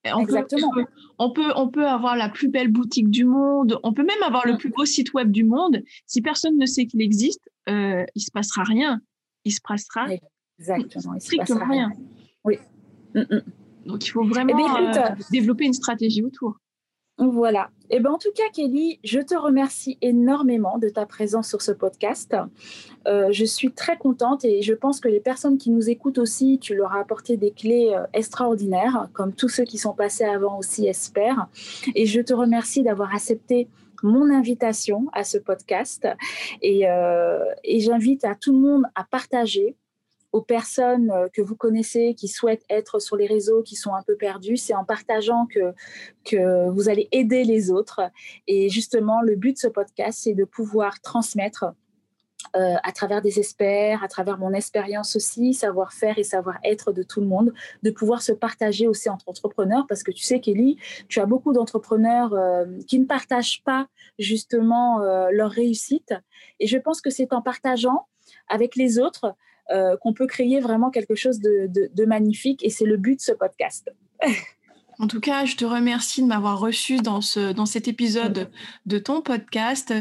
On 0.06 0.22
Exactement. 0.22 0.72
Peut, 0.74 0.86
on, 1.18 1.32
peut, 1.32 1.52
on 1.56 1.68
peut 1.70 1.86
avoir 1.86 2.16
la 2.16 2.30
plus 2.30 2.48
belle 2.48 2.70
boutique 2.70 3.10
du 3.10 3.26
monde, 3.26 3.80
on 3.84 3.94
peut 3.94 4.06
même 4.06 4.24
avoir 4.24 4.48
le 4.48 4.58
plus 4.58 4.70
beau 4.70 4.86
site 4.86 5.14
web 5.14 5.30
du 5.30 5.44
monde. 5.44 5.84
Si 6.06 6.22
personne 6.22 6.58
ne 6.58 6.66
sait 6.66 6.86
qu'il 6.86 7.02
existe, 7.02 7.50
euh, 7.68 8.06
il 8.16 8.22
se 8.22 8.32
passera 8.32 8.64
rien. 8.64 9.02
Il 9.44 9.52
se 9.52 9.60
passera 9.62 10.08
Exactement. 10.58 11.20
strictement 11.20 11.68
rien. 11.68 11.92
Oui. 12.46 12.60
Mm, 13.14 13.20
mm. 13.20 13.42
Donc 13.86 14.06
il 14.06 14.10
faut 14.10 14.24
vraiment 14.24 14.58
eh 14.58 14.98
euh, 14.98 15.16
développer 15.32 15.66
une 15.66 15.74
stratégie 15.74 16.24
autour. 16.24 16.58
Voilà. 17.20 17.70
Eh 17.90 18.00
ben, 18.00 18.12
en 18.12 18.18
tout 18.18 18.32
cas, 18.34 18.44
Kelly, 18.54 19.00
je 19.04 19.20
te 19.20 19.36
remercie 19.36 19.98
énormément 20.02 20.78
de 20.78 20.88
ta 20.88 21.06
présence 21.06 21.50
sur 21.50 21.62
ce 21.62 21.74
podcast. 21.74 22.34
Euh, 23.08 23.28
je 23.32 23.44
suis 23.44 23.74
très 23.74 23.98
contente 23.98 24.46
et 24.46 24.62
je 24.62 24.74
pense 24.74 25.02
que 25.02 25.10
les 25.10 25.20
personnes 25.20 25.58
qui 25.58 25.70
nous 25.70 25.90
écoutent 25.90 26.18
aussi, 26.18 26.60
tu 26.60 26.76
leur 26.76 26.94
as 26.94 27.02
apporté 27.02 27.36
des 27.36 27.52
clés 27.52 27.92
euh, 27.94 28.06
extraordinaires, 28.14 29.10
comme 29.12 29.34
tous 29.34 29.50
ceux 29.50 29.66
qui 29.66 29.78
sont 29.78 29.94
passés 29.94 30.24
avant 30.24 30.58
aussi 30.58 30.88
espèrent. 30.88 31.48
Et 31.94 32.06
je 32.06 32.22
te 32.22 32.34
remercie 32.34 32.84
d'avoir 32.84 33.14
accepté 33.14 33.68
mon 34.02 34.34
invitation 34.34 35.08
à 35.12 35.26
ce 35.26 35.38
podcast. 35.38 36.08
Et, 36.62 36.90
euh, 36.90 37.44
et 37.66 37.82
j'invite 37.82 38.24
à 38.24 38.36
tout 38.36 38.54
le 38.54 38.60
monde 38.60 38.84
à 38.96 39.04
partager, 39.04 39.76
aux 40.32 40.42
personnes 40.42 41.12
euh, 41.12 41.28
que 41.34 41.42
vous 41.42 41.56
connaissez 41.56 42.14
qui 42.16 42.28
souhaitent 42.28 42.66
être 42.70 43.00
sur 43.00 43.16
les 43.16 43.28
réseaux, 43.28 43.64
qui 43.64 43.76
sont 43.76 43.94
un 43.94 44.04
peu 44.04 44.16
perdus. 44.16 44.58
C'est 44.58 44.76
en 44.76 44.86
partageant 44.86 45.48
que, 45.48 45.74
que 46.24 46.70
vous 46.70 46.90
allez 46.90 47.08
aider 47.12 47.44
les 47.44 47.72
autres. 47.72 48.02
Et 48.48 48.70
justement, 48.70 49.22
le 49.22 49.36
but 49.36 49.54
de 49.54 49.58
ce 49.58 49.68
podcast, 49.68 50.20
c'est 50.24 50.34
de 50.34 50.46
pouvoir 50.46 51.02
transmettre 51.02 51.66
euh, 52.56 52.76
à 52.84 52.92
travers 52.94 53.22
des 53.22 53.38
experts, 53.38 54.04
à 54.04 54.08
travers 54.08 54.38
mon 54.38 54.54
expérience 54.54 55.16
aussi, 55.16 55.54
savoir-faire 55.54 56.18
et 56.18 56.24
savoir-être 56.24 56.94
de 56.94 57.04
tout 57.04 57.20
le 57.20 57.28
monde, 57.28 57.54
de 57.84 57.92
pouvoir 57.92 58.22
se 58.22 58.32
partager 58.32 58.88
aussi 58.88 59.10
entre 59.10 59.28
entrepreneurs, 59.28 59.86
parce 59.88 60.04
que 60.04 60.12
tu 60.12 60.24
sais, 60.24 60.40
Kelly, 60.40 60.78
tu 61.10 61.20
as 61.20 61.26
beaucoup 61.26 61.54
d'entrepreneurs 61.54 62.34
euh, 62.34 62.66
qui 62.88 62.98
ne 63.00 63.06
partagent 63.06 63.62
pas 63.64 63.88
justement 64.18 65.00
leur 65.32 65.52
réussite. 65.52 66.14
Et 66.60 66.68
je 66.68 66.78
pense 66.78 67.02
que 67.02 67.10
c'est 67.10 67.34
en 67.34 67.42
partageant 67.42 68.08
avec 68.48 68.76
les 68.76 69.00
autres 69.00 69.36
euh, 69.72 69.98
qu'on 69.98 70.14
peut 70.14 70.28
créer 70.28 70.60
vraiment 70.60 70.90
quelque 70.90 71.16
chose 71.16 71.40
de, 71.40 72.06
magnifique. 72.06 72.64
Et 72.66 72.70
c'est 72.70 72.86
le 72.86 72.98
but 72.98 73.18
de 73.18 73.22
ce 73.22 73.32
podcast. 73.32 73.90
En 75.02 75.08
tout 75.08 75.22
cas, 75.22 75.46
je 75.46 75.56
te 75.56 75.64
remercie 75.64 76.22
de 76.22 76.28
m'avoir 76.28 76.60
reçu 76.60 76.98
dans, 76.98 77.22
ce, 77.22 77.54
dans 77.54 77.66
cet 77.66 77.88
épisode 77.88 78.52
de 78.86 79.00
ton 79.00 79.22
podcast 79.22 79.94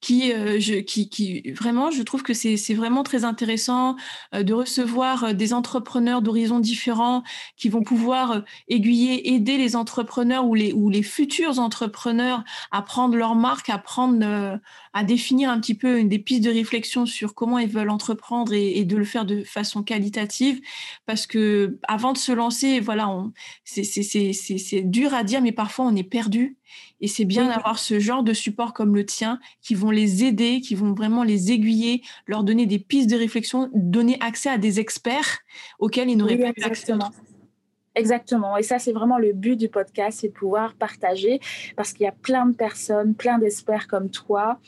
qui, 0.00 0.32
euh, 0.32 0.58
je, 0.58 0.76
qui, 0.76 1.10
qui, 1.10 1.50
vraiment, 1.50 1.90
je 1.90 2.02
trouve 2.02 2.22
que 2.22 2.32
c'est 2.32 2.72
vraiment 2.72 3.02
très 3.02 3.24
intéressant 3.24 3.96
euh, 4.34 4.42
de 4.42 4.54
recevoir 4.54 5.34
des 5.34 5.52
entrepreneurs 5.52 6.22
d'horizons 6.22 6.58
différents 6.58 7.22
qui 7.58 7.68
vont 7.68 7.82
pouvoir 7.82 8.44
aiguiller, 8.68 9.34
aider 9.34 9.58
les 9.58 9.76
entrepreneurs 9.76 10.46
ou 10.46 10.54
les, 10.54 10.72
ou 10.72 10.88
les 10.88 11.02
futurs 11.02 11.58
entrepreneurs 11.58 12.42
à 12.70 12.80
prendre 12.80 13.14
leur 13.14 13.34
marque, 13.34 13.68
à 13.68 13.76
prendre, 13.76 14.58
à 14.96 15.04
définir 15.04 15.50
un 15.50 15.60
petit 15.60 15.74
peu 15.74 15.98
une 15.98 16.08
des 16.08 16.18
pistes 16.18 16.42
de 16.42 16.50
réflexion 16.50 17.04
sur 17.04 17.34
comment 17.34 17.58
ils 17.58 17.68
veulent 17.68 17.90
entreprendre 17.90 18.54
et, 18.54 18.82
de 18.86 18.96
le 18.96 19.04
faire 19.04 19.26
de 19.26 19.44
façon 19.44 19.82
qualitative. 19.82 20.62
Parce 21.04 21.26
que 21.26 21.78
avant 21.86 22.14
de 22.14 22.18
se 22.18 22.32
lancer, 22.32 22.80
voilà, 22.80 23.14
c'est 23.64 23.84
c'est 23.84 24.80
dur 24.80 25.12
à 25.12 25.22
dire, 25.22 25.42
mais 25.42 25.52
parfois 25.52 25.84
on 25.84 25.94
est 25.94 26.02
perdu. 26.02 26.56
Et 27.02 27.08
c'est 27.08 27.26
bien 27.26 27.46
d'avoir 27.46 27.78
ce 27.78 28.00
genre 28.00 28.22
de 28.22 28.32
support 28.32 28.72
comme 28.72 28.94
le 28.94 29.04
tien 29.04 29.38
qui 29.60 29.74
vont 29.74 29.90
les 29.90 30.24
aider, 30.24 30.62
qui 30.62 30.74
vont 30.74 30.94
vraiment 30.94 31.24
les 31.24 31.52
aiguiller, 31.52 32.02
leur 32.26 32.42
donner 32.42 32.64
des 32.64 32.78
pistes 32.78 33.10
de 33.10 33.16
réflexion, 33.16 33.68
donner 33.74 34.16
accès 34.20 34.48
à 34.48 34.56
des 34.56 34.80
experts 34.80 35.40
auxquels 35.78 36.08
ils 36.08 36.16
n'auraient 36.16 36.38
pas 36.38 36.52
eu 36.56 36.62
accès. 36.62 36.94
Exactement. 37.96 38.58
Et 38.58 38.62
ça, 38.62 38.78
c'est 38.78 38.92
vraiment 38.92 39.16
le 39.16 39.32
but 39.32 39.56
du 39.56 39.70
podcast, 39.70 40.18
c'est 40.20 40.28
de 40.28 40.34
pouvoir 40.34 40.74
partager 40.74 41.40
parce 41.76 41.94
qu'il 41.94 42.04
y 42.04 42.08
a 42.08 42.12
plein 42.12 42.44
de 42.44 42.54
personnes, 42.54 43.14
plein 43.14 43.38
d'experts 43.38 43.88
comme 43.88 44.10
toi 44.10 44.58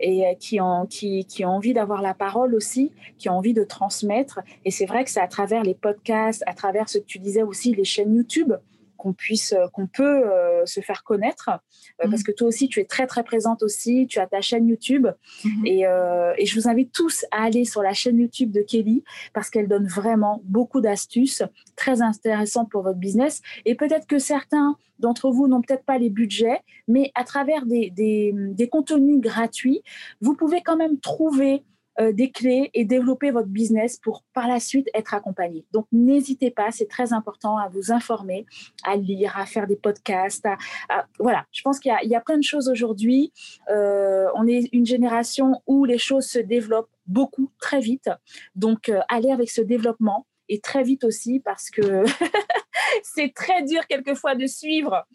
et 0.00 0.26
euh, 0.26 0.34
qui 0.34 0.60
ont, 0.60 0.86
qui, 0.86 1.24
qui 1.26 1.44
ont 1.44 1.50
envie 1.50 1.74
d'avoir 1.74 2.02
la 2.02 2.12
parole 2.12 2.56
aussi, 2.56 2.90
qui 3.18 3.28
ont 3.28 3.34
envie 3.38 3.54
de 3.54 3.62
transmettre. 3.62 4.40
Et 4.64 4.72
c'est 4.72 4.86
vrai 4.86 5.04
que 5.04 5.10
c'est 5.10 5.20
à 5.20 5.28
travers 5.28 5.62
les 5.62 5.74
podcasts, 5.74 6.42
à 6.48 6.54
travers 6.54 6.88
ce 6.88 6.98
que 6.98 7.04
tu 7.04 7.20
disais 7.20 7.42
aussi, 7.42 7.72
les 7.72 7.84
chaînes 7.84 8.16
YouTube, 8.16 8.52
qu'on 9.02 9.12
puisse, 9.12 9.52
euh, 9.52 9.66
qu'on 9.72 9.88
peut 9.88 10.30
euh, 10.30 10.64
se 10.64 10.80
faire 10.80 11.02
connaître. 11.02 11.50
Euh, 11.50 12.08
parce 12.08 12.20
mhm. 12.20 12.22
que 12.22 12.32
toi 12.32 12.46
aussi, 12.46 12.68
tu 12.68 12.78
es 12.78 12.84
très, 12.84 13.08
très 13.08 13.24
présente 13.24 13.64
aussi. 13.64 14.06
Tu 14.06 14.20
as 14.20 14.28
ta 14.28 14.40
chaîne 14.40 14.68
YouTube. 14.68 15.08
Mhm. 15.44 15.66
et, 15.66 15.80
et, 16.38 16.46
je 16.46 16.54
vous 16.54 16.68
invite 16.68 16.92
tous 16.92 17.24
à 17.32 17.44
aller 17.44 17.64
sur 17.64 17.82
la 17.82 17.92
chaîne 17.92 18.18
YouTube 18.18 18.52
de 18.52 18.62
Kelly 18.62 19.02
parce 19.32 19.50
qu'elle 19.50 19.66
donne 19.66 19.86
vraiment 19.86 20.40
beaucoup 20.44 20.80
d'astuces 20.80 21.42
très 21.74 22.00
intéressantes 22.00 22.70
pour 22.70 22.82
votre 22.82 22.98
business. 22.98 23.40
Et 23.64 23.74
peut-être 23.74 24.06
que 24.06 24.18
certains 24.18 24.76
d'entre 24.98 25.30
vous 25.30 25.48
n'ont 25.48 25.62
peut-être 25.62 25.84
pas 25.84 25.98
les 25.98 26.10
budgets, 26.10 26.60
mais 26.86 27.10
à 27.14 27.24
travers 27.24 27.66
des, 27.66 27.90
des, 27.90 28.32
des 28.34 28.68
contenus 28.68 29.20
gratuits, 29.20 29.82
vous 30.20 30.34
pouvez 30.34 30.60
quand 30.62 30.76
même 30.76 31.00
trouver 31.00 31.64
euh, 32.00 32.10
des 32.10 32.30
clés 32.30 32.70
et 32.72 32.86
développer 32.86 33.30
votre 33.30 33.48
business 33.48 33.98
pour 33.98 34.24
par 34.32 34.48
la 34.48 34.60
suite 34.60 34.88
être 34.94 35.12
accompagné. 35.12 35.66
Donc 35.72 35.86
n'hésitez 35.92 36.50
pas, 36.50 36.70
c'est 36.70 36.88
très 36.88 37.12
important 37.12 37.58
à 37.58 37.68
vous 37.68 37.92
informer, 37.92 38.46
à 38.82 38.96
lire, 38.96 39.36
à 39.36 39.44
faire 39.44 39.66
des 39.66 39.76
podcasts. 39.76 40.46
voilà, 41.18 41.44
je 41.52 41.60
pense 41.60 41.78
qu'il 41.78 41.92
y, 42.04 42.14
a 42.14 42.20
plein 42.20 42.38
de 42.38 42.42
choses 42.42 42.70
aujourd'hui. 42.70 43.30
Euh, 43.70 44.26
on 44.34 44.46
est 44.46 44.70
une 44.72 44.86
génération 44.86 45.60
où 45.66 45.84
les 45.84 45.98
choses 45.98 46.24
se 46.24 46.38
développent 46.38 46.90
beaucoup, 47.06 47.50
très 47.60 47.80
vite. 47.80 48.08
Donc 48.54 48.88
euh, 48.88 49.00
allez 49.10 49.30
avec 49.30 49.50
ce 49.50 49.60
développement 49.60 50.26
et 50.48 50.60
très 50.60 50.84
vite 50.84 51.04
aussi 51.04 51.40
parce 51.40 51.68
que 51.68 52.04
c'est 53.02 53.34
très 53.34 53.64
dur 53.64 53.86
quelquefois 53.86 54.34
de 54.34 54.46
suivre 54.46 55.06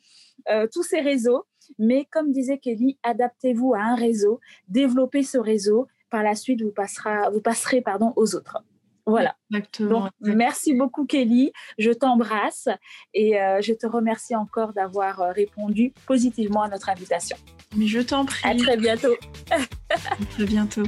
tous 0.71 0.83
ces 0.83 1.01
réseaux. 1.01 1.45
Mais 1.79 2.05
comme 2.05 2.31
disait 2.31 2.59
Kelly, 2.59 2.97
adaptez-vous 3.03 3.73
à 3.73 3.79
un 3.79 3.95
réseau, 3.95 4.39
développez 4.67 5.23
ce 5.23 5.37
réseau. 5.37 5.87
Par 6.09 6.23
la 6.23 6.35
suite, 6.35 6.61
vous, 6.61 6.71
passera, 6.71 7.29
vous 7.29 7.41
passerez 7.41 7.81
pardon, 7.81 8.13
aux 8.15 8.35
autres. 8.35 8.63
Voilà. 9.07 9.35
Exactement, 9.53 10.09
merci 10.19 10.73
beaucoup, 10.73 11.05
Kelly. 11.05 11.53
Je 11.77 11.91
t'embrasse 11.91 12.67
et 13.13 13.41
euh, 13.41 13.61
je 13.61 13.71
te 13.71 13.87
remercie 13.87 14.35
encore 14.35 14.73
d'avoir 14.73 15.21
euh, 15.21 15.31
répondu 15.31 15.93
positivement 16.05 16.63
à 16.63 16.67
notre 16.67 16.89
invitation. 16.89 17.37
Mais 17.77 17.87
je 17.87 18.01
t'en 18.01 18.25
prie. 18.25 18.49
À 18.49 18.53
très 18.55 18.75
bientôt. 18.75 19.15
à 19.49 20.25
très 20.35 20.45
bientôt. 20.45 20.83